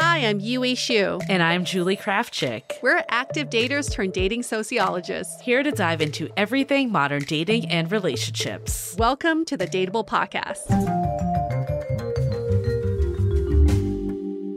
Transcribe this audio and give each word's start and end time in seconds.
Hi, 0.00 0.18
I'm 0.18 0.38
Yue 0.38 0.60
Xu. 0.60 1.20
And 1.28 1.42
I'm 1.42 1.64
Julie 1.64 1.96
Krafchick. 1.96 2.80
We're 2.82 3.02
active 3.08 3.50
daters 3.50 3.90
turned 3.90 4.12
dating 4.12 4.44
sociologists. 4.44 5.40
Here 5.40 5.64
to 5.64 5.72
dive 5.72 6.00
into 6.00 6.28
everything 6.36 6.92
modern 6.92 7.24
dating 7.24 7.68
and 7.68 7.90
relationships. 7.90 8.94
Welcome 8.96 9.44
to 9.46 9.56
the 9.56 9.66
Dateable 9.66 10.06
Podcast. 10.06 10.68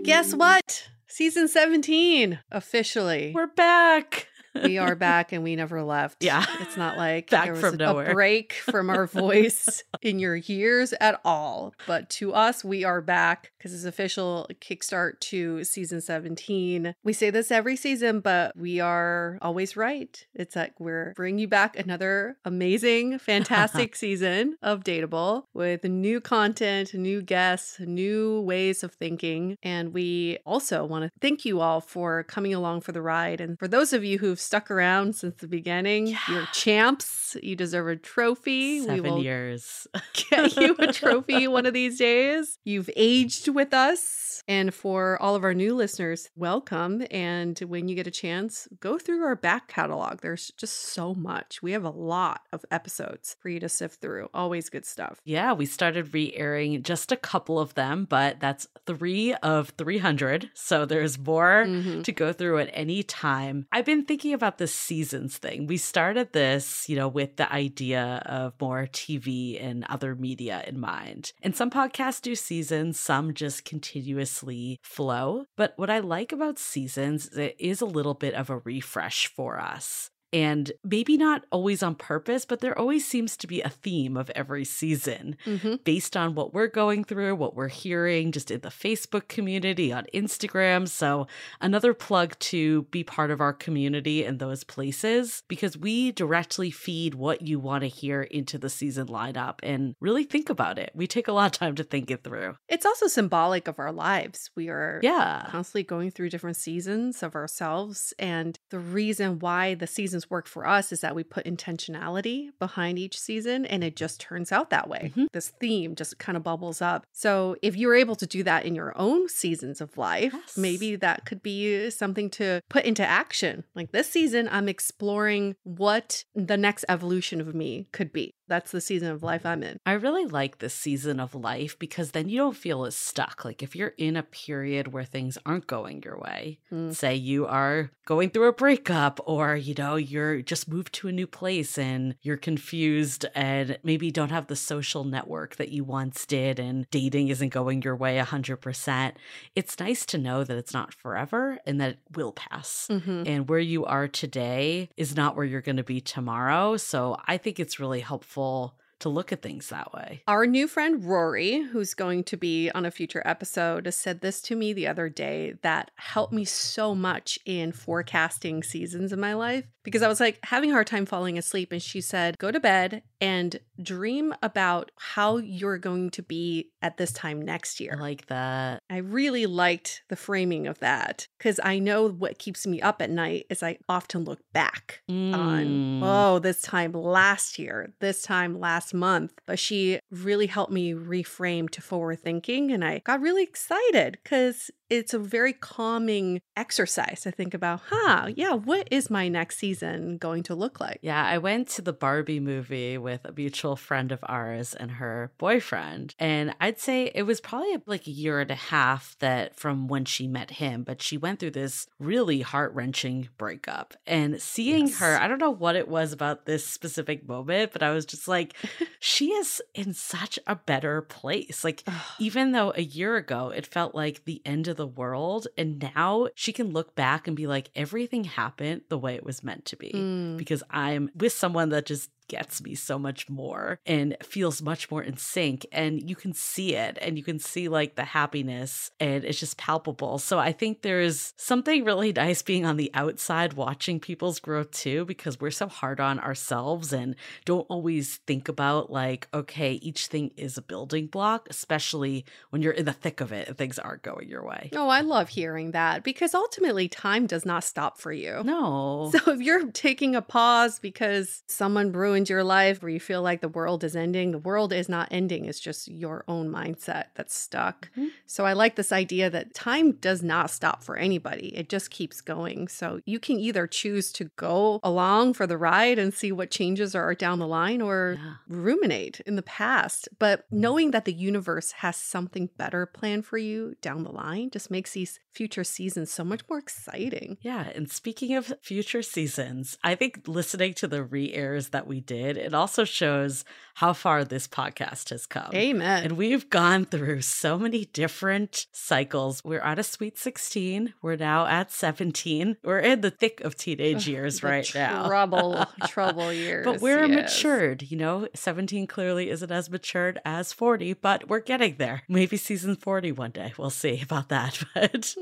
Guess 0.03 0.35
what? 0.35 0.90
Season 1.07 1.47
17, 1.47 2.40
officially. 2.52 3.31
We're 3.34 3.47
back 3.47 4.28
we 4.63 4.78
are 4.78 4.95
back 4.95 5.31
and 5.31 5.44
we 5.44 5.56
never 5.56 5.84
left. 5.84 6.23
Yeah. 6.23 6.45
It's 6.59 6.78
not 6.78 6.97
like 6.97 7.29
back 7.29 7.45
there 7.45 7.53
was 7.53 7.62
from 7.62 7.75
a 7.75 7.78
nowhere. 7.78 8.13
break 8.13 8.53
from 8.53 8.89
our 8.89 9.07
voice 9.22 9.84
in 10.01 10.19
your 10.19 10.39
ears 10.47 10.94
at 11.00 11.19
all. 11.23 11.73
But 11.88 12.09
to 12.12 12.34
us, 12.34 12.63
we 12.63 12.84
are 12.84 13.01
back 13.01 13.51
because 13.57 13.73
it's 13.73 13.85
official 13.85 14.50
kickstart 14.59 15.19
to 15.22 15.63
season 15.63 16.01
17. 16.01 16.95
We 17.03 17.13
say 17.13 17.29
this 17.29 17.51
every 17.51 17.75
season, 17.75 18.19
but 18.19 18.57
we 18.57 18.79
are 18.79 19.38
always 19.41 19.78
right. 19.78 20.25
It's 20.34 20.56
like 20.56 20.79
we're 20.79 21.13
bringing 21.16 21.40
you 21.40 21.47
back 21.47 21.78
another 21.78 22.38
amazing, 22.45 23.19
fantastic 23.31 23.95
season 23.95 24.57
of 24.61 24.84
Dateable 24.84 25.45
with 25.53 25.84
new 25.84 26.19
content, 26.19 26.94
new 26.94 27.22
guests, 27.22 27.79
new 27.79 28.41
ways 28.41 28.84
of 28.84 28.94
thinking. 28.94 29.57
And 29.63 29.94
we 29.94 30.40
also 30.45 30.84
want 30.85 31.06
to 31.06 31.11
thank 31.22 31.45
you 31.45 31.61
all 31.61 31.81
for 31.81 32.23
coming 32.23 32.53
along 32.53 32.81
for 32.81 32.91
the 32.91 33.01
ride. 33.01 33.40
And 33.40 33.57
for 33.57 33.67
those 33.67 33.94
of 33.94 34.03
you 34.03 34.17
who've 34.17 34.40
stuck 34.41 34.72
around 34.72 35.16
since 35.16 35.35
the 35.35 35.47
beginning. 35.47 36.07
Yeah. 36.07 36.18
You're 36.29 36.46
champs. 36.53 37.38
You 37.41 37.56
deserve 37.56 37.88
a 37.88 37.96
trophy. 37.96 38.81
Seven 38.81 38.96
we 38.96 39.09
will 39.09 39.24
years. 39.24 39.88
get 40.29 40.56
you 40.57 40.75
a 40.79 40.91
trophy 40.91 41.47
one 41.47 41.66
of 41.66 41.74
these 41.74 41.97
days. 41.97 42.57
You've 42.63 42.90
aged 42.96 43.47
with 43.47 43.74
us. 43.74 44.44
And 44.47 44.74
for 44.74 45.22
all 45.22 45.35
of 45.35 45.44
our 45.44 45.53
new 45.53 45.75
listeners, 45.75 46.29
welcome. 46.35 47.03
And 47.12 47.57
when 47.59 47.88
you 47.88 47.96
get 47.96 48.07
a 48.07 48.12
chance, 48.12 48.68
go 48.79 48.97
through 48.97 49.24
our 49.24 49.35
back 49.35 49.68
catalog. 49.68 50.22
There's 50.22 50.52
just 50.58 50.78
so 50.94 51.13
much. 51.13 51.62
We 51.62 51.73
have 51.73 51.84
a 51.84 51.90
lot 51.90 52.41
of 52.52 52.66
episodes 52.72 53.35
for 53.40 53.50
you 53.50 53.59
to 53.59 53.69
sift 53.69 54.02
through. 54.02 54.29
Always 54.34 54.69
good 54.69 54.85
stuff. 54.85 55.22
Yeah, 55.23 55.53
we 55.53 55.66
started 55.66 56.13
re 56.13 56.34
airing 56.35 56.84
just 56.84 57.12
a 57.12 57.18
couple 57.18 57.59
of 57.59 57.75
them, 57.75 58.06
but 58.09 58.40
that's 58.40 58.68
three 58.85 59.34
of 59.35 59.69
300. 59.78 60.50
So 60.53 60.85
there's 60.85 61.18
more 61.18 61.66
mm-hmm. 61.68 62.02
to 62.02 62.12
go 62.12 62.34
through 62.34 62.59
at 62.59 62.69
any 62.73 63.03
time. 63.03 63.68
I've 63.72 63.85
been 63.85 64.06
thinking 64.06 64.30
about 64.33 64.57
the 64.57 64.67
seasons 64.67 65.37
thing. 65.37 65.67
We 65.67 65.77
started 65.77 66.33
this, 66.33 66.87
you 66.87 66.95
know, 66.95 67.07
with 67.07 67.37
the 67.37 67.51
idea 67.51 68.21
of 68.25 68.53
more 68.59 68.87
TV 68.87 69.61
and 69.63 69.85
other 69.89 70.15
media 70.15 70.63
in 70.67 70.79
mind. 70.79 71.31
And 71.41 71.55
some 71.55 71.69
podcasts 71.69 72.21
do 72.21 72.35
seasons, 72.35 72.99
some 72.99 73.33
just 73.33 73.65
continuously 73.65 74.79
flow. 74.83 75.45
But 75.55 75.73
what 75.75 75.89
I 75.89 75.99
like 75.99 76.31
about 76.31 76.59
seasons 76.59 77.27
is 77.27 77.37
it 77.37 77.55
is 77.59 77.81
a 77.81 77.85
little 77.85 78.13
bit 78.13 78.33
of 78.33 78.49
a 78.49 78.59
refresh 78.59 79.27
for 79.27 79.59
us 79.59 80.09
and 80.33 80.71
maybe 80.83 81.17
not 81.17 81.45
always 81.51 81.83
on 81.83 81.95
purpose, 81.95 82.45
but 82.45 82.61
there 82.61 82.77
always 82.77 83.05
seems 83.05 83.35
to 83.37 83.47
be 83.47 83.61
a 83.61 83.69
theme 83.69 84.15
of 84.15 84.29
every 84.31 84.65
season 84.65 85.35
mm-hmm. 85.45 85.75
based 85.83 86.15
on 86.15 86.35
what 86.35 86.53
we're 86.53 86.67
going 86.67 87.03
through, 87.03 87.35
what 87.35 87.55
we're 87.55 87.67
hearing 87.67 88.31
just 88.31 88.51
in 88.51 88.61
the 88.61 88.69
Facebook 88.69 89.27
community, 89.27 89.91
on 89.91 90.05
Instagram. 90.13 90.87
So, 90.87 91.28
another 91.59 91.93
plug 91.93 92.37
to 92.39 92.83
be 92.83 93.03
part 93.03 93.31
of 93.31 93.41
our 93.41 93.53
community 93.53 94.23
in 94.23 94.37
those 94.37 94.63
places 94.63 95.43
because 95.47 95.78
we 95.78 96.11
directly 96.11 96.72
feed 96.72 97.16
what 97.16 97.41
you 97.41 97.59
want 97.59 97.81
to 97.81 97.87
hear 97.87 98.22
into 98.22 98.57
the 98.57 98.69
season 98.69 99.07
lineup 99.07 99.55
and 99.63 99.95
really 99.99 100.23
think 100.23 100.49
about 100.49 100.77
it. 100.77 100.91
We 100.95 101.07
take 101.07 101.27
a 101.27 101.34
lot 101.34 101.47
of 101.47 101.51
time 101.59 101.75
to 101.75 101.84
think 101.84 102.09
it 102.09 102.23
through. 102.23 102.55
It's 102.67 102.85
also 102.85 103.07
symbolic 103.07 103.67
of 103.67 103.79
our 103.79 103.91
lives. 103.91 104.49
We 104.55 104.69
are 104.69 104.99
yeah. 105.03 105.47
constantly 105.49 105.84
going 105.84 106.11
through 106.11 106.29
different 106.29 106.57
seasons 106.57 107.22
of 107.23 107.35
ourselves. 107.35 108.13
And 108.17 108.57
the 108.69 108.79
reason 108.79 109.39
why 109.39 109.75
the 109.75 109.87
seasons 109.87 110.21
seasons 110.22 110.29
work 110.32 110.47
for 110.47 110.68
us 110.68 110.91
is 110.91 111.02
that 111.02 111.16
we 111.16 111.23
put 111.23 111.46
intentionality 111.46 112.50
behind 112.59 113.00
each 113.00 113.20
season 113.20 113.66
and 113.66 113.84
it 113.84 113.96
just 113.96 114.20
turns 114.20 114.52
out 114.52 114.70
that 114.70 114.88
way. 114.88 115.12
Mhm. 115.16 115.28
This 115.34 115.50
theme 115.59 115.96
just 115.96 116.18
kind 116.20 116.38
of 116.38 116.44
bubbles 116.44 116.82
up. 116.82 117.06
So 117.12 117.56
if 117.62 117.76
you're 117.76 117.96
able 117.96 118.16
to 118.16 118.26
do 118.28 118.44
that 118.44 118.66
in 118.66 118.76
your 118.76 118.94
own 118.97 119.29
seasons 119.29 119.82
of 119.82 119.97
life, 119.97 120.34
Yes. 120.34 120.58
maybe 120.58 120.96
that 120.97 121.26
could 121.26 121.41
be 121.41 121.90
something 121.90 122.29
to 122.32 122.62
put 122.70 122.85
into 122.85 123.06
action. 123.06 123.64
Like 123.76 123.91
this 123.91 124.09
season, 124.09 124.47
I'm 124.52 124.70
exploring 124.70 125.56
what 125.64 126.23
the 126.35 126.58
next 126.58 126.85
evolution 126.90 127.41
of 127.41 127.53
me 127.56 127.88
could 127.91 128.12
be. 128.14 128.34
That's 128.47 128.72
the 128.72 128.82
season 128.82 129.09
of 129.12 129.23
life 129.23 129.46
I'm 129.46 129.64
in. 129.64 129.78
I 129.85 129.94
really 129.94 130.26
like 130.26 130.58
this 130.59 130.73
season 130.73 131.20
of 131.22 131.34
life 131.34 131.79
because 131.79 132.12
then 132.12 132.28
you 132.28 132.38
don't 132.38 132.58
feel 132.58 132.84
as 132.85 132.96
stuck. 132.97 133.46
Like 133.46 133.64
if 133.64 133.76
you're 133.78 133.94
in 133.97 134.18
a 134.18 134.23
period 134.23 134.90
where 134.91 135.06
things 135.06 135.38
aren't 135.46 135.68
going 135.68 136.02
your 136.03 136.20
way, 136.20 136.59
Mm. 136.72 136.94
say 136.94 137.16
you 137.16 137.46
are 137.47 137.91
going 138.06 138.29
through 138.29 138.50
a 138.50 138.53
breakup 138.53 139.22
or 139.26 139.56
you 139.56 139.73
know 139.78 139.96
you're 140.11 140.41
just 140.41 140.67
moved 140.67 140.93
to 140.93 141.08
a 141.08 141.11
new 141.11 141.28
place 141.28 141.78
and 141.78 142.16
you're 142.22 142.37
confused 142.37 143.25
and 143.34 143.78
maybe 143.84 144.11
don't 144.11 144.29
have 144.31 144.47
the 144.47 144.55
social 144.55 145.03
network 145.03 145.55
that 145.55 145.69
you 145.69 145.84
once 145.84 146.25
did 146.25 146.59
and 146.59 146.90
dating 146.91 147.29
isn't 147.29 147.49
going 147.49 147.81
your 147.81 147.96
way 147.96 148.17
100%. 148.17 149.13
It's 149.55 149.79
nice 149.79 150.05
to 150.08 150.17
know 150.17 150.43
that 150.43 150.58
it's 150.58 150.73
not 150.73 150.93
forever 150.93 151.59
and 151.66 151.79
that 151.79 151.91
it 151.91 151.99
will 152.16 152.34
pass. 152.34 152.87
Mhm. 152.90 153.28
And 153.28 153.49
where 153.49 153.59
you 153.59 153.85
are 153.85 154.08
today 154.08 154.90
is 154.97 155.16
not 155.16 155.35
where 155.35 155.46
you're 155.46 155.61
going 155.61 155.78
to 155.78 155.84
be 155.84 156.02
tomorrow. 156.02 156.78
So 156.78 157.17
I 157.28 157.37
think 157.37 157.59
it's 157.59 157.79
really 157.79 158.02
helpful 158.02 158.75
to 159.01 159.09
look 159.09 159.31
at 159.31 159.41
things 159.41 159.69
that 159.69 159.93
way. 159.93 160.23
Our 160.27 160.45
new 160.45 160.67
friend 160.67 161.03
Rory, 161.03 161.61
who's 161.61 161.93
going 161.93 162.23
to 162.25 162.37
be 162.37 162.69
on 162.71 162.85
a 162.85 162.91
future 162.91 163.21
episode, 163.25 163.93
said 163.93 164.21
this 164.21 164.41
to 164.43 164.55
me 164.55 164.73
the 164.73 164.87
other 164.87 165.09
day 165.09 165.55
that 165.61 165.91
helped 165.95 166.33
me 166.33 166.45
so 166.45 166.95
much 166.95 167.37
in 167.45 167.71
forecasting 167.71 168.63
seasons 168.63 169.11
in 169.11 169.19
my 169.19 169.33
life 169.33 169.65
because 169.83 170.01
I 170.01 170.07
was 170.07 170.19
like 170.19 170.39
having 170.43 170.71
a 170.71 170.73
hard 170.73 170.87
time 170.87 171.05
falling 171.05 171.37
asleep. 171.37 171.71
And 171.71 171.81
she 171.81 172.01
said, 172.01 172.37
Go 172.37 172.51
to 172.51 172.59
bed 172.59 173.03
and 173.22 173.59
dream 173.82 174.34
about 174.41 174.91
how 174.97 175.38
you're 175.38 175.78
going 175.78 176.09
to 176.12 176.23
be 176.23 176.72
at 176.82 176.97
this 176.97 177.12
time 177.12 177.41
next 177.41 177.79
year. 177.79 177.96
I 177.97 178.02
like 178.02 178.26
that. 178.28 178.82
I 178.90 178.97
really 178.97 179.46
liked 179.46 180.02
the 180.09 180.16
framing 180.16 180.66
of 180.68 180.79
that 180.79 181.28
because 181.38 181.59
I 181.64 181.79
know 181.79 182.09
what 182.09 182.40
keeps 182.40 182.66
me 182.66 182.82
up 182.82 183.02
at 183.02 183.09
night 183.12 183.46
is 183.50 183.62
I 183.64 183.78
often 183.88 184.23
look 184.23 184.40
back 184.53 185.02
on, 185.08 185.22
Mm. 185.22 186.00
oh, 186.03 186.40
this 186.40 186.62
time 186.62 186.91
last 186.94 187.59
year, 187.59 187.94
this 188.00 188.22
time 188.23 188.59
last 188.59 188.94
month. 188.94 189.34
But 189.46 189.59
she 189.59 190.00
really 190.09 190.47
helped 190.47 190.72
me 190.73 190.94
reframe 190.94 191.70
to 191.72 191.82
forward 191.82 192.20
thinking. 192.22 192.72
And 192.72 192.84
I 192.84 193.00
got 193.00 193.22
really 193.22 193.44
excited 193.44 194.18
because 194.23 194.72
it's 194.91 195.14
a 195.14 195.20
very 195.20 195.53
calming 195.53 196.41
exercise 196.58 197.22
to 197.22 197.32
think 197.32 197.53
about, 197.53 197.79
huh, 197.88 198.28
yeah, 198.35 198.52
what 198.53 198.88
is 198.91 199.09
my 199.09 199.29
next 199.29 199.58
season 199.58 200.17
going 200.17 200.43
to 200.43 200.53
look 200.53 200.82
like? 200.82 200.99
Yeah, 201.02 201.26
I 201.26 201.38
went 201.38 201.70
to 201.70 201.82
the 201.82 201.93
Barbie 201.93 202.41
movie 202.41 202.97
with 202.97 203.22
a 203.23 203.32
mutual 203.32 203.78
friend 203.78 204.11
of 204.11 204.20
ours 204.23 204.73
and 204.73 204.91
her 204.91 205.32
boyfriend. 205.38 206.14
And 206.20 206.53
I'd 206.59 206.78
say 206.79 207.09
it 207.16 207.23
was 207.23 207.40
probably 207.40 207.78
like 207.85 208.05
a 208.05 208.11
year 208.11 208.41
and 208.41 208.52
a 208.52 208.55
half 208.55 209.16
that 209.20 209.55
from 209.55 209.88
when 209.88 210.03
she 210.03 210.28
met 210.28 210.52
him, 210.52 210.84
but 210.84 211.02
she 211.02 211.17
went 211.17 211.40
through 211.40 211.52
this 211.52 211.87
really 211.97 212.41
heart 212.41 212.73
wrenching 212.73 213.29
breakup. 213.37 213.94
And 214.05 214.41
seeing 214.41 214.87
Yes. 214.87 214.99
her, 214.99 215.17
I 215.22 215.29
don't 215.29 215.40
know 215.40 215.52
what 215.52 215.78
it 215.78 215.87
was 215.87 216.11
about 216.11 216.46
this 216.46 216.67
specific 216.67 217.26
moment, 217.28 217.72
but 217.72 217.82
I 217.82 217.91
was 217.91 218.05
just 218.05 218.28
like, 218.28 218.55
she 218.99 219.29
is 219.32 219.61
in 219.73 219.94
such 219.94 220.37
a 220.47 220.55
better 220.55 221.02
place. 221.02 221.64
Like, 221.64 221.84
even 222.20 222.52
though 222.52 222.73
a 222.76 222.82
year 222.82 223.16
ago 223.16 223.49
it 223.55 223.66
felt 223.66 223.96
like 223.96 224.26
the 224.26 224.41
end 224.46 224.67
of 224.67 224.76
the 224.76 224.80
world, 224.87 225.47
and 225.57 225.79
now 225.95 226.28
she 226.35 226.51
can 226.53 226.72
look 226.72 226.95
back 226.95 227.28
and 227.28 227.35
be 227.35 227.47
like, 227.47 227.69
everything 227.75 228.23
happened 228.25 228.81
the 228.89 228.97
way 228.97 229.16
it 229.16 229.23
was 229.23 229.43
meant 229.43 229.66
to 229.66 229.75
be 229.78 229.91
Mm. 229.93 230.37
because 230.37 230.63
I'm 230.69 231.09
with 231.16 231.33
someone 231.33 231.69
that 231.69 231.85
just 231.85 232.09
gets 232.31 232.63
me 232.63 232.73
so 232.73 232.97
much 232.97 233.29
more 233.29 233.78
and 233.85 234.16
feels 234.23 234.61
much 234.61 234.89
more 234.89 235.03
in 235.03 235.17
sync 235.17 235.66
and 235.73 236.09
you 236.09 236.16
can 236.16 236.33
see 236.33 236.75
it 236.75 236.97
and 237.01 237.17
you 237.17 237.23
can 237.23 237.37
see 237.37 237.67
like 237.67 237.95
the 237.95 238.05
happiness 238.05 238.89
and 239.01 239.25
it's 239.25 239.39
just 239.39 239.57
palpable. 239.57 240.17
So 240.17 240.39
i 240.39 240.53
think 240.53 240.81
there's 240.81 241.33
something 241.35 241.83
really 241.83 242.13
nice 242.23 242.41
being 242.41 242.66
on 242.66 242.78
the 242.78 242.89
outside 242.93 243.53
watching 243.53 243.99
people's 243.99 244.39
growth 244.39 244.72
too 244.72 245.03
because 245.03 245.41
we're 245.41 245.51
so 245.51 245.67
hard 245.67 245.99
on 245.99 246.19
ourselves 246.19 246.93
and 246.93 247.16
don't 247.43 247.67
always 247.69 248.17
think 248.28 248.47
about 248.47 248.89
like 248.91 249.27
okay 249.34 249.73
each 249.73 250.07
thing 250.07 250.31
is 250.37 250.57
a 250.57 250.61
building 250.61 251.07
block 251.07 251.47
especially 251.49 252.23
when 252.49 252.61
you're 252.61 252.72
in 252.72 252.85
the 252.85 252.93
thick 252.93 253.19
of 253.19 253.34
it 253.34 253.49
and 253.49 253.57
things 253.57 253.77
aren't 253.77 254.03
going 254.03 254.29
your 254.29 254.45
way. 254.45 254.69
Oh, 254.73 254.87
I 254.87 255.01
love 255.01 255.29
hearing 255.29 255.72
that 255.72 256.03
because 256.03 256.34
ultimately 256.34 256.88
time 256.88 257.27
does 257.27 257.45
not 257.45 257.63
stop 257.63 257.98
for 257.98 258.13
you. 258.13 258.41
no. 258.43 259.12
So 259.12 259.31
if 259.31 259.41
you're 259.41 259.72
taking 259.72 260.15
a 260.15 260.22
pause 260.22 260.79
because 260.79 261.43
someone 261.48 261.91
ruined 261.91 262.21
your 262.29 262.44
life 262.44 262.82
where 262.82 262.91
you 262.91 263.00
feel 263.00 263.22
like 263.22 263.41
the 263.41 263.48
world 263.50 263.84
is 263.84 263.96
ending, 263.96 264.32
the 264.32 264.38
world 264.38 264.74
is 264.74 264.89
not 264.89 265.08
ending. 265.12 265.46
It's 265.46 265.60
just 265.60 265.88
your 265.88 266.24
own 266.27 266.50
mindset 266.50 267.06
that's 267.15 267.36
stuck. 267.36 267.89
Mhm. 267.98 268.10
So 268.25 268.46
I 268.46 268.53
like 268.53 268.75
this 268.75 268.91
idea 268.91 269.29
that 269.29 269.53
time 269.53 269.94
does 269.94 270.22
not 270.24 270.50
stop 270.50 270.84
for 270.84 270.98
anybody. 270.98 271.56
It 271.56 271.70
just 271.70 271.89
keeps 271.89 272.22
going. 272.22 272.68
So 272.68 273.01
you 273.06 273.20
can 273.20 273.39
either 273.39 273.68
choose 273.68 274.12
to 274.13 274.25
go 274.36 274.79
along 274.84 275.34
for 275.34 275.48
the 275.48 275.58
ride 275.58 275.98
and 276.00 276.13
see 276.13 276.32
what 276.32 276.51
changes 276.51 276.94
are 276.96 277.13
down 277.15 277.39
the 277.39 277.48
line 277.48 277.82
or 277.82 278.18
Yeah. 278.20 278.34
ruminate 278.48 279.20
in 279.22 279.36
the 279.36 279.41
past. 279.41 280.10
But 280.20 280.46
knowing 280.51 280.91
that 280.91 281.06
the 281.06 281.13
universe 281.13 281.72
has 281.74 281.96
something 281.96 282.50
better 282.58 282.86
planned 282.86 283.25
for 283.25 283.38
you 283.38 283.75
down 283.82 284.03
the 284.03 284.12
line 284.12 284.50
just 284.51 284.70
makes 284.70 284.94
these 284.94 285.20
future 285.34 285.63
seasons 285.63 286.12
so 286.12 286.25
much 286.25 286.41
more 286.50 286.60
exciting. 286.60 287.38
Yeah, 287.41 287.70
and 287.74 287.89
speaking 287.89 288.36
of 288.36 288.51
future 288.62 289.01
seasons, 289.01 289.77
I 289.82 289.96
think 289.96 290.27
listening 290.27 290.74
to 290.75 290.88
the 290.89 291.03
re-airs 291.03 291.70
that 291.70 291.88
we 291.88 292.00
did, 292.05 292.38
it 292.38 292.53
also 292.53 292.83
shows 292.83 293.45
how 293.75 293.93
far 293.93 294.24
this 294.24 294.48
podcast 294.48 295.09
has 295.09 295.25
come. 295.25 295.50
Amen. 295.53 296.03
And 296.03 296.17
we've 296.17 296.50
gone 296.50 296.86
through 296.86 297.21
so 297.21 297.57
many 297.57 297.86
different 297.86 298.67
cycles. 298.71 299.43
We're 299.43 299.62
at 299.62 299.79
a 299.79 299.83
sweet 299.83 300.17
16. 300.17 300.93
We're 301.01 301.15
now 301.15 301.45
at 301.48 301.71
17. 301.71 302.57
We're 302.63 302.79
in 302.79 303.01
the 303.01 303.12
thick 303.12 303.41
of 303.41 303.55
teenage 303.55 304.07
years 304.07 304.43
right 304.43 304.69
now. 304.75 305.07
Trouble, 305.07 305.65
trouble 305.88 306.31
years. 306.33 306.65
But 306.65 306.81
we're 306.81 307.05
yes. 307.05 307.33
matured, 307.33 307.83
you 307.83 307.98
know. 307.98 308.27
17 308.36 308.88
clearly 308.88 309.29
isn't 309.29 309.51
as 309.51 309.69
matured 309.69 310.19
as 310.25 310.53
40, 310.53 310.93
but 310.93 311.29
we're 311.29 311.39
getting 311.39 311.75
there. 311.77 312.03
Maybe 312.07 312.38
season 312.38 312.75
40 312.75 313.13
one 313.13 313.31
day. 313.31 313.53
We'll 313.57 313.69
see 313.69 314.01
about 314.01 314.29
that. 314.29 314.63
But 314.74 315.15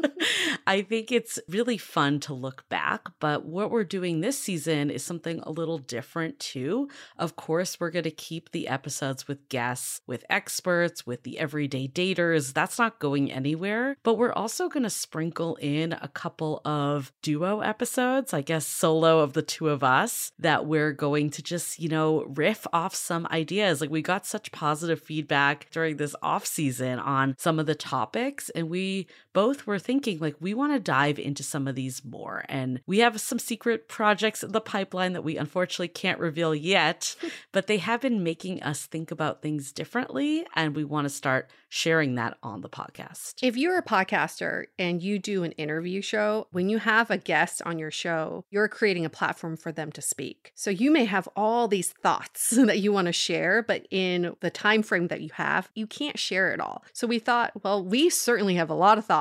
I 0.68 0.84
think 0.84 1.12
it's 1.12 1.40
really 1.50 1.78
fun 1.78 2.20
to 2.22 2.34
look 2.34 2.68
back. 2.70 3.08
But 3.20 3.46
what 3.46 3.72
we're 3.72 3.84
doing 3.84 4.22
this 4.22 4.38
season 4.38 4.90
is 4.90 5.04
something 5.04 5.40
a 5.42 5.52
little 5.52 5.80
different 5.80 6.40
too. 6.40 6.69
Of 7.18 7.36
course, 7.36 7.80
we're 7.80 7.92
going 7.92 8.04
to 8.04 8.12
keep 8.12 8.52
the 8.52 8.68
episodes 8.68 9.28
with 9.28 9.48
guests, 9.50 10.02
with 10.08 10.26
experts, 10.30 11.06
with 11.06 11.24
the 11.24 11.40
everyday 11.40 11.88
daters. 11.88 12.54
That's 12.54 12.78
not 12.78 13.00
going 13.00 13.32
anywhere. 13.32 13.98
But 14.04 14.18
we're 14.18 14.34
also 14.34 14.70
going 14.70 14.84
to 14.84 14.90
sprinkle 14.90 15.56
in 15.58 15.94
a 15.94 16.08
couple 16.08 16.62
of 16.66 17.12
duo 17.22 17.62
episodes, 17.62 18.34
I 18.34 18.42
guess 18.42 18.66
solo 18.66 19.20
of 19.20 19.34
the 19.34 19.42
two 19.42 19.70
of 19.70 19.84
us, 19.84 20.32
that 20.40 20.66
we're 20.66 20.94
going 20.94 21.30
to 21.32 21.44
just, 21.44 21.80
you 21.80 21.90
know, 21.90 22.24
riff 22.26 22.66
off 22.74 22.96
some 22.96 23.28
ideas. 23.32 23.82
Like 23.82 23.90
we 23.90 24.02
got 24.02 24.26
such 24.26 24.52
positive 24.52 25.02
feedback 25.02 25.70
during 25.72 25.98
this 25.98 26.16
off 26.22 26.46
season 26.46 27.00
on 27.00 27.36
some 27.38 27.60
of 27.60 27.66
the 27.66 27.76
topics, 27.76 28.50
and 28.52 28.70
we 28.70 29.08
both 29.34 29.68
were 29.68 29.80
thinking 29.80 30.20
like 30.20 30.36
we 30.40 30.54
want 30.54 30.74
to 30.74 30.80
dive 30.80 31.20
into 31.20 31.44
some 31.44 31.68
of 31.68 31.76
these 31.76 32.04
more. 32.04 32.46
And 32.50 32.82
we 32.86 33.00
have 33.00 33.20
some 33.22 33.40
secret 33.40 33.88
projects 33.88 34.44
in 34.44 34.52
the 34.52 34.62
pipeline 34.62 35.14
that 35.14 35.24
we 35.24 35.38
unfortunately 35.38 35.90
can't 35.90 36.20
reveal 36.20 36.56
yet, 36.56 37.16
but 37.52 37.68
they 37.68 37.78
have 37.78 38.02
been 38.02 38.24
making 38.24 38.62
us 38.64 38.86
think 38.86 39.12
about 39.12 39.42
things 39.42 39.72
differently. 39.72 40.46
And 40.56 40.76
we 40.76 40.84
want 40.84 41.06
to 41.06 41.10
start 41.10 41.50
sharing 41.70 42.16
that 42.16 42.38
on 42.42 42.62
the 42.62 42.70
podcast. 42.70 43.36
If 43.42 43.56
you're 43.56 43.78
a 43.78 43.84
podcaster 43.84 44.66
and 44.80 45.02
you 45.02 45.20
do 45.20 45.44
an 45.44 45.52
interview 45.54 46.02
show, 46.02 46.48
when 46.52 46.68
you 46.68 46.80
have 46.80 47.12
a 47.12 47.18
guest 47.18 47.62
on 47.66 47.78
your 47.78 47.92
show, 47.92 48.44
you're 48.50 48.68
creating 48.68 49.06
a 49.06 49.10
platform 49.10 49.56
for 49.56 49.72
them 49.72 49.92
to 49.92 50.02
speak. 50.02 50.52
So 50.56 50.72
you 50.72 50.92
may 50.92 51.06
have 51.06 51.30
all 51.36 51.68
these 51.68 51.92
thoughts 51.92 52.50
that 52.56 52.80
you 52.80 52.92
want 52.92 53.06
to 53.06 53.14
share, 53.14 53.62
but 53.62 53.88
in 53.92 54.36
the 54.40 54.50
time 54.50 54.82
frame 54.82 55.08
that 55.08 55.22
you 55.22 55.30
have, 55.34 55.70
you 55.76 55.86
can't 55.86 56.18
share 56.18 56.52
it 56.52 56.60
all. 56.60 56.84
So 56.94 57.06
we 57.06 57.20
thought, 57.20 57.64
well, 57.64 57.84
we 57.84 58.10
certainly 58.10 58.56
have 58.56 58.70
a 58.70 58.76
lot 58.76 58.98
of 58.98 59.06
thoughts. 59.06 59.19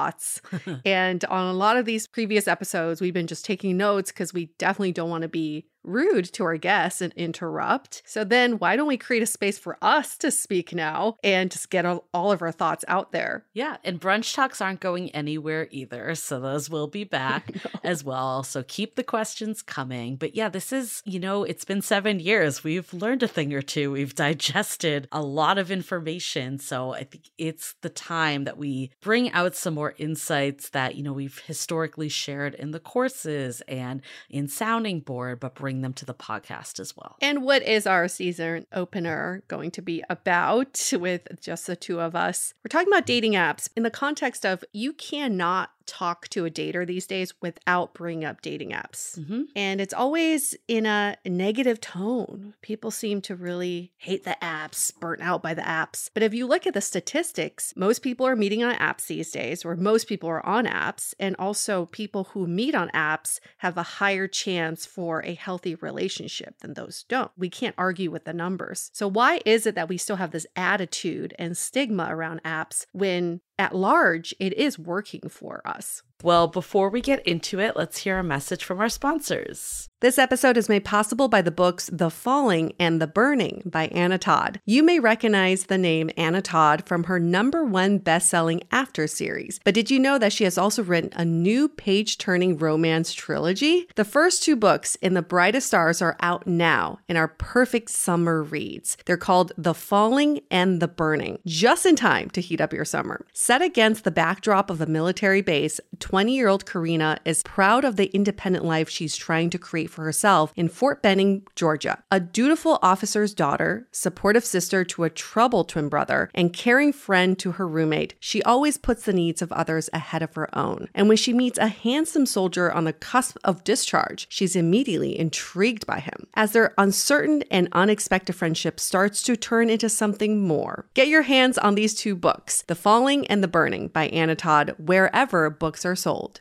and 0.85 1.25
on 1.27 1.47
a 1.47 1.53
lot 1.53 1.77
of 1.77 1.85
these 1.85 2.07
previous 2.07 2.49
episodes, 2.49 3.01
we've 3.01 3.15
been 3.15 3.27
just 3.27 3.45
taking 3.45 3.77
notes 3.77 4.13
because 4.13 4.33
we 4.33 4.47
definitely 4.59 4.93
don't 4.93 5.11
want 5.11 5.23
to 5.23 5.29
be 5.29 5.67
rude 5.89 6.27
to 6.35 6.45
our 6.45 6.57
guests 6.57 7.01
and 7.01 7.13
interrupt. 7.15 8.03
So 8.05 8.25
then 8.25 8.59
why 8.59 8.77
don't 8.77 8.87
we 8.87 8.97
create 8.97 9.23
a 9.23 9.27
space 9.27 9.59
for 9.59 9.77
us 9.83 10.17
to 10.19 10.31
speak 10.31 10.75
now 10.75 11.17
and 11.25 11.51
just 11.51 11.71
get 11.71 11.87
all, 11.87 12.07
all 12.13 12.31
of 12.31 12.43
our 12.43 12.53
thoughts 12.53 12.85
out 12.89 13.13
there? 13.13 13.45
Yeah, 13.55 13.79
and 13.85 14.01
brunch 14.01 14.35
talks 14.35 14.61
aren't 14.61 14.81
going 14.81 15.11
anywhere 15.11 15.69
either. 15.71 16.15
So 16.15 16.39
those 16.41 16.69
will 16.71 16.87
be 16.87 17.05
back 17.19 17.55
no. 17.55 17.81
as 17.83 18.05
well. 18.05 18.43
So 18.43 18.63
keep 18.63 18.95
the 18.95 19.03
questions 19.03 19.63
coming. 19.63 20.17
But 20.17 20.35
yeah, 20.35 20.49
this 20.49 20.73
is, 20.73 21.03
you 21.05 21.19
know, 21.19 21.45
it's 21.45 21.65
been 21.65 21.83
seven 21.83 22.21
years. 22.21 22.63
We've 22.63 22.93
learned 22.93 23.23
a 23.23 23.29
thing 23.29 23.53
or 23.55 23.63
two. 23.63 23.93
We've 23.93 24.15
digested 24.15 25.09
a 25.11 25.23
lot 25.23 25.59
of 25.59 25.71
information. 25.71 26.59
So 26.59 26.93
I 26.93 27.05
think 27.05 27.31
it's 27.39 27.75
the 27.81 27.89
time 27.89 28.45
that 28.45 28.59
we 28.59 28.91
bring 29.01 29.31
out 29.33 29.57
some 29.57 29.75
more 29.75 29.95
insights 29.99 30.71
that, 30.71 30.97
you 30.97 31.03
know, 31.03 31.13
we've 31.13 31.39
historically 31.47 32.09
shared 32.09 32.55
in 32.55 32.73
the 32.73 32.81
courses 32.81 33.63
and 33.69 34.03
in 34.29 34.49
Sounding 34.49 35.01
Board, 35.01 35.41
but 35.41 35.55
bring 35.55 35.78
them 35.83 35.93
to 35.95 36.05
the 36.05 36.15
podcast 36.15 36.81
as 36.81 36.97
well. 36.97 37.17
And 37.21 37.43
what 37.43 37.63
is 37.63 37.87
our 37.87 38.09
season 38.09 38.67
opener 38.73 39.43
going 39.49 39.71
to 39.73 39.83
be 39.83 40.03
about 40.09 40.91
with 40.93 41.27
just 41.41 41.67
the 41.67 41.77
two 41.77 42.01
of 42.01 42.15
us? 42.15 42.55
We're 42.65 42.69
talking 42.69 42.93
about 42.93 43.07
dating 43.07 43.33
apps 43.33 43.69
in 43.77 43.83
the 43.83 43.91
context 43.91 44.45
of 44.45 44.65
you 44.73 44.93
cannot 44.93 45.71
talk 45.89 46.29
to 46.29 46.45
a 46.45 46.51
dater 46.51 46.87
these 46.87 47.07
days 47.07 47.33
without 47.41 47.95
bringing 47.95 48.25
up 48.25 48.43
dating 48.43 48.71
apps. 48.71 49.19
Mm-hmm. 49.19 49.43
And 49.57 49.81
it's 49.81 49.95
always 49.95 50.55
in 50.69 50.87
a 50.87 51.17
negative 51.25 51.81
tone. 51.81 52.55
People 52.63 52.91
seem 52.91 53.21
to 53.23 53.35
really 53.35 53.93
hate 53.97 54.25
the 54.25 54.37
apps, 54.43 54.95
burnt 55.01 55.23
out 55.23 55.43
by 55.43 55.55
the 55.55 55.63
apps. 55.63 56.11
But 56.13 56.23
if 56.23 56.35
you 56.35 56.47
look 56.47 56.67
at 56.67 56.75
the 56.75 56.81
statistics, 56.81 57.73
most 57.75 58.01
people 58.01 58.27
are 58.27 58.37
meeting 58.37 58.63
on 58.63 58.75
apps 58.77 59.07
these 59.07 59.31
days, 59.31 59.65
or 59.65 59.75
most 59.75 60.07
people 60.07 60.29
are 60.29 60.45
on 60.45 60.67
apps. 60.67 61.15
And 61.19 61.35
also, 61.39 61.87
people 61.87 62.25
who 62.25 62.47
meet 62.47 62.75
on 62.75 62.91
apps 62.91 63.41
have 63.59 63.77
a 63.77 63.83
higher 63.83 64.29
chance 64.29 64.85
for 64.85 65.25
a 65.25 65.35
healthy 65.35 65.75
relationship 65.77 66.59
than 66.61 66.75
those 66.75 67.05
don't. 67.09 67.31
We 67.37 67.49
can't 67.49 67.75
argue 67.79 68.11
with 68.11 68.25
the 68.25 68.33
numbers. 68.33 68.91
So, 68.93 69.09
why 69.09 69.41
is 69.47 69.67
it 69.67 69.75
that 69.75 69.89
we 69.89 69.97
still 69.97 70.17
have 70.17 70.33
this 70.33 70.47
attitude 70.55 71.35
and 71.39 71.57
stigma 71.57 72.09
around 72.11 72.43
apps 72.43 72.85
when 72.93 73.41
at 73.59 73.75
large, 73.75 74.35
it 74.39 74.53
is 74.55 74.79
working 74.79 75.29
for 75.29 75.61
us. 75.67 76.03
Well, 76.25 76.49
before 76.49 76.91
we 76.91 77.01
get 77.01 77.25
into 77.25 77.61
it, 77.61 77.77
let's 77.77 77.99
hear 77.99 78.19
a 78.19 78.25
message 78.25 78.65
from 78.65 78.81
our 78.81 78.89
sponsors. 78.89 79.89
This 80.01 80.19
episode 80.19 80.57
is 80.57 80.69
made 80.69 80.85
possible 80.85 81.29
by 81.29 81.43
the 81.43 81.51
books 81.51 81.91
The 81.93 82.11
Falling 82.11 82.73
and 82.79 83.01
The 83.01 83.09
Burning 83.09 83.63
by 83.65 83.87
Anna 83.89 84.17
Todd. 84.17 84.61
You 84.65 84.85
may 84.85 85.01
recognize 85.01 85.65
the 85.65 85.79
name 85.79 86.11
Anna 86.17 86.41
Todd 86.41 86.87
from 86.87 87.05
her 87.05 87.19
number 87.19 87.65
one 87.65 87.99
best-selling 87.99 88.63
After 88.71 89.09
series, 89.09 89.59
but 89.65 89.75
did 89.75 89.91
you 89.91 89.99
know 89.99 90.19
that 90.19 90.33
she 90.33 90.45
has 90.45 90.57
also 90.57 90.85
written 90.85 91.11
a 91.15 91.25
new 91.25 91.69
page-turning 91.69 92.59
romance 92.59 93.13
trilogy? 93.13 93.89
The 93.97 94.05
first 94.05 94.45
two 94.45 94.55
books 94.55 94.95
in 94.97 95.15
The 95.15 95.23
Brightest 95.23 95.67
Stars 95.67 96.01
are 96.01 96.17
out 96.21 96.47
now 96.47 97.01
and 97.09 97.19
are 97.19 97.29
perfect 97.29 97.91
summer 97.91 98.43
reads. 98.43 98.97
They're 99.07 99.17
called 99.17 99.53
The 99.57 99.75
Falling 99.75 100.41
and 100.49 100.81
The 100.81 100.89
Burning, 100.89 101.41
just 101.45 101.87
in 101.87 101.97
time 101.97 102.31
to 102.31 102.41
heat 102.41 102.61
up 102.61 102.73
your 102.73 102.85
summer. 102.85 103.27
Set 103.33 103.63
against 103.63 104.05
the 104.05 104.13
backdrop 104.13 104.71
of 104.71 104.81
a 104.81 104.87
military 104.87 105.43
base, 105.43 105.81
20-year-old 106.09 106.65
Karina 106.65 107.19
is 107.27 107.43
proud 107.43 107.85
of 107.85 107.97
the 107.97 108.07
independent 108.15 108.65
life 108.65 108.89
she's 108.89 109.15
trying 109.15 109.51
to 109.51 109.59
create 109.59 109.91
for 109.91 110.05
herself 110.05 110.55
in 110.57 110.67
Fort 110.67 111.03
Benning, 111.03 111.47
Georgia. 111.55 112.03
A 112.11 112.19
dutiful 112.19 112.79
officer's 112.81 113.35
daughter, 113.35 113.87
supportive 113.93 114.45
sister 114.45 114.85
to 114.87 115.05
a 115.05 115.11
troubled 115.11 115.69
twin 115.69 115.91
brother, 115.91 116.31
and 116.35 116.55
caring 116.55 116.95
friend 116.95 117.39
to 117.41 117.53
her 117.53 117.69
roommate, 117.69 118.15
she 118.19 118.43
always 118.45 118.79
puts 118.79 119.05
the 119.05 119.13
needs 119.13 119.43
of 119.43 119.53
others 119.53 119.91
ahead 119.93 120.23
of 120.23 120.35
her 120.35 120.49
own. 120.57 120.89
And 120.95 121.09
when 121.09 121.19
she 121.19 121.35
meets 121.35 121.59
a 121.59 121.69
handsome 121.69 122.25
soldier 122.25 122.73
on 122.73 122.85
the 122.85 122.95
cusp 122.95 123.37
of 123.45 123.63
discharge, 123.63 124.27
she's 124.31 124.57
immediately 124.57 125.19
intrigued 125.19 125.87
by 125.87 126.01
him. 126.01 126.27
As 126.33 126.53
their 126.53 126.73
uncertain 126.79 127.43
and 127.51 127.69
unexpected 127.73 128.33
friendship 128.33 128.81
starts 128.81 129.23
to 129.25 129.37
turn 129.37 129.69
into 129.69 129.91
something 129.91 130.43
more. 130.43 130.87
Get 130.95 131.09
your 131.09 131.23
hands 131.23 131.59
on 131.59 131.75
these 131.75 131.95
two 131.95 132.17
books, 132.17 132.63
The 132.63 132.75
Falling 132.75 133.27
and 133.27 133.43
The 133.45 133.49
Burning 133.49 133.89
by 133.89 134.07
Anna 134.07 134.37
Todd, 134.37 134.75
wherever 134.79 135.51
books 135.51 135.85
are 135.85 135.98
sold. 135.99 136.41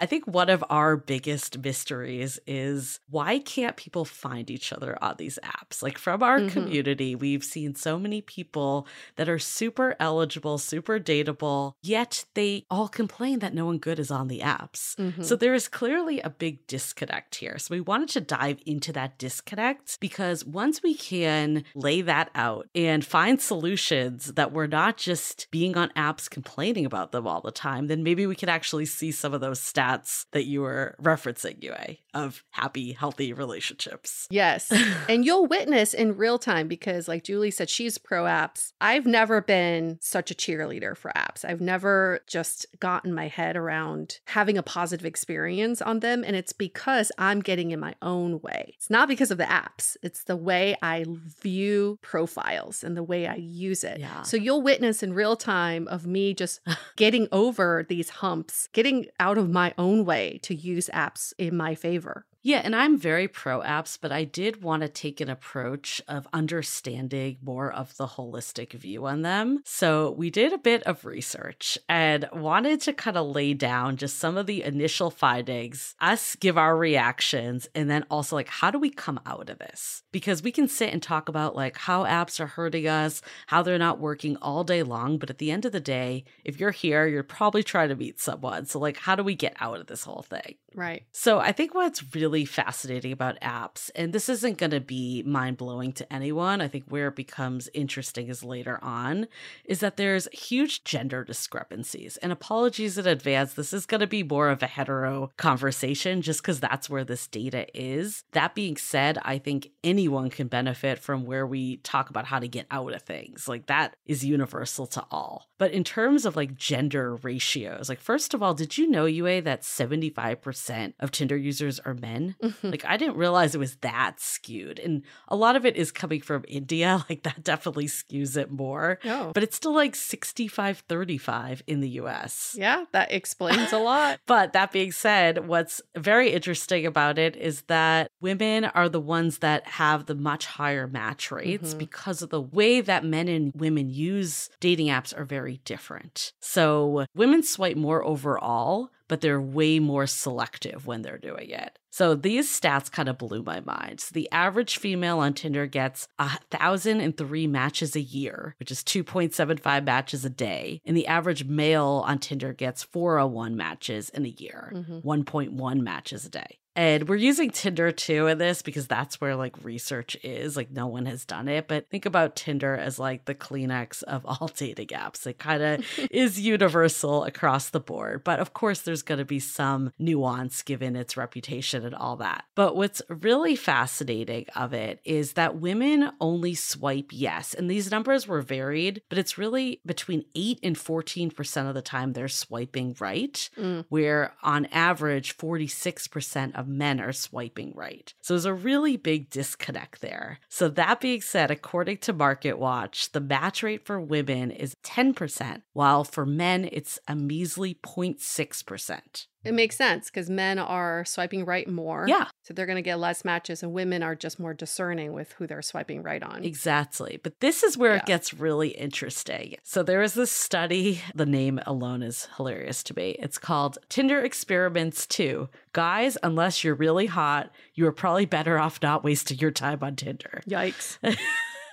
I 0.00 0.06
think 0.06 0.26
one 0.28 0.48
of 0.48 0.62
our 0.70 0.96
biggest 0.96 1.58
mysteries 1.58 2.38
is 2.46 3.00
why 3.10 3.40
can't 3.40 3.76
people 3.76 4.04
find 4.04 4.48
each 4.48 4.72
other 4.72 4.96
on 5.02 5.16
these 5.18 5.40
apps? 5.42 5.82
Like 5.82 5.98
from 5.98 6.22
our 6.22 6.38
Mhm. 6.38 6.50
community, 6.50 7.16
we've 7.16 7.42
seen 7.42 7.74
so 7.74 7.98
many 7.98 8.20
people 8.20 8.86
that 9.16 9.28
are 9.28 9.40
super 9.40 9.96
eligible, 9.98 10.56
super 10.58 11.00
dateable, 11.00 11.72
yet 11.82 12.24
they 12.34 12.64
all 12.70 12.86
complain 12.86 13.40
that 13.40 13.54
no 13.54 13.66
one 13.66 13.78
good 13.78 13.98
is 13.98 14.12
on 14.12 14.28
the 14.28 14.38
apps. 14.38 14.94
Mhm. 14.96 15.24
So 15.24 15.34
there 15.34 15.54
is 15.54 15.66
clearly 15.66 16.20
a 16.20 16.30
big 16.30 16.64
disconnect 16.68 17.34
here. 17.34 17.58
So 17.58 17.74
we 17.74 17.80
wanted 17.80 18.10
to 18.10 18.20
dive 18.20 18.60
into 18.64 18.92
that 18.92 19.18
disconnect 19.18 19.98
because 19.98 20.44
once 20.44 20.80
we 20.80 20.94
can 20.94 21.64
lay 21.74 22.02
that 22.02 22.30
out 22.36 22.68
and 22.72 23.04
find 23.04 23.40
solutions 23.40 24.34
that 24.34 24.52
we're 24.52 24.68
not 24.68 24.96
just 24.96 25.48
being 25.50 25.76
on 25.76 25.88
apps 25.96 26.30
complaining 26.30 26.86
about 26.86 27.10
them 27.10 27.26
all 27.26 27.40
the 27.40 27.50
time, 27.50 27.88
then 27.88 28.04
maybe 28.04 28.26
we 28.28 28.36
can 28.36 28.48
actually 28.48 28.86
see 28.86 29.10
some 29.10 29.34
of 29.34 29.40
those 29.40 29.58
stats 29.60 29.87
that 30.32 30.44
you 30.44 30.60
were 30.60 30.94
referencing, 31.02 31.62
Yue, 31.62 31.74
of 32.14 32.44
happy, 32.50 32.92
healthy 32.92 33.32
relationships. 33.32 34.26
Yes. 34.30 34.72
and 35.08 35.24
you'll 35.24 35.46
witness 35.46 35.94
in 35.94 36.16
real 36.16 36.38
time 36.38 36.68
because, 36.68 37.08
like 37.08 37.24
Julie 37.24 37.50
said, 37.50 37.70
she's 37.70 37.96
pro 37.96 38.24
apps. 38.24 38.72
I've 38.80 39.06
never 39.06 39.40
been 39.40 39.98
such 40.00 40.30
a 40.30 40.34
cheerleader 40.34 40.96
for 40.96 41.12
apps. 41.16 41.44
I've 41.44 41.60
never 41.60 42.20
just 42.26 42.66
gotten 42.80 43.14
my 43.14 43.28
head 43.28 43.56
around 43.56 44.18
having 44.26 44.58
a 44.58 44.62
positive 44.62 45.06
experience 45.06 45.80
on 45.80 46.00
them. 46.00 46.24
And 46.24 46.36
it's 46.36 46.52
because 46.52 47.10
I'm 47.18 47.40
getting 47.40 47.70
in 47.70 47.80
my 47.80 47.94
own 48.02 48.40
way. 48.40 48.74
It's 48.76 48.90
not 48.90 49.08
because 49.08 49.30
of 49.30 49.38
the 49.38 49.44
apps, 49.44 49.96
it's 50.02 50.24
the 50.24 50.36
way 50.36 50.76
I 50.82 51.04
view 51.42 51.98
profiles 52.02 52.84
and 52.84 52.96
the 52.96 53.02
way 53.02 53.26
I 53.26 53.36
use 53.36 53.84
it. 53.84 54.00
Yeah. 54.00 54.22
So 54.22 54.36
you'll 54.36 54.62
witness 54.62 55.02
in 55.02 55.12
real 55.12 55.36
time 55.36 55.88
of 55.88 56.06
me 56.06 56.34
just 56.34 56.60
getting 56.96 57.28
over 57.32 57.86
these 57.88 58.10
humps, 58.10 58.68
getting 58.72 59.06
out 59.20 59.38
of 59.38 59.50
my 59.50 59.72
own 59.78 60.04
way 60.04 60.38
to 60.42 60.54
use 60.54 60.90
apps 60.94 61.32
in 61.38 61.56
my 61.56 61.74
favor. 61.74 62.26
Yeah, 62.42 62.60
and 62.64 62.74
I'm 62.74 62.96
very 62.96 63.26
pro 63.26 63.60
apps, 63.60 63.98
but 64.00 64.12
I 64.12 64.24
did 64.24 64.62
want 64.62 64.82
to 64.82 64.88
take 64.88 65.20
an 65.20 65.28
approach 65.28 66.00
of 66.06 66.28
understanding 66.32 67.38
more 67.42 67.72
of 67.72 67.96
the 67.96 68.06
holistic 68.06 68.72
view 68.72 69.06
on 69.06 69.22
them. 69.22 69.60
So 69.64 70.12
we 70.12 70.30
did 70.30 70.52
a 70.52 70.58
bit 70.58 70.82
of 70.84 71.04
research 71.04 71.76
and 71.88 72.28
wanted 72.32 72.80
to 72.82 72.92
kind 72.92 73.16
of 73.16 73.26
lay 73.26 73.54
down 73.54 73.96
just 73.96 74.18
some 74.18 74.36
of 74.36 74.46
the 74.46 74.62
initial 74.62 75.10
findings, 75.10 75.94
us 76.00 76.36
give 76.36 76.56
our 76.56 76.76
reactions, 76.76 77.68
and 77.74 77.90
then 77.90 78.04
also 78.10 78.36
like 78.36 78.48
how 78.48 78.70
do 78.70 78.78
we 78.78 78.90
come 78.90 79.20
out 79.26 79.50
of 79.50 79.58
this? 79.58 80.02
Because 80.12 80.42
we 80.42 80.52
can 80.52 80.68
sit 80.68 80.92
and 80.92 81.02
talk 81.02 81.28
about 81.28 81.56
like 81.56 81.76
how 81.76 82.04
apps 82.04 82.38
are 82.38 82.46
hurting 82.46 82.86
us, 82.86 83.20
how 83.48 83.62
they're 83.62 83.78
not 83.78 83.98
working 83.98 84.36
all 84.36 84.62
day 84.62 84.84
long, 84.84 85.18
but 85.18 85.30
at 85.30 85.38
the 85.38 85.50
end 85.50 85.64
of 85.64 85.72
the 85.72 85.80
day, 85.80 86.24
if 86.44 86.60
you're 86.60 86.70
here, 86.70 87.06
you're 87.06 87.22
probably 87.24 87.64
trying 87.64 87.88
to 87.88 87.96
meet 87.96 88.20
someone. 88.20 88.64
So 88.66 88.78
like 88.78 88.96
how 88.96 89.16
do 89.16 89.24
we 89.24 89.34
get 89.34 89.56
out 89.60 89.80
of 89.80 89.86
this 89.88 90.04
whole 90.04 90.22
thing? 90.22 90.54
Right. 90.74 91.04
So 91.12 91.40
I 91.40 91.50
think 91.50 91.74
what's 91.74 92.14
really 92.14 92.27
fascinating 92.44 93.12
about 93.12 93.40
apps, 93.40 93.90
and 93.94 94.12
this 94.12 94.28
isn't 94.28 94.58
going 94.58 94.70
to 94.70 94.80
be 94.80 95.22
mind 95.24 95.56
blowing 95.56 95.92
to 95.92 96.12
anyone, 96.12 96.60
I 96.60 96.68
think 96.68 96.84
where 96.88 97.08
it 97.08 97.16
becomes 97.16 97.68
interesting 97.74 98.28
is 98.28 98.44
later 98.44 98.78
on, 98.82 99.26
is 99.64 99.80
that 99.80 99.96
there's 99.96 100.28
huge 100.32 100.84
gender 100.84 101.24
discrepancies. 101.24 102.16
And 102.18 102.32
apologies 102.32 102.98
in 102.98 103.06
advance, 103.06 103.54
this 103.54 103.72
is 103.72 103.86
going 103.86 104.00
to 104.00 104.06
be 104.06 104.22
more 104.22 104.48
of 104.48 104.62
a 104.62 104.66
hetero 104.66 105.30
conversation 105.36 106.22
just 106.22 106.42
because 106.42 106.60
that's 106.60 106.90
where 106.90 107.04
this 107.04 107.26
data 107.26 107.66
is. 107.74 108.24
That 108.32 108.54
being 108.54 108.76
said, 108.76 109.18
I 109.22 109.38
think 109.38 109.70
anyone 109.82 110.30
can 110.30 110.48
benefit 110.48 110.98
from 110.98 111.24
where 111.24 111.46
we 111.46 111.78
talk 111.78 112.10
about 112.10 112.26
how 112.26 112.38
to 112.38 112.48
get 112.48 112.66
out 112.70 112.92
of 112.92 113.02
things. 113.02 113.48
Like 113.48 113.66
that 113.66 113.96
is 114.06 114.24
universal 114.24 114.86
to 114.88 115.04
all. 115.10 115.48
But 115.58 115.72
in 115.72 115.84
terms 115.84 116.24
of 116.24 116.36
like 116.36 116.56
gender 116.56 117.16
ratios, 117.16 117.88
like 117.88 118.00
first 118.00 118.34
of 118.34 118.42
all, 118.42 118.54
did 118.54 118.78
you 118.78 118.88
know, 118.88 119.06
Yue, 119.06 119.40
that 119.42 119.62
75% 119.62 120.94
of 121.00 121.10
Tinder 121.10 121.36
users 121.36 121.80
are 121.80 121.94
men? 121.94 122.17
Like 122.62 122.84
I 122.84 122.96
didn't 122.96 123.16
realize 123.16 123.54
it 123.54 123.58
was 123.58 123.76
that 123.76 124.20
skewed. 124.20 124.78
And 124.78 125.02
a 125.28 125.36
lot 125.36 125.56
of 125.56 125.64
it 125.66 125.76
is 125.76 125.90
coming 125.92 126.20
from 126.20 126.44
India. 126.48 127.04
Like 127.08 127.22
that 127.22 127.42
definitely 127.42 127.86
skews 127.86 128.36
it 128.36 128.50
more. 128.50 128.98
Oh. 129.04 129.30
But 129.34 129.42
it's 129.42 129.56
still 129.56 129.72
like 129.74 129.94
65 129.94 130.84
35 130.88 131.62
in 131.66 131.80
the 131.80 131.88
US. 132.02 132.54
Yeah, 132.58 132.84
that 132.92 133.12
explains 133.12 133.72
a 133.72 133.78
lot. 133.78 134.18
But 134.26 134.52
that 134.52 134.72
being 134.72 134.92
said, 134.92 135.46
what's 135.48 135.80
very 135.96 136.30
interesting 136.30 136.84
about 136.86 137.18
it 137.18 137.34
is 137.36 137.62
that 137.62 138.10
women 138.20 138.64
are 138.66 138.88
the 138.88 139.00
ones 139.00 139.38
that 139.38 139.66
have 139.66 140.06
the 140.06 140.14
much 140.14 140.44
higher 140.46 140.86
match 140.86 141.30
rates 141.30 141.74
Mhm. 141.74 141.78
because 141.78 142.20
of 142.22 142.30
the 142.30 142.40
way 142.58 142.80
that 142.80 143.04
men 143.04 143.28
and 143.28 143.52
women 143.54 143.88
use 143.88 144.50
dating 144.60 144.88
apps 144.88 145.16
are 145.18 145.24
very 145.24 145.60
different. 145.64 146.32
So 146.40 147.06
women 147.14 147.42
swipe 147.42 147.76
more 147.76 148.04
overall, 148.04 148.90
but 149.08 149.20
they're 149.20 149.40
way 149.40 149.78
more 149.78 150.06
selective 150.06 150.86
when 150.86 151.02
they're 151.02 151.18
doing 151.18 151.50
it. 151.50 151.78
So 151.90 152.14
these 152.14 152.48
stats 152.48 152.92
kind 152.92 153.08
of 153.08 153.18
blew 153.18 153.42
my 153.42 153.60
mind. 153.60 154.00
So 154.00 154.12
the 154.12 154.30
average 154.30 154.78
female 154.78 155.18
on 155.18 155.34
Tinder 155.34 155.66
gets 155.66 156.06
a 156.18 156.38
thousand 156.50 157.00
and 157.00 157.16
three 157.16 157.46
matches 157.46 157.96
a 157.96 158.00
year, 158.00 158.54
which 158.60 158.70
is 158.70 158.84
2.75 158.84 159.84
matches 159.84 160.24
a 160.24 160.30
day. 160.30 160.80
And 160.84 160.96
the 160.96 161.06
average 161.08 161.44
male 161.44 162.04
on 162.06 162.18
Tinder 162.18 162.52
gets 162.52 162.84
401 162.84 163.56
matches 163.56 164.10
in 164.10 164.24
a 164.26 164.28
year, 164.28 164.72
Mhm. 164.76 165.02
1.1 165.02 165.82
matches 165.82 166.24
a 166.24 166.28
day. 166.30 166.58
And 166.78 167.08
we're 167.08 167.16
using 167.16 167.50
Tinder 167.50 167.90
too 167.90 168.28
in 168.28 168.38
this 168.38 168.62
because 168.62 168.86
that's 168.86 169.20
where 169.20 169.34
like 169.34 169.56
research 169.64 170.16
is. 170.22 170.56
Like 170.56 170.70
no 170.70 170.86
one 170.86 171.06
has 171.06 171.24
done 171.24 171.48
it. 171.48 171.66
But 171.66 171.90
think 171.90 172.06
about 172.06 172.36
Tinder 172.36 172.76
as 172.76 173.00
like 173.00 173.24
the 173.24 173.34
Kleenex 173.34 174.04
of 174.04 174.24
all 174.24 174.48
dating 174.56 174.86
apps. 174.88 175.26
It 175.26 175.40
kind 175.40 175.60
of 175.60 175.84
is 176.12 176.38
universal 176.40 177.24
across 177.24 177.70
the 177.70 177.80
board. 177.80 178.22
But 178.22 178.38
of 178.38 178.54
course, 178.54 178.82
there's 178.82 179.02
going 179.02 179.18
to 179.18 179.24
be 179.24 179.40
some 179.40 179.92
nuance 179.98 180.62
given 180.62 180.94
its 180.94 181.16
reputation 181.16 181.84
and 181.84 181.96
all 181.96 182.14
that. 182.18 182.44
But 182.54 182.76
what's 182.76 183.02
really 183.08 183.56
fascinating 183.56 184.46
of 184.54 184.72
it 184.72 185.00
is 185.04 185.32
that 185.32 185.56
women 185.58 186.12
only 186.20 186.54
swipe 186.54 187.10
yes. 187.10 187.54
And 187.54 187.68
these 187.68 187.90
numbers 187.90 188.28
were 188.28 188.40
varied, 188.40 189.02
but 189.08 189.18
it's 189.18 189.36
really 189.36 189.80
between 189.84 190.26
8 190.36 190.60
and 190.62 190.76
14% 190.76 191.68
of 191.68 191.74
the 191.74 191.82
time 191.82 192.12
they're 192.12 192.28
swiping 192.28 192.94
right 193.00 193.50
Mm. 193.58 193.84
where 193.88 194.34
on 194.44 194.66
average 194.66 195.36
46% 195.36 196.54
of 196.54 196.67
men 196.68 197.00
are 197.00 197.12
swiping 197.12 197.72
right. 197.74 198.12
So 198.22 198.34
there's 198.34 198.44
a 198.44 198.54
really 198.54 198.96
big 198.96 199.30
disconnect 199.30 200.00
there. 200.00 200.38
So 200.48 200.68
that 200.68 201.00
being 201.00 201.20
said, 201.20 201.50
according 201.50 201.98
to 201.98 202.14
MarketWatch, 202.14 203.12
the 203.12 203.20
match 203.20 203.62
rate 203.62 203.84
for 203.86 204.00
women 204.00 204.50
is 204.50 204.76
10%, 204.84 205.62
while 205.72 206.04
for 206.04 206.26
men 206.26 206.68
it's 206.70 206.98
a 207.08 207.16
measly 207.16 207.74
0.6%. 207.74 209.26
It 209.44 209.54
makes 209.54 209.76
sense 209.76 210.06
because 210.10 210.28
men 210.28 210.58
are 210.58 211.04
swiping 211.04 211.44
right 211.44 211.68
more. 211.68 212.06
Yeah. 212.08 212.26
So 212.42 212.52
they're 212.52 212.66
going 212.66 212.76
to 212.76 212.82
get 212.82 212.98
less 212.98 213.24
matches, 213.24 213.62
and 213.62 213.72
women 213.72 214.02
are 214.02 214.14
just 214.16 214.40
more 214.40 214.52
discerning 214.52 215.12
with 215.12 215.32
who 215.32 215.46
they're 215.46 215.62
swiping 215.62 216.02
right 216.02 216.22
on. 216.22 216.44
Exactly. 216.44 217.20
But 217.22 217.38
this 217.40 217.62
is 217.62 217.78
where 217.78 217.92
Yeah. 217.94 217.98
it 218.00 218.06
gets 218.06 218.34
really 218.34 218.70
interesting. 218.70 219.54
So 219.62 219.82
there 219.82 220.02
is 220.02 220.14
this 220.14 220.32
study, 220.32 221.00
the 221.14 221.24
name 221.26 221.60
alone 221.66 222.02
is 222.02 222.28
hilarious 222.36 222.82
to 222.84 222.96
me. 222.96 223.16
It's 223.20 223.38
called 223.38 223.78
Tinder 223.88 224.20
Experiments 224.20 225.06
2. 225.06 225.48
Guys, 225.72 226.18
unless 226.22 226.64
you're 226.64 226.74
really 226.74 227.06
hot, 227.06 227.50
you 227.74 227.86
are 227.86 227.92
probably 227.92 228.26
better 228.26 228.58
off 228.58 228.80
not 228.82 229.04
wasting 229.04 229.38
your 229.38 229.52
time 229.52 229.78
on 229.82 229.94
Tinder. 229.94 230.42
Yikes. 230.48 230.98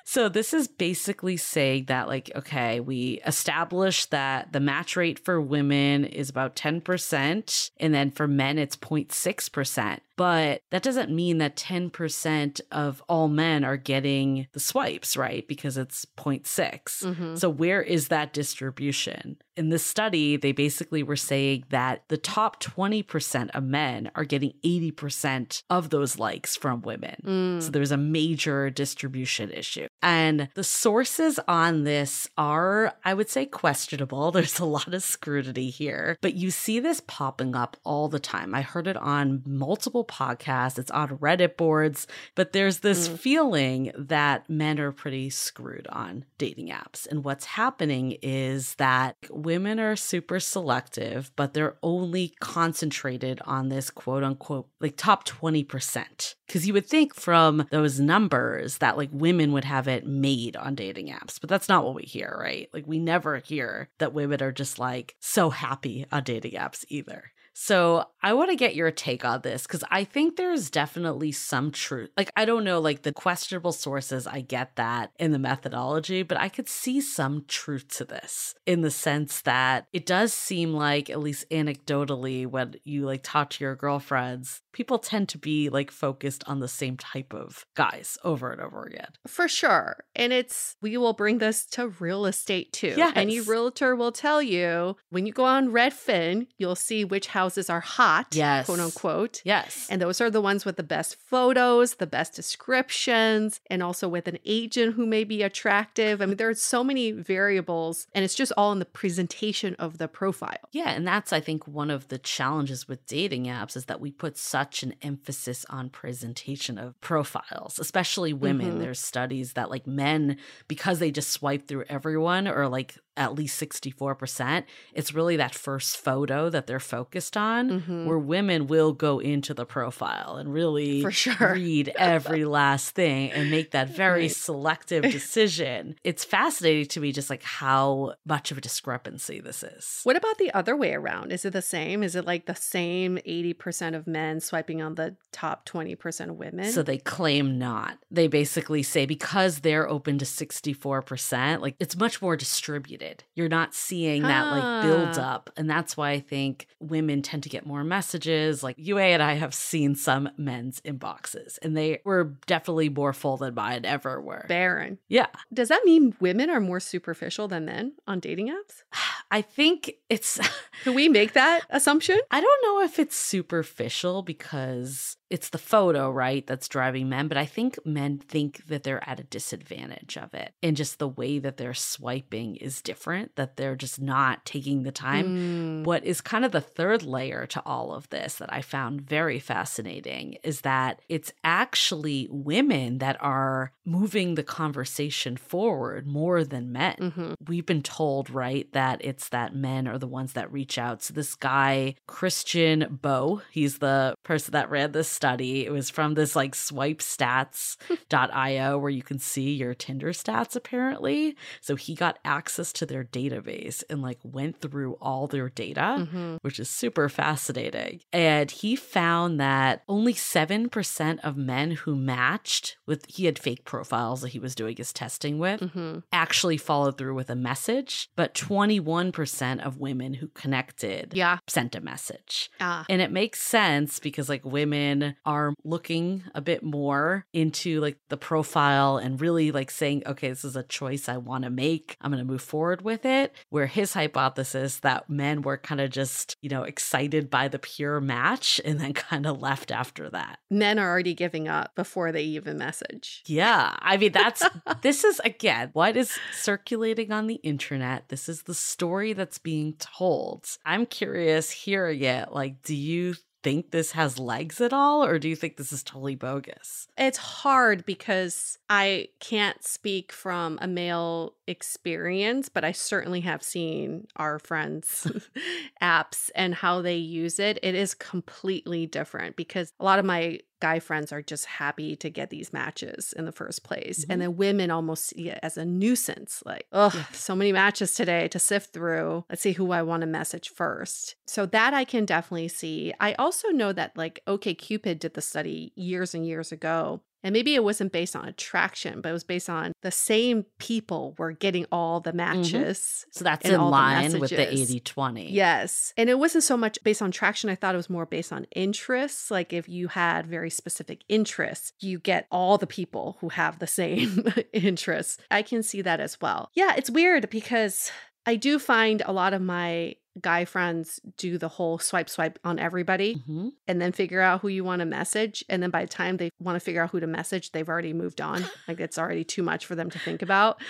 So 0.08 0.30
this 0.30 0.54
is 0.54 0.68
basically 0.68 1.36
saying 1.36 1.86
that 1.86 2.08
like 2.08 2.32
okay, 2.36 2.80
we 2.80 3.20
established 3.26 4.12
that 4.12 4.54
the 4.54 4.60
match 4.60 4.96
rate 4.96 5.18
for 5.18 5.42
women 5.42 6.06
is 6.06 6.30
about 6.30 6.56
10% 6.56 7.72
and 7.78 7.94
then 7.94 8.12
for 8.12 8.28
men 8.28 8.60
it's 8.60 8.78
0.6%. 8.78 10.00
But 10.18 10.62
that 10.72 10.84
doesn't 10.84 11.12
mean 11.12 11.40
that 11.40 11.56
10% 11.58 12.62
of 12.72 13.04
all 13.10 13.28
men 13.28 13.64
are 13.64 13.78
getting 13.78 14.48
the 14.54 14.60
swipes, 14.60 15.18
right? 15.18 15.48
Because 15.48 15.78
it's 15.78 16.06
0.6. 16.18 17.04
Mhm. 17.04 17.38
So, 17.38 17.50
where 17.50 17.82
is 17.82 18.08
that 18.08 18.34
distribution? 18.34 19.38
In 19.58 19.70
this 19.70 19.86
study, 19.86 20.38
they 20.38 20.52
basically 20.52 21.04
were 21.04 21.16
saying 21.16 21.66
that 21.70 22.04
the 22.10 22.18
top 22.18 22.62
20% 22.62 23.52
of 23.54 23.64
men 23.64 24.12
are 24.16 24.26
getting 24.26 24.54
80% 24.64 25.64
of 25.70 25.90
those 25.90 26.18
likes 26.20 26.56
from 26.56 26.82
women. 26.82 27.16
Mm. 27.26 27.62
So, 27.62 27.70
there's 27.72 27.92
a 27.92 27.98
major 27.98 28.70
distribution 28.70 29.52
issue. 29.52 29.88
And 30.02 30.50
the 30.56 30.64
sources 30.64 31.40
on 31.48 31.84
this 31.84 32.28
are, 32.38 32.94
I 33.04 33.14
would 33.14 33.30
say, 33.30 33.46
questionable. 33.46 34.32
There's 34.36 34.60
a 34.60 34.66
lot 34.66 34.94
of 34.94 35.04
scrutiny 35.04 35.70
here, 35.70 36.18
but 36.22 36.36
you 36.36 36.52
see 36.52 36.80
this 36.80 37.02
popping 37.08 37.56
up 37.56 37.78
all 37.84 38.08
the 38.08 38.20
time. 38.20 38.54
I 38.54 38.62
heard 38.62 38.88
it 38.88 38.98
on 38.98 39.42
multiple 39.46 40.04
podcast, 40.08 40.78
it's 40.80 40.92
on 40.92 41.18
Reddit 41.18 41.58
boards, 41.58 42.08
but 42.36 42.54
there's 42.54 42.80
this 42.80 43.08
Mm. 43.10 43.20
feeling 43.20 43.92
that 43.98 44.50
men 44.50 44.80
are 44.80 44.92
pretty 44.92 45.30
screwed 45.30 45.88
on 45.88 46.26
dating 46.38 46.70
apps. 46.70 47.08
And 47.08 47.24
what's 47.24 47.46
happening 47.46 48.18
is 48.22 48.76
that 48.76 49.16
women 49.30 49.80
are 49.80 49.96
super 49.96 50.40
selective, 50.40 51.32
but 51.36 51.54
they're 51.54 51.78
only 51.84 52.34
concentrated 52.40 53.40
on 53.46 53.70
this 53.70 53.90
quote 53.90 54.24
unquote 54.24 54.68
like 54.80 54.98
top 54.98 55.26
20%. 55.26 56.36
Because 56.48 56.68
you 56.68 56.74
would 56.74 56.88
think 56.88 57.14
from 57.16 57.68
those 57.72 58.00
numbers 58.00 58.78
that 58.78 58.98
like 58.98 59.10
women 59.12 59.52
would 59.52 59.64
have 59.66 59.88
it 59.88 60.06
made 60.06 60.56
on 60.56 60.76
dating 60.76 61.08
apps, 61.08 61.40
but 61.40 61.50
that's 61.50 61.70
not 61.70 61.84
what 61.84 61.96
we 61.96 62.04
hear, 62.04 62.38
right? 62.40 62.70
Like 62.74 62.86
we 62.86 63.00
never 63.00 63.38
hear 63.38 63.90
that 64.00 64.14
women 64.14 64.42
are 64.44 64.52
just 64.52 64.78
like 64.80 65.16
so 65.20 65.50
happy 65.50 66.06
on 66.12 66.24
dating 66.24 66.54
apps 66.54 66.86
either. 66.90 67.32
So 67.54 68.06
I 68.26 68.34
want 68.34 68.50
to 68.50 68.56
get 68.56 68.74
your 68.74 68.90
take 68.90 69.24
on 69.24 69.42
this 69.42 69.68
because 69.68 69.84
I 69.92 70.04
think 70.04 70.36
there's 70.36 70.72
definitely 70.72 71.32
some 71.32 71.70
truth. 71.70 72.10
Like, 72.18 72.32
I 72.36 72.46
don't 72.46 72.64
know, 72.64 72.80
like 72.80 73.04
the 73.04 73.14
questionable 73.14 73.72
sources, 73.72 74.26
I 74.26 74.42
get 74.42 74.78
that 74.78 75.12
in 75.20 75.32
the 75.32 75.38
methodology, 75.38 76.24
but 76.24 76.40
I 76.40 76.50
could 76.50 76.68
see 76.68 77.02
some 77.02 77.46
truth 77.48 77.88
to 77.98 78.04
this 78.04 78.56
in 78.66 78.82
the 78.82 78.90
sense 78.90 79.42
that 79.42 79.86
it 79.94 80.08
does 80.08 80.34
seem 80.34 80.74
like, 80.74 81.12
at 81.12 81.20
least 81.20 81.48
anecdotally, 81.52 82.48
when 82.48 82.74
you 82.84 83.06
like 83.06 83.22
talk 83.22 83.52
to 83.52 83.64
your 83.64 83.76
girlfriends, 83.76 84.64
people 84.74 84.98
tend 84.98 85.30
to 85.30 85.38
be 85.38 85.70
like 85.70 85.92
focused 85.92 86.44
on 86.48 86.60
the 86.62 86.68
same 86.68 86.98
type 86.98 87.32
of 87.32 87.68
guys 87.76 88.18
over 88.24 88.52
and 88.52 88.60
over 88.60 88.86
again. 88.86 89.10
For 89.28 89.48
sure. 89.48 90.04
And 90.16 90.34
it's, 90.34 90.76
we 90.82 90.98
will 90.98 91.14
bring 91.14 91.38
this 91.38 91.64
to 91.68 91.90
real 91.90 92.26
estate 92.26 92.74
too. 92.74 92.96
Any 93.14 93.40
realtor 93.40 93.96
will 93.96 94.12
tell 94.12 94.42
you 94.42 94.98
when 95.12 95.28
you 95.28 95.32
go 95.32 95.46
on 95.46 95.70
Redfin, 95.70 96.48
you'll 96.58 96.76
see 96.76 97.06
which 97.06 97.28
houses 97.28 97.70
are 97.70 97.82
hot, 97.82 98.15
Yes. 98.32 98.66
quote 98.66 98.80
unquote. 98.80 99.42
Yes. 99.44 99.88
And 99.90 100.02
those 100.02 100.22
are 100.22 100.30
the 100.30 100.42
ones 100.42 100.66
with 100.66 100.76
the 100.78 100.84
best 100.84 101.16
photos, 101.16 101.96
the 101.96 102.08
best 102.08 102.34
descriptions, 102.36 103.60
and 103.70 103.82
also 103.84 104.08
with 104.08 104.28
an 104.28 104.40
agent 104.46 104.96
who 104.96 105.06
may 105.06 105.24
be 105.24 105.42
attractive. 105.44 106.22
I 106.22 106.26
mean, 106.26 106.38
there 106.38 106.50
are 106.50 106.54
so 106.56 106.84
many 106.84 107.12
variables, 107.12 108.08
and 108.14 108.24
it's 108.26 108.36
just 108.36 108.52
all 108.58 108.72
in 108.72 108.80
the 108.80 108.86
presentation 108.86 109.76
of 109.76 109.98
the 109.98 110.08
profile. 110.08 110.70
Yeah, 110.72 110.90
and 110.90 111.08
that's 111.08 111.32
I 111.34 111.40
think 111.40 111.68
one 111.68 111.90
of 111.92 112.08
the 112.10 112.18
challenges 112.18 112.88
with 112.88 113.06
dating 113.06 113.46
apps 113.46 113.76
is 113.76 113.86
that 113.86 114.02
we 114.02 114.12
put 114.12 114.38
such 114.38 114.84
an 114.84 114.96
emphasis 115.02 115.66
on 115.70 115.90
presentation 115.90 116.78
of 116.78 117.00
profiles, 117.02 117.80
especially 117.80 118.34
women. 118.34 118.74
Mhm. 118.74 118.80
There's 118.80 119.00
studies 119.00 119.54
that 119.54 119.70
like 119.70 119.88
men 119.88 120.38
because 120.68 121.00
they 121.00 121.12
just 121.12 121.32
swipe 121.32 121.68
through 121.68 121.86
everyone 121.90 122.48
or 122.48 122.68
like 122.68 122.98
at 123.18 123.34
least 123.34 123.58
64%, 123.58 124.66
it's 124.94 125.14
really 125.14 125.38
that 125.38 125.56
first 125.56 125.96
photo 125.98 126.50
that 126.50 126.68
they're 126.68 126.82
focused 126.82 127.38
on 127.38 128.05
Mhm. 128.06 128.08
where 128.10 128.20
women 128.20 128.68
will 128.68 128.94
go 128.94 129.20
into 129.20 129.54
the 129.54 129.66
profile 129.66 130.38
and 130.38 130.54
really 130.54 131.02
For 131.02 131.12
sure. 131.12 131.54
read 131.54 131.92
every 131.98 132.46
last 132.60 132.92
thing 132.96 133.32
and 133.32 133.52
make 133.52 133.72
that 133.72 133.90
very 133.90 134.22
Right. 134.22 134.32
selective 134.32 135.04
decision. 135.12 135.96
It's 136.04 136.24
fascinating 136.24 136.86
to 136.88 137.00
me 137.00 137.12
just 137.12 137.30
like 137.30 137.44
how 137.44 138.14
much 138.26 138.52
of 138.52 138.58
a 138.58 138.62
discrepancy 138.62 139.40
this 139.40 139.64
is. 139.64 140.02
What 140.04 140.16
about 140.16 140.38
the 140.38 140.54
other 140.54 140.76
way 140.76 140.94
around? 140.94 141.32
Is 141.32 141.46
it 141.46 141.54
the 141.54 141.62
same? 141.62 142.04
Is 142.04 142.16
it 142.16 142.26
like 142.26 142.46
the 142.46 142.56
same 142.56 143.18
80% 143.26 143.96
of 143.96 144.08
men 144.08 144.40
swiping 144.40 144.82
on 144.82 144.96
the 144.96 145.16
top 145.32 145.66
20% 145.66 146.30
of 146.30 146.36
women? 146.38 146.72
So 146.72 146.84
they 146.84 146.98
claim 146.98 147.58
not. 147.58 147.98
They 148.12 148.28
basically 148.28 148.84
say 148.84 149.06
because 149.06 149.60
they're 149.60 149.90
open 149.90 150.18
to 150.20 150.26
64%, 150.26 151.62
like 151.62 151.76
it's 151.80 151.96
much 151.98 152.22
more 152.22 152.36
distributed. 152.36 153.24
You're 153.36 153.50
not 153.50 153.74
seeing 153.74 154.22
that 154.24 154.52
like 154.52 154.84
build 154.84 155.18
Ah. 155.18 155.34
up. 155.36 155.50
And 155.58 155.70
that's 155.70 155.98
why 155.98 156.12
I 156.12 156.20
think 156.20 156.68
women 156.80 157.22
tend 157.22 157.44
to 157.44 157.50
get 157.50 157.66
more 157.66 157.84
messages. 157.96 158.62
Like 158.62 158.76
Yue 158.78 158.98
and 158.98 159.24
I 159.24 159.36
have 159.36 159.54
seen 159.54 159.96
some 159.96 160.30
men's 160.38 160.82
inboxes 160.82 161.58
and 161.62 161.78
they 161.78 162.02
were 162.04 162.36
definitely 162.46 162.90
more 162.90 163.14
full 163.14 163.38
than 163.38 163.56
mine 163.56 163.86
ever 163.86 164.22
were. 164.22 164.46
Barren. 164.50 164.98
Yeah. 165.08 165.28
Does 165.54 165.70
that 165.70 165.86
mean 165.86 166.14
women 166.20 166.50
are 166.50 166.60
more 166.60 166.82
superficial 166.82 167.48
than 167.48 167.64
men 167.66 167.94
on 168.06 168.20
dating 168.20 168.50
apps? 168.50 168.84
I 169.32 169.42
think 169.42 169.94
it's 170.10 170.40
Can 170.84 170.94
we 170.94 171.08
make 171.08 171.34
that 171.34 171.62
assumption? 171.70 172.20
I 172.32 172.42
don't 172.42 172.64
know 172.64 172.84
if 172.84 173.00
it's 173.00 173.16
superficial 173.16 174.24
because 174.24 175.16
it's 175.30 175.50
the 175.50 175.58
photo, 175.58 176.12
right, 176.12 176.46
that's 176.46 176.68
driving 176.68 177.10
men, 177.10 177.28
but 177.28 177.38
I 177.38 177.46
think 177.46 177.80
men 177.86 178.20
think 178.20 178.66
that 178.68 178.84
they're 178.84 179.08
at 179.10 179.20
a 179.20 179.24
disadvantage 179.24 180.18
of 180.18 180.34
it. 180.34 180.54
And 180.62 180.78
just 180.78 181.00
the 181.00 181.08
way 181.08 181.40
that 181.40 181.58
they're 181.58 181.74
swiping 181.74 182.56
is 182.58 182.82
different, 182.82 183.36
that 183.36 183.58
they're 183.58 183.76
just 183.76 184.00
not 184.00 184.46
taking 184.46 184.84
the 184.84 184.92
time. 184.92 185.82
Mm. 185.82 185.84
What 185.86 186.06
is 186.06 186.22
kind 186.22 186.46
of 186.46 186.52
the 186.52 186.62
third 186.62 187.04
layer 187.04 187.46
to 187.48 187.62
all 187.66 187.94
of 187.94 188.10
this 188.10 188.36
that 188.36 188.54
I 188.54 188.62
found 188.62 189.02
very 189.02 189.40
fascinating 189.40 190.38
is 190.44 190.62
that 190.62 191.02
it's 191.10 191.34
actually 191.44 192.28
women 192.30 193.00
that 193.00 193.18
are 193.20 193.72
moving 193.86 194.36
the 194.36 194.44
conversation 194.44 195.38
forward 195.38 196.06
more 196.08 196.44
than 196.44 196.72
men 196.72 196.96
Mhm. 197.00 197.34
we've 197.48 197.66
been 197.66 197.84
told, 197.84 198.30
right, 198.30 198.72
that 198.74 199.04
it's 199.04 199.30
that 199.30 199.56
men 199.56 199.88
are 199.88 199.98
the 199.98 200.08
ones 200.08 200.34
that 200.34 200.52
reach 200.52 200.78
out. 200.78 201.02
So 201.04 201.14
this 201.14 201.36
guy, 201.36 201.96
Christian 202.08 203.00
Bo, 203.02 203.42
he's 203.52 203.80
the 203.80 204.16
person 204.24 204.52
that 204.54 204.70
ran 204.70 204.92
this 204.92 205.15
study. 205.16 205.66
It 205.66 205.72
was 205.72 205.90
from 205.90 206.14
this 206.16 206.36
like 206.36 206.56
swipestats.io 206.56 208.78
where 208.78 208.90
you 208.92 209.04
can 209.04 209.20
see 209.20 209.54
your 209.54 209.74
Tinder 209.74 210.12
stats 210.12 210.56
apparently. 210.56 211.36
So 211.62 211.76
he 211.76 211.96
got 211.96 212.20
access 212.26 212.72
to 212.74 212.86
their 212.86 213.04
database 213.04 213.84
and 213.90 214.02
like 214.02 214.20
went 214.24 214.60
through 214.62 214.94
all 215.02 215.28
their 215.28 215.50
data 215.50 216.08
Mhm. 216.12 216.38
which 216.42 216.60
is 216.60 216.70
super 216.70 217.08
fascinating. 217.10 218.02
And 218.12 218.52
he 218.52 218.76
found 218.76 219.40
that 219.40 219.84
only 219.88 220.14
7% 220.14 221.20
of 221.24 221.38
men 221.38 221.72
who 221.72 221.96
matched 221.96 222.78
with, 222.86 223.06
he 223.08 223.26
had 223.26 223.40
fake 223.40 223.64
profiles 223.66 224.22
that 224.22 224.30
he 224.30 224.40
was 224.40 224.56
doing 224.56 224.76
his 224.78 224.92
testing 224.92 225.38
with, 225.40 225.62
Mhm. 225.62 226.04
actually 226.12 226.58
followed 226.58 226.98
through 226.98 227.16
with 227.16 227.30
a 227.30 227.36
message, 227.36 228.10
but 228.16 228.34
21% 228.34 229.62
of 229.62 229.78
women 229.78 230.16
who 230.16 230.28
connected 230.30 231.14
Yeah. 231.14 231.38
sent 231.48 231.76
a 231.76 231.82
message. 231.82 232.50
Ah. 232.60 232.86
And 232.90 233.02
it 233.02 233.12
makes 233.12 233.42
sense 233.42 234.00
because 234.00 234.30
like 234.30 234.44
women 234.44 235.05
are 235.26 235.54
looking 235.64 236.24
a 236.34 236.42
bit 236.42 236.64
more 236.64 237.26
into 237.34 237.80
like 237.82 237.98
the 238.10 238.18
profile 238.18 238.98
and 238.98 239.22
really 239.22 239.52
like 239.52 239.72
saying, 239.72 240.04
okay, 240.06 240.30
this 240.30 240.46
is 240.46 240.56
a 240.56 240.64
choice 240.64 241.10
I 241.10 241.18
want 241.18 241.44
to 241.44 241.50
make. 241.50 241.98
I'm 242.02 242.12
going 242.12 242.26
to 242.26 242.32
move 242.32 242.42
forward 242.42 242.82
with 242.82 243.06
it. 243.06 243.34
Where 243.50 243.68
his 243.68 243.94
hypothesis 243.94 244.80
that 244.80 245.10
men 245.10 245.42
were 245.42 245.58
kind 245.58 245.82
of 245.82 245.90
just, 245.90 246.36
you 246.42 246.50
know, 246.50 246.64
excited 246.64 247.30
by 247.30 247.48
the 247.48 247.60
pure 247.60 248.00
match 248.02 248.62
and 248.64 248.80
then 248.80 248.94
kind 248.94 249.26
of 249.26 249.42
left 249.42 249.72
after 249.72 250.10
that. 250.10 250.40
Men 250.50 250.80
are 250.80 250.90
already 250.90 251.14
giving 251.14 251.48
up 251.48 251.76
before 251.76 252.12
they 252.12 252.24
even 252.24 252.58
message. 252.58 253.24
Yeah. 253.28 253.76
I 253.80 253.98
mean, 253.98 254.12
that's 254.12 254.44
this 254.82 255.04
is 255.04 255.20
again 255.24 255.70
what 255.74 255.98
is 255.98 256.18
circulating 256.34 257.12
on 257.12 257.28
the 257.28 257.36
internet. 257.36 258.10
This 258.10 258.30
is 258.30 258.44
the 258.44 258.54
story 258.54 259.14
that's 259.14 259.38
being 259.38 259.74
told. 259.74 260.46
I'm 260.66 260.86
curious 260.86 261.52
hearing 261.52 262.02
it. 262.02 262.32
Like, 262.32 262.62
do 262.64 262.76
you 262.76 263.16
think 263.46 263.70
this 263.70 263.92
has 263.92 264.18
legs 264.18 264.60
at 264.60 264.74
all, 264.74 265.06
or 265.06 265.20
do 265.20 265.30
you 265.30 265.36
think 265.36 265.56
this 265.56 265.72
is 265.72 265.84
totally 265.84 266.16
bogus? 266.16 266.88
It's 266.98 267.20
hard 267.20 267.86
because 267.86 268.58
I 268.72 269.10
can't 269.20 269.64
speak 269.64 270.12
from 270.12 270.58
a 270.64 270.68
male 270.68 271.36
experience, 271.46 272.50
but 272.50 272.64
I 272.64 272.72
certainly 272.72 273.20
have 273.22 273.44
seen 273.44 274.08
our 274.16 274.40
friends' 274.40 275.06
apps 275.82 276.32
and 276.34 276.56
how 276.56 276.82
they 276.82 276.96
use 276.96 277.38
it. 277.38 277.60
It 277.62 277.76
is 277.76 277.94
completely 277.94 278.88
different 278.88 279.36
because 279.36 279.72
a 279.80 279.84
lot 279.86 280.00
of 280.00 280.06
my 280.06 280.40
guy 280.66 280.80
friends 280.80 281.12
are 281.12 281.22
just 281.34 281.46
happy 281.46 281.96
to 282.04 282.10
get 282.10 282.30
these 282.30 282.52
matches 282.52 283.14
in 283.18 283.26
the 283.26 283.32
first 283.42 283.60
place. 283.64 284.00
Mhm. 284.00 284.06
And 284.10 284.22
then 284.22 284.36
women 284.46 284.72
almost 284.72 285.06
see 285.10 285.30
it 285.30 285.40
as 285.44 285.58
a 285.58 285.66
nuisance 285.66 286.42
like, 286.46 286.66
oh, 286.72 286.92
Yeah. 286.96 287.06
so 287.14 287.36
many 287.36 287.52
matches 287.52 287.94
today 287.94 288.28
to 288.30 288.40
sift 288.40 288.74
through. 288.74 289.26
Let's 289.30 289.42
see 289.44 289.52
who 289.60 289.72
I 289.72 289.82
want 289.84 290.02
to 290.02 290.08
message 290.08 290.50
first. 290.50 291.16
So 291.28 291.46
that 291.58 291.74
I 291.82 291.84
can 291.86 292.04
definitely 292.06 292.48
see. 292.48 292.94
I 293.00 293.14
also 293.24 293.50
know 293.50 293.72
that 293.74 293.92
like 293.96 294.22
OkCupid 294.28 295.00
did 295.00 295.14
the 295.14 295.22
study 295.22 295.72
years 295.76 296.16
and 296.16 296.26
years 296.26 296.52
ago. 296.52 297.02
And 297.26 297.34
maybe 297.34 297.56
it 297.56 297.64
wasn't 297.64 297.92
based 297.92 298.16
on 298.16 298.26
attraction, 298.26 299.02
but 299.02 299.10
it 299.10 299.14
was 299.14 299.24
based 299.24 299.50
on 299.50 299.74
the 299.82 299.90
same 299.90 300.46
people 300.60 301.16
were 301.18 301.32
getting 301.32 301.66
all 301.72 302.00
the 302.00 302.12
mm-hmm. 302.12 302.18
matches. 302.18 303.08
So 303.10 303.24
that's 303.24 303.50
in 303.50 303.56
all 303.56 303.66
the 303.66 303.72
line 303.72 304.20
with 304.20 304.30
the 304.30 304.38
messages. 304.38 304.70
80 304.70 304.80
20. 304.82 305.32
Yes. 305.32 305.92
And 305.98 306.08
it 306.08 306.20
wasn't 306.20 306.44
so 306.44 306.56
much 306.56 306.78
based 306.84 307.02
on 307.02 307.10
traction. 307.10 307.50
I 307.50 307.56
thought 307.56 307.74
it 307.74 307.78
was 307.78 307.90
more 307.90 308.06
based 308.06 308.32
on 308.32 308.46
interests. 308.56 309.32
Like 309.32 309.54
if 309.54 309.68
you 309.68 309.88
had 309.88 310.28
very 310.28 310.52
specific 310.52 311.04
interests, 311.10 311.74
you 311.80 311.98
get 311.98 312.28
all 312.30 312.60
the 312.60 312.68
people 312.68 313.18
who 313.22 313.30
have 313.30 313.58
the 313.58 313.66
same 313.66 314.28
interests. 314.54 315.18
I 315.32 315.42
can 315.42 315.64
see 315.64 315.82
that 315.82 316.00
as 316.00 316.22
well. 316.22 316.52
Yeah, 316.54 316.76
it's 316.78 316.92
weird 316.92 317.32
because 317.32 317.92
I 318.28 318.36
do 318.36 318.60
find 318.60 319.02
a 319.04 319.12
lot 319.12 319.34
of 319.34 319.42
my 319.42 319.96
guy 320.22 320.46
friends 320.46 321.00
do 321.18 321.38
the 321.38 321.48
whole 321.50 321.78
swipe 321.78 322.10
swipe 322.10 322.40
on 322.44 322.58
everybody 322.60 323.16
Mhm. 323.28 323.52
and 323.68 323.82
then 323.82 323.92
figure 323.92 324.22
out 324.22 324.42
who 324.42 324.48
you 324.48 324.64
want 324.64 324.80
to 324.80 324.86
message 324.86 325.44
and 325.50 325.62
then 325.62 325.70
by 325.70 325.82
the 325.84 325.90
time 325.90 326.18
they 326.18 326.30
want 326.40 326.56
to 326.56 326.60
figure 326.60 326.82
out 326.84 326.92
who 326.92 327.00
to 327.00 327.08
message 327.08 327.52
they've 327.52 327.68
already 327.68 327.94
moved 327.94 328.22
on 328.22 328.46
like 328.68 328.80
it's 328.80 328.98
already 328.98 329.24
too 329.24 329.44
much 329.44 329.66
for 329.66 329.76
them 329.76 329.90
to 329.90 330.00
think 330.00 330.22
about 330.22 330.62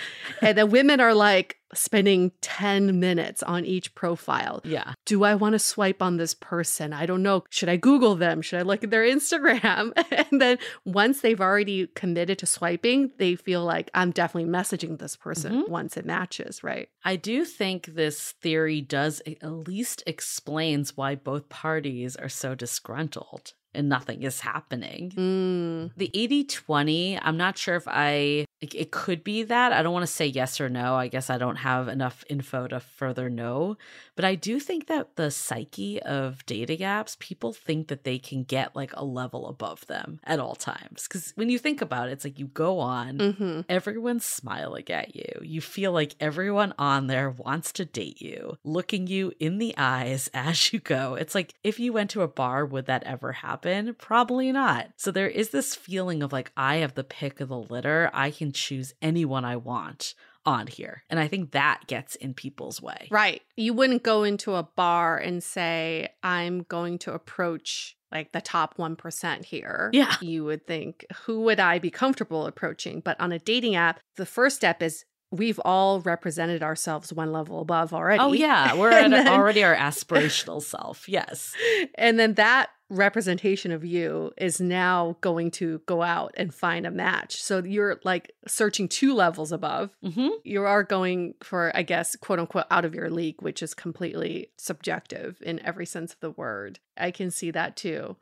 and 0.42 0.58
the 0.58 0.66
women 0.66 1.00
are 1.00 1.14
like 1.14 1.58
spending 1.74 2.30
10 2.42 3.00
minutes 3.00 3.42
on 3.42 3.64
each 3.64 3.94
profile 3.96 4.60
Yeah. 4.64 4.94
do 5.04 5.24
I 5.24 5.34
want 5.34 5.54
to 5.54 5.58
swipe 5.58 6.00
on 6.00 6.16
this 6.16 6.32
person? 6.32 6.92
I 6.92 7.06
don't 7.06 7.24
know. 7.24 7.42
Should 7.50 7.68
I 7.68 7.74
Google 7.76 8.14
them? 8.14 8.40
Should 8.40 8.60
I 8.60 8.62
look 8.62 8.84
at 8.84 8.90
their 8.92 9.02
Instagram? 9.02 9.92
and 10.30 10.40
then 10.40 10.58
once 10.84 11.22
they've 11.22 11.40
already 11.40 11.88
committed 11.88 12.38
to 12.38 12.46
swiping, 12.46 13.10
they 13.18 13.34
feel 13.34 13.64
like 13.64 13.90
I'm 13.94 14.12
definitely 14.12 14.48
messaging 14.48 14.98
this 15.00 15.16
person 15.16 15.64
Mhm. 15.64 15.68
once 15.68 15.96
it 15.96 16.06
matches, 16.06 16.62
right? 16.62 16.88
I 17.04 17.16
do 17.16 17.44
think 17.44 17.86
this 17.86 18.32
theory 18.40 18.80
does 18.80 19.20
at 19.42 19.68
least 19.68 20.02
explains 20.06 20.96
why 20.96 21.14
both 21.14 21.48
parties 21.48 22.16
are 22.16 22.28
so 22.28 22.54
disgruntled 22.54 23.52
and 23.76 23.88
nothing 23.88 24.22
is 24.22 24.40
happening. 24.40 25.12
Mm. 25.16 25.90
The 25.96 26.10
80 26.14 26.44
20, 26.44 27.18
I'm 27.20 27.36
not 27.36 27.58
sure 27.58 27.76
if 27.76 27.86
I, 27.86 28.46
it, 28.60 28.74
it 28.74 28.90
could 28.90 29.22
be 29.22 29.42
that. 29.44 29.72
I 29.72 29.82
don't 29.82 29.92
want 29.92 30.04
to 30.04 30.12
say 30.12 30.26
yes 30.26 30.60
or 30.60 30.68
no. 30.68 30.94
I 30.94 31.08
guess 31.08 31.30
I 31.30 31.38
don't 31.38 31.56
have 31.56 31.88
enough 31.88 32.24
info 32.28 32.66
to 32.68 32.80
further 32.80 33.28
know. 33.28 33.76
But 34.16 34.24
I 34.24 34.34
do 34.34 34.58
think 34.58 34.86
that 34.86 35.16
the 35.16 35.30
psyche 35.30 36.02
of 36.02 36.44
dating 36.46 36.78
apps, 36.78 37.18
people 37.18 37.52
think 37.52 37.88
that 37.88 38.04
they 38.04 38.18
can 38.18 38.44
get 38.44 38.74
like 38.74 38.92
a 38.94 39.04
level 39.04 39.46
above 39.48 39.86
them 39.86 40.20
at 40.24 40.40
all 40.40 40.54
times. 40.54 41.06
Because 41.06 41.32
when 41.36 41.50
you 41.50 41.58
think 41.58 41.82
about 41.82 42.08
it, 42.08 42.12
it's 42.12 42.24
like 42.24 42.38
you 42.38 42.46
go 42.46 42.80
on, 42.80 43.18
hmm 43.18 43.60
everyone's 43.68 44.24
smiling 44.24 44.88
at 44.90 45.14
you. 45.14 45.40
You 45.42 45.60
feel 45.60 45.92
like 45.92 46.14
everyone 46.20 46.72
on 46.78 47.06
there 47.08 47.30
wants 47.30 47.72
to 47.72 47.84
date 47.84 48.20
you, 48.20 48.58
looking 48.64 49.06
you 49.06 49.32
in 49.38 49.58
the 49.58 49.74
eyes 49.76 50.30
as 50.34 50.72
you 50.72 50.80
go. 50.80 51.14
It's 51.14 51.34
like 51.34 51.54
if 51.62 51.78
you 51.78 51.92
went 51.92 52.10
to 52.10 52.22
a 52.22 52.28
bar, 52.28 52.64
would 52.64 52.86
that 52.86 53.02
ever 53.04 53.32
happen? 53.32 53.65
Probably 53.98 54.52
not. 54.52 54.88
So 54.96 55.10
there 55.10 55.28
is 55.28 55.50
this 55.50 55.74
feeling 55.74 56.22
of 56.22 56.32
like, 56.32 56.52
I 56.56 56.76
have 56.76 56.94
the 56.94 57.04
pick 57.04 57.40
of 57.40 57.48
the 57.48 57.58
litter. 57.58 58.10
I 58.12 58.30
can 58.30 58.52
choose 58.52 58.94
anyone 59.02 59.44
I 59.44 59.56
want 59.56 60.14
on 60.46 60.68
here. 60.68 61.02
And 61.10 61.18
I 61.18 61.26
think 61.28 61.50
that 61.50 61.82
gets 61.88 62.14
in 62.14 62.32
people's 62.32 62.80
way. 62.80 63.08
Right. 63.10 63.42
You 63.56 63.74
wouldn't 63.74 64.04
go 64.04 64.22
into 64.22 64.54
a 64.54 64.62
bar 64.62 65.18
and 65.18 65.42
say, 65.42 66.08
I'm 66.22 66.62
going 66.62 66.98
to 67.00 67.12
approach 67.12 67.96
like 68.12 68.32
the 68.32 68.40
top 68.40 68.76
1% 68.76 69.44
here. 69.44 69.90
Yeah. 69.92 70.14
You 70.20 70.44
would 70.44 70.66
think, 70.66 71.04
who 71.24 71.40
would 71.42 71.58
I 71.58 71.80
be 71.80 71.90
comfortable 71.90 72.46
approaching? 72.46 73.00
But 73.00 73.20
on 73.20 73.32
a 73.32 73.38
dating 73.40 73.74
app, 73.74 73.98
the 74.14 74.24
first 74.24 74.56
step 74.56 74.82
is 74.82 75.04
we've 75.32 75.60
all 75.64 76.00
represented 76.00 76.62
ourselves 76.62 77.12
one 77.12 77.32
level 77.32 77.60
above 77.60 77.92
oh, 77.92 77.96
already. 77.96 78.20
Oh, 78.20 78.32
yeah. 78.32 78.74
We're 78.78 78.92
at 78.92 79.10
then- 79.10 79.26
already 79.28 79.64
our 79.64 79.74
aspirational 79.76 80.62
self. 80.62 81.08
Yes. 81.08 81.52
and 81.96 82.18
then 82.18 82.34
that 82.34 82.70
representation 82.88 83.72
of 83.72 83.84
you 83.84 84.32
is 84.36 84.60
now 84.60 85.16
going 85.20 85.50
to 85.50 85.80
go 85.86 86.02
out 86.02 86.32
and 86.36 86.54
find 86.54 86.86
a 86.86 86.90
match. 86.90 87.42
So 87.42 87.62
you're 87.62 88.00
like 88.04 88.32
searching 88.46 88.88
two 88.88 89.14
levels 89.14 89.52
above. 89.52 89.90
hmm 90.02 90.28
You 90.44 90.64
are 90.64 90.82
going 90.82 91.34
for, 91.42 91.72
I 91.74 91.82
guess, 91.82 92.16
quote 92.16 92.38
unquote, 92.38 92.66
out 92.70 92.84
of 92.84 92.94
your 92.94 93.10
league, 93.10 93.42
which 93.42 93.62
is 93.62 93.74
completely 93.74 94.50
subjective 94.56 95.38
in 95.42 95.64
every 95.64 95.86
sense 95.86 96.12
of 96.12 96.20
the 96.20 96.30
word. 96.30 96.78
I 96.98 97.10
can 97.10 97.30
see 97.30 97.50
that 97.50 97.76
too. 97.76 98.16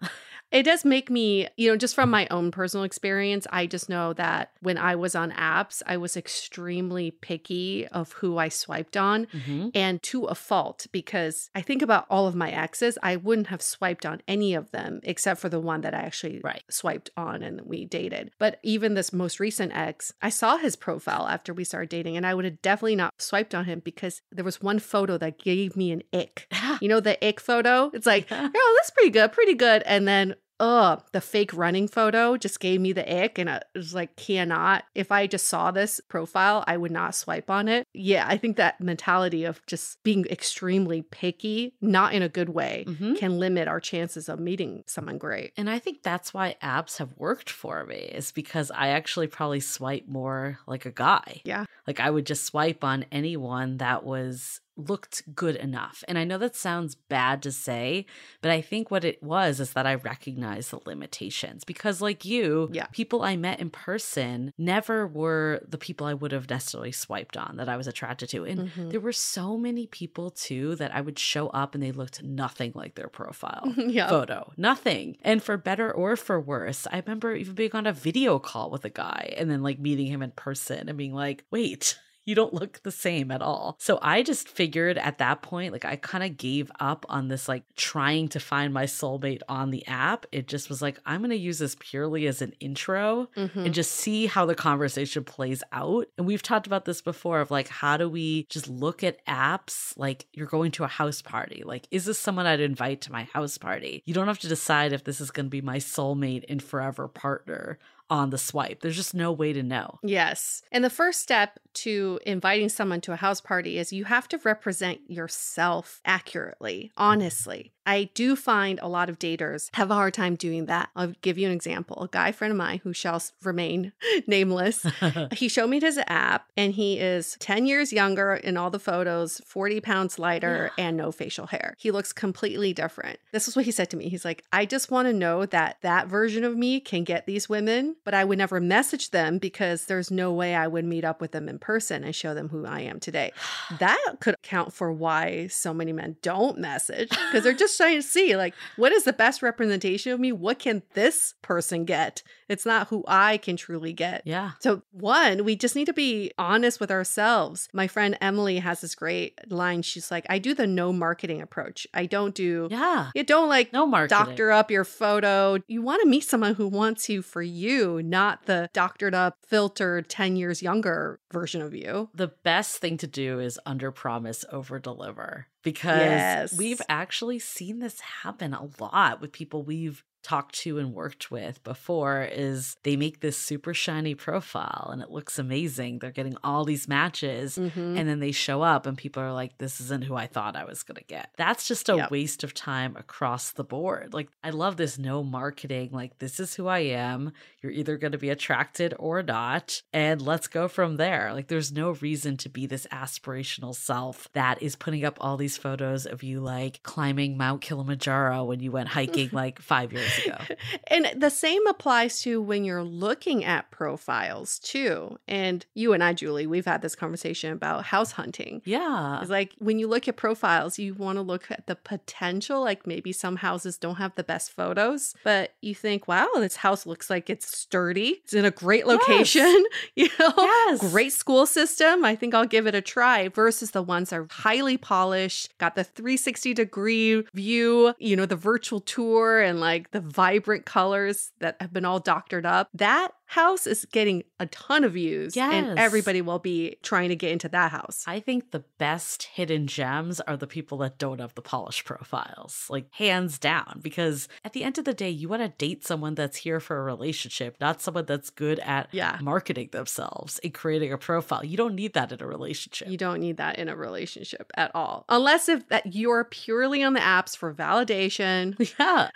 it 0.50 0.64
does 0.64 0.84
make 0.84 1.10
me, 1.10 1.48
you 1.56 1.70
know, 1.70 1.76
just 1.76 1.94
from 1.94 2.10
my 2.10 2.26
own 2.30 2.50
personal 2.50 2.84
experience, 2.84 3.46
I 3.50 3.66
just 3.66 3.88
know 3.88 4.12
that 4.14 4.52
when 4.60 4.78
I 4.78 4.96
was 4.96 5.14
on 5.14 5.30
apps, 5.32 5.82
I 5.86 5.96
was 5.96 6.16
extremely 6.16 7.10
picky 7.10 7.86
of 7.88 8.12
who 8.12 8.38
I 8.38 8.48
swiped 8.48 8.96
on 8.96 9.26
hmm 9.44 9.68
and 9.74 10.02
to 10.04 10.24
a 10.24 10.34
fault 10.34 10.86
because 10.92 11.50
I 11.54 11.60
think 11.60 11.82
about 11.82 12.06
all 12.08 12.26
of 12.26 12.34
my 12.34 12.50
exes, 12.50 12.96
I 13.02 13.16
wouldn't 13.16 13.48
have 13.48 13.62
swiped 13.62 14.06
on 14.06 14.22
any 14.28 14.53
of 14.54 14.70
them 14.70 15.00
except 15.02 15.40
for 15.40 15.48
the 15.48 15.60
one 15.60 15.80
that 15.82 15.94
I 15.94 16.00
actually 16.00 16.40
Right. 16.42 16.62
swiped 16.70 17.10
on 17.16 17.42
and 17.42 17.60
we 17.64 17.84
dated. 17.84 18.30
But 18.38 18.58
even 18.62 18.94
this 18.94 19.12
most 19.12 19.40
recent 19.40 19.72
ex, 19.74 20.12
I 20.22 20.28
saw 20.30 20.56
his 20.56 20.76
profile 20.76 21.26
after 21.28 21.52
we 21.52 21.64
started 21.64 21.88
dating 21.90 22.16
and 22.16 22.26
I 22.26 22.34
would 22.34 22.44
have 22.44 22.62
definitely 22.62 22.96
not 22.96 23.12
swiped 23.18 23.54
on 23.54 23.64
him 23.64 23.80
because 23.80 24.22
there 24.32 24.44
was 24.44 24.60
one 24.62 24.78
photo 24.78 25.18
that 25.18 25.38
gave 25.38 25.76
me 25.76 25.90
an 25.92 26.02
ick. 26.12 26.46
You 26.80 26.88
know, 26.88 27.00
the 27.00 27.22
ick 27.26 27.40
photo? 27.40 27.90
It's 27.94 28.06
like, 28.06 28.26
oh, 28.30 28.74
that's 28.76 28.90
pretty 28.90 29.10
good, 29.10 29.32
pretty 29.32 29.54
good. 29.54 29.82
And 29.84 30.06
then, 30.08 30.34
oh, 30.60 30.98
the 31.12 31.20
fake 31.20 31.52
running 31.52 31.88
photo 31.88 32.36
just 32.36 32.60
gave 32.60 32.80
me 32.80 32.92
the 32.92 33.24
ick. 33.24 33.38
And 33.38 33.50
I 33.50 33.62
was 33.74 33.94
like, 33.94 34.16
cannot. 34.16 34.84
If 34.94 35.10
I 35.10 35.26
just 35.26 35.46
saw 35.46 35.70
this 35.70 36.00
profile, 36.08 36.62
I 36.66 36.76
would 36.76 36.92
not 36.92 37.14
swipe 37.14 37.50
on 37.50 37.68
it. 37.68 37.86
Yeah, 37.92 38.24
I 38.28 38.36
think 38.36 38.56
that 38.56 38.80
mentality 38.80 39.44
of 39.44 39.64
just 39.66 40.02
being 40.04 40.24
extremely 40.26 41.02
picky, 41.02 41.74
not 41.80 42.14
in 42.14 42.22
a 42.22 42.28
good 42.28 42.50
way, 42.50 42.84
Mhm. 42.86 43.18
can 43.18 43.38
limit 43.38 43.66
our 43.68 43.80
chances 43.80 44.28
of 44.28 44.38
meeting 44.38 44.84
someone 44.86 45.18
great. 45.18 45.52
And 45.56 45.68
I 45.68 45.78
think 45.78 46.02
that's 46.02 46.32
why 46.32 46.56
apps 46.62 46.98
have 46.98 47.16
worked 47.16 47.50
for 47.50 47.84
me, 47.84 47.96
is 47.96 48.30
because 48.32 48.70
I 48.70 48.88
actually 48.88 49.26
probably 49.26 49.60
swipe 49.60 50.06
more 50.06 50.58
like 50.66 50.86
a 50.86 50.90
guy. 50.92 51.40
Yeah. 51.44 51.64
Like 51.86 52.00
I 52.00 52.10
would 52.10 52.26
just 52.26 52.44
swipe 52.44 52.84
on 52.84 53.04
anyone 53.12 53.78
that 53.78 54.04
was 54.04 54.60
looked 54.76 55.34
good 55.34 55.56
enough. 55.56 56.02
And 56.08 56.18
I 56.18 56.24
know 56.24 56.38
that 56.38 56.56
sounds 56.56 56.94
bad 56.96 57.42
to 57.42 57.52
say, 57.52 58.06
but 58.42 58.50
I 58.50 58.60
think 58.60 58.90
what 58.90 59.04
it 59.04 59.22
was 59.22 59.60
is 59.60 59.72
that 59.74 59.86
I 59.86 59.94
recognized 59.94 60.70
the 60.72 60.80
limitations 60.84 61.64
because, 61.64 62.00
like 62.00 62.24
you, 62.24 62.68
Yeah. 62.72 62.86
people 62.86 63.22
I 63.22 63.36
met 63.36 63.60
in 63.60 63.70
person 63.70 64.52
never 64.58 65.06
were 65.06 65.60
the 65.68 65.78
people 65.78 66.06
I 66.06 66.14
would 66.14 66.32
have 66.32 66.50
necessarily 66.50 66.90
swiped 66.92 67.36
on 67.36 67.56
that 67.56 67.68
I 67.68 67.76
was 67.76 67.86
attracted 67.86 68.28
to. 68.30 68.44
And 68.44 68.68
Mhm. 68.70 68.90
there 68.90 69.00
were 69.00 69.12
so 69.12 69.56
many 69.56 69.86
people 69.86 70.30
too 70.30 70.74
that 70.76 70.94
I 70.94 71.00
would 71.00 71.18
show 71.18 71.48
up 71.48 71.74
and 71.74 71.82
they 71.82 71.92
looked 71.92 72.22
nothing 72.22 72.72
like 72.74 72.96
their 72.96 73.08
profile 73.08 73.62
yeah. 73.76 74.08
photo. 74.08 74.52
Nothing. 74.56 75.16
And 75.22 75.42
for 75.42 75.56
better 75.56 75.92
or 75.92 76.16
for 76.16 76.40
worse, 76.40 76.86
I 76.90 76.98
remember 76.98 77.34
even 77.36 77.54
being 77.54 77.72
on 77.74 77.86
a 77.86 77.92
video 77.92 78.38
call 78.40 78.70
with 78.70 78.84
a 78.84 78.90
guy 78.90 79.34
and 79.36 79.50
then 79.50 79.62
like 79.62 79.78
meeting 79.78 80.06
him 80.08 80.22
in 80.22 80.32
person 80.32 80.88
and 80.88 80.98
being 80.98 81.14
like, 81.14 81.44
wait. 81.50 81.98
You 82.24 82.34
don't 82.34 82.54
look 82.54 82.82
the 82.82 82.90
same 82.90 83.30
at 83.30 83.42
all. 83.42 83.76
So 83.78 83.98
I 84.02 84.22
just 84.22 84.48
figured 84.48 84.96
at 84.98 85.18
that 85.18 85.42
point, 85.42 85.72
like 85.72 85.84
I 85.84 85.96
kind 85.96 86.24
of 86.24 86.36
gave 86.36 86.70
up 86.80 87.04
on 87.08 87.28
this, 87.28 87.48
like 87.48 87.64
trying 87.76 88.28
to 88.28 88.40
find 88.40 88.72
my 88.72 88.84
soulmate 88.84 89.42
on 89.48 89.70
the 89.70 89.86
app. 89.86 90.26
It 90.32 90.48
just 90.48 90.68
was 90.68 90.80
like, 90.80 90.98
I'm 91.04 91.20
going 91.20 91.30
to 91.30 91.36
use 91.36 91.58
this 91.58 91.76
purely 91.78 92.26
as 92.26 92.40
an 92.42 92.54
intro 92.60 93.28
Mhm. 93.36 93.66
and 93.66 93.74
just 93.74 93.92
see 93.92 94.26
how 94.26 94.46
the 94.46 94.54
conversation 94.54 95.24
plays 95.24 95.62
out. 95.72 96.06
And 96.16 96.26
we've 96.26 96.42
talked 96.42 96.66
about 96.66 96.84
this 96.84 97.02
before 97.02 97.40
of 97.40 97.50
like, 97.50 97.68
how 97.68 97.96
do 97.96 98.08
we 98.08 98.46
just 98.48 98.68
look 98.68 99.04
at 99.04 99.24
apps 99.26 99.92
like 99.96 100.26
you're 100.32 100.46
going 100.46 100.70
to 100.72 100.84
a 100.84 100.88
house 100.88 101.20
party? 101.22 101.62
Like, 101.64 101.86
is 101.90 102.04
this 102.06 102.18
someone 102.18 102.46
I'd 102.46 102.60
invite 102.60 103.00
to 103.02 103.12
my 103.12 103.24
house 103.24 103.58
party? 103.58 104.02
You 104.06 104.14
don't 104.14 104.26
have 104.28 104.38
to 104.40 104.48
decide 104.48 104.92
if 104.92 105.04
this 105.04 105.20
is 105.20 105.30
going 105.30 105.46
to 105.46 105.50
be 105.50 105.60
my 105.60 105.76
soulmate 105.78 106.44
and 106.48 106.62
forever 106.62 107.08
partner 107.08 107.78
on 108.10 108.30
the 108.30 108.38
swipe. 108.38 108.80
There's 108.80 108.96
just 108.96 109.14
no 109.14 109.32
way 109.32 109.52
to 109.52 109.62
know. 109.62 109.98
Yes. 110.02 110.62
And 110.70 110.84
the 110.84 110.90
first 110.90 111.20
step 111.20 111.58
to 111.74 112.20
inviting 112.26 112.68
someone 112.68 113.00
to 113.02 113.12
a 113.12 113.16
house 113.16 113.40
party 113.40 113.78
is 113.78 113.92
you 113.92 114.04
have 114.04 114.28
to 114.28 114.38
represent 114.38 115.00
yourself 115.08 116.00
accurately, 116.04 116.92
mm-hmm. 116.92 117.02
honestly. 117.02 117.73
I 117.86 118.10
do 118.14 118.36
find 118.36 118.78
a 118.80 118.88
lot 118.88 119.10
of 119.10 119.18
daters 119.18 119.68
have 119.74 119.90
a 119.90 119.94
hard 119.94 120.14
time 120.14 120.36
doing 120.36 120.66
that. 120.66 120.90
I'll 120.96 121.12
give 121.20 121.38
you 121.38 121.46
an 121.46 121.52
example. 121.52 122.02
A 122.02 122.08
guy 122.08 122.32
friend 122.32 122.50
of 122.52 122.56
mine 122.56 122.80
who 122.82 122.92
shall 122.92 123.22
remain 123.42 123.92
nameless, 124.26 124.86
he 125.32 125.48
showed 125.48 125.68
me 125.68 125.80
his 125.80 126.00
app 126.06 126.50
and 126.56 126.72
he 126.72 126.98
is 126.98 127.36
10 127.40 127.66
years 127.66 127.92
younger 127.92 128.34
in 128.34 128.56
all 128.56 128.70
the 128.70 128.78
photos, 128.78 129.40
40 129.46 129.80
pounds 129.80 130.18
lighter, 130.18 130.70
and 130.78 130.96
no 130.96 131.12
facial 131.12 131.46
hair. 131.46 131.74
He 131.78 131.90
looks 131.90 132.12
completely 132.12 132.72
different. 132.72 133.18
This 133.32 133.48
is 133.48 133.56
what 133.56 133.64
he 133.64 133.70
said 133.70 133.90
to 133.90 133.96
me. 133.96 134.08
He's 134.08 134.24
like, 134.24 134.44
I 134.52 134.64
just 134.64 134.90
want 134.90 135.08
to 135.08 135.12
know 135.12 135.44
that 135.46 135.78
that 135.82 136.08
version 136.08 136.44
of 136.44 136.56
me 136.56 136.80
can 136.80 137.04
get 137.04 137.26
these 137.26 137.48
women, 137.48 137.96
but 138.04 138.14
I 138.14 138.24
would 138.24 138.38
never 138.38 138.60
message 138.60 139.10
them 139.10 139.38
because 139.38 139.86
there's 139.86 140.10
no 140.10 140.32
way 140.32 140.54
I 140.54 140.66
would 140.66 140.84
meet 140.84 141.04
up 141.04 141.20
with 141.20 141.32
them 141.32 141.48
in 141.48 141.58
person 141.58 142.04
and 142.04 142.14
show 142.14 142.34
them 142.34 142.48
who 142.48 142.64
I 142.66 142.80
am 142.80 143.00
today. 143.00 143.32
That 143.80 144.16
could 144.20 144.34
account 144.34 144.72
for 144.72 144.92
why 144.92 145.48
so 145.48 145.74
many 145.74 145.92
men 145.92 146.16
don't 146.22 146.58
message 146.58 147.10
because 147.10 147.42
they're 147.42 147.52
just 147.52 147.73
trying 147.76 147.96
to 147.96 148.02
see, 148.02 148.36
like, 148.36 148.54
what 148.76 148.92
is 148.92 149.04
the 149.04 149.12
best 149.12 149.42
representation 149.42 150.12
of 150.12 150.20
me? 150.20 150.32
What 150.32 150.58
can 150.58 150.82
this 150.94 151.34
person 151.42 151.84
get? 151.84 152.22
It's 152.48 152.66
not 152.66 152.88
who 152.88 153.04
I 153.08 153.38
can 153.38 153.56
truly 153.56 153.92
get. 153.92 154.22
yeah. 154.26 154.52
So, 154.60 154.82
one, 154.92 155.44
we 155.44 155.56
just 155.56 155.74
need 155.76 155.86
to 155.86 155.92
be 155.94 156.30
honest 156.38 156.78
with 156.78 156.90
ourselves. 156.90 157.68
My 157.72 157.86
friend 157.88 158.18
Emily 158.20 158.58
has 158.58 158.80
this 158.82 158.94
great 158.94 159.38
line. 159.50 159.80
She's 159.82 160.10
like, 160.10 160.26
I 160.28 160.38
do 160.38 160.52
the 160.54 160.66
no 160.66 160.92
marketing 160.92 161.40
approach. 161.40 161.86
I 161.94 162.04
don't 162.06 162.34
do, 162.34 162.68
Yeah. 162.70 163.10
you 163.14 163.24
don't 163.24 163.48
like 163.48 163.72
No 163.72 163.86
marketing. 163.86 164.26
doctor 164.26 164.50
up 164.52 164.70
your 164.70 164.84
photo. 164.84 165.58
You 165.68 165.80
want 165.82 166.02
to 166.02 166.08
meet 166.08 166.24
someone 166.24 166.54
who 166.54 166.68
wants 166.68 167.08
you 167.08 167.22
for 167.22 167.42
you, 167.42 168.02
not 168.02 168.44
the 168.46 168.68
doctored 168.74 169.14
up, 169.14 169.38
filtered 169.46 170.08
10 170.10 170.36
years 170.36 170.62
younger 170.62 171.20
version 171.32 171.62
of 171.62 171.74
you. 171.74 172.10
The 172.14 172.28
best 172.28 172.76
thing 172.76 172.98
to 172.98 173.06
do 173.06 173.40
is 173.40 173.58
under 173.64 173.90
promise, 173.90 174.44
over 174.52 174.78
deliver 174.78 175.46
because 175.64 175.98
Yes. 176.00 176.56
we've 176.58 176.80
actually 176.88 177.40
seen 177.40 177.80
this 177.80 177.98
happen 178.00 178.54
a 178.54 178.68
lot 178.78 179.20
with 179.20 179.32
people 179.32 179.64
we've 179.64 180.04
talked 180.24 180.54
to 180.56 180.78
and 180.78 180.92
worked 180.94 181.30
with 181.30 181.62
before 181.62 182.22
is 182.24 182.76
they 182.82 182.96
make 182.96 183.20
this 183.20 183.38
super 183.38 183.72
shiny 183.72 184.14
profile 184.16 184.88
and 184.92 185.00
it 185.02 185.10
looks 185.10 185.38
amazing. 185.38 185.98
They're 186.00 186.10
getting 186.10 186.36
all 186.42 186.64
these 186.64 186.88
matches 186.88 187.56
Mhm. 187.56 187.98
and 187.98 188.08
then 188.08 188.18
they 188.18 188.32
show 188.32 188.62
up 188.62 188.86
and 188.86 188.98
people 188.98 189.22
are 189.22 189.32
like, 189.32 189.58
this 189.58 189.80
isn't 189.80 190.04
who 190.04 190.16
I 190.16 190.26
thought 190.26 190.56
I 190.56 190.64
was 190.64 190.82
going 190.82 190.96
to 190.96 191.04
get. 191.04 191.30
That's 191.36 191.68
just 191.68 191.88
a 191.88 191.96
Yep. 191.96 192.10
waste 192.10 192.42
of 192.42 192.54
time 192.54 192.96
across 192.96 193.52
the 193.52 193.62
board. 193.64 194.12
Like, 194.14 194.28
I 194.42 194.50
love 194.50 194.76
this 194.78 194.98
no 194.98 195.22
marketing. 195.22 195.90
Like, 195.92 196.18
this 196.18 196.40
is 196.40 196.54
who 196.54 196.66
I 196.66 196.80
am. 196.80 197.32
You're 197.62 197.72
either 197.72 197.96
going 197.98 198.12
to 198.12 198.18
be 198.18 198.30
attracted 198.30 198.94
or 198.98 199.22
not. 199.22 199.82
And 199.92 200.20
let's 200.22 200.48
go 200.48 200.66
from 200.68 200.96
there. 200.96 201.32
Like, 201.34 201.48
there's 201.48 201.70
no 201.70 201.90
reason 201.90 202.36
to 202.38 202.48
be 202.48 202.66
this 202.66 202.86
aspirational 202.90 203.74
self 203.74 204.28
that 204.32 204.62
is 204.62 204.74
putting 204.74 205.04
up 205.04 205.18
all 205.20 205.36
these 205.36 205.56
photos 205.58 206.06
of 206.06 206.22
you 206.22 206.40
like 206.40 206.82
climbing 206.82 207.36
Mount 207.36 207.60
Kilimanjaro 207.60 208.44
when 208.44 208.60
you 208.60 208.72
went 208.72 208.88
hiking 208.88 209.28
like 209.32 209.60
five 209.60 209.92
years 209.92 210.13
ago. 210.24 210.36
And 210.88 211.10
the 211.16 211.30
same 211.30 211.66
applies 211.66 212.20
to 212.22 212.40
when 212.42 212.64
you're 212.64 212.82
looking 212.84 213.44
at 213.44 213.70
profiles 213.70 214.58
too. 214.58 215.18
And 215.26 215.64
you 215.74 215.92
and 215.92 216.02
I, 216.04 216.12
Julie, 216.12 216.46
we've 216.46 216.64
had 216.66 216.82
this 216.82 216.94
conversation 216.94 217.52
about 217.52 217.84
house 217.86 218.12
hunting. 218.12 218.60
Yeah. 218.64 219.20
It's 219.20 219.30
like 219.30 219.52
when 219.58 219.78
you 219.78 219.86
look 219.88 220.06
at 220.08 220.16
profiles, 220.16 220.78
you 220.78 220.94
want 220.94 221.16
to 221.16 221.22
look 221.22 221.50
at 221.50 221.66
the 221.66 221.74
potential. 221.76 222.62
Like 222.62 222.86
maybe 222.86 223.12
some 223.12 223.36
houses 223.36 223.78
don't 223.78 223.96
have 223.96 224.14
the 224.14 224.24
best 224.24 224.50
photos, 224.52 225.14
but 225.24 225.54
you 225.62 225.74
think, 225.74 226.06
wow, 226.06 226.28
this 226.36 226.56
house 226.56 226.86
looks 226.86 227.08
like 227.10 227.30
it's 227.30 227.46
sturdy. 227.56 228.20
It's 228.24 228.34
in 228.34 228.44
a 228.44 228.50
great 228.50 228.86
location, 228.86 229.64
you 229.96 230.08
know, 230.18 230.32
Yes. 230.36 230.80
great 230.90 231.12
school 231.12 231.46
system. 231.46 232.04
I 232.04 232.14
think 232.14 232.34
I'll 232.34 232.46
give 232.46 232.66
it 232.66 232.74
a 232.74 232.80
try 232.82 233.28
versus 233.28 233.70
the 233.72 233.82
ones 233.82 234.10
that 234.10 234.20
are 234.20 234.26
highly 234.30 234.76
polished, 234.76 235.56
got 235.58 235.74
the 235.76 235.84
360 235.84 236.54
degree 236.54 237.24
view, 237.34 237.94
you 237.98 238.16
know, 238.16 238.26
the 238.26 238.36
virtual 238.36 238.80
tour 238.80 239.40
and 239.40 239.60
like 239.60 239.90
the 239.92 240.00
vibrant 240.04 240.66
colors 240.66 241.32
that 241.40 241.56
have 241.60 241.72
been 241.72 241.84
all 241.84 242.00
doctored 242.00 242.46
up. 242.46 242.68
That 242.74 243.12
house 243.26 243.66
is 243.66 243.84
getting 243.86 244.22
a 244.38 244.46
ton 244.46 244.84
of 244.84 244.92
views 244.92 245.34
Yes. 245.34 245.52
and 245.52 245.78
everybody 245.78 246.20
will 246.22 246.38
be 246.38 246.76
trying 246.82 247.08
to 247.08 247.16
get 247.16 247.32
into 247.32 247.48
that 247.48 247.70
house. 247.72 248.04
I 248.06 248.20
think 248.20 248.50
the 248.50 248.64
best 248.78 249.24
hidden 249.24 249.66
gems 249.66 250.20
are 250.20 250.36
the 250.36 250.46
people 250.46 250.78
that 250.78 250.98
don't 250.98 251.20
have 251.20 251.34
the 251.34 251.42
polished 251.42 251.84
profiles, 251.84 252.66
like 252.68 252.86
hands 252.92 253.38
down. 253.38 253.80
Because 253.82 254.28
at 254.44 254.52
the 254.52 254.62
end 254.64 254.78
of 254.78 254.84
the 254.84 254.94
day, 254.94 255.10
you 255.10 255.28
want 255.28 255.42
to 255.42 255.48
date 255.48 255.84
someone 255.86 256.14
that's 256.14 256.36
here 256.38 256.60
for 256.60 256.78
a 256.78 256.82
relationship, 256.82 257.56
not 257.60 257.80
someone 257.80 258.04
that's 258.06 258.30
good 258.30 258.58
at 258.60 258.88
Yeah. 258.92 259.18
marketing 259.20 259.70
themselves 259.72 260.38
and 260.44 260.52
creating 260.52 260.92
a 260.92 260.98
profile. 260.98 261.44
You 261.44 261.56
don't 261.56 261.74
need 261.74 261.94
that 261.94 262.12
in 262.12 262.20
a 262.22 262.26
relationship. 262.26 262.88
You 262.88 262.96
don't 262.98 263.20
need 263.20 263.38
that 263.38 263.58
in 263.58 263.68
a 263.68 263.76
relationship 263.76 264.50
at 264.56 264.70
all. 264.74 265.04
Unless 265.08 265.48
if 265.48 265.68
that 265.68 265.94
you're 265.94 266.24
purely 266.24 266.82
on 266.82 266.92
the 266.92 267.00
apps 267.00 267.36
for 267.36 267.52
validation, 267.54 268.54
yeah. 268.78 269.08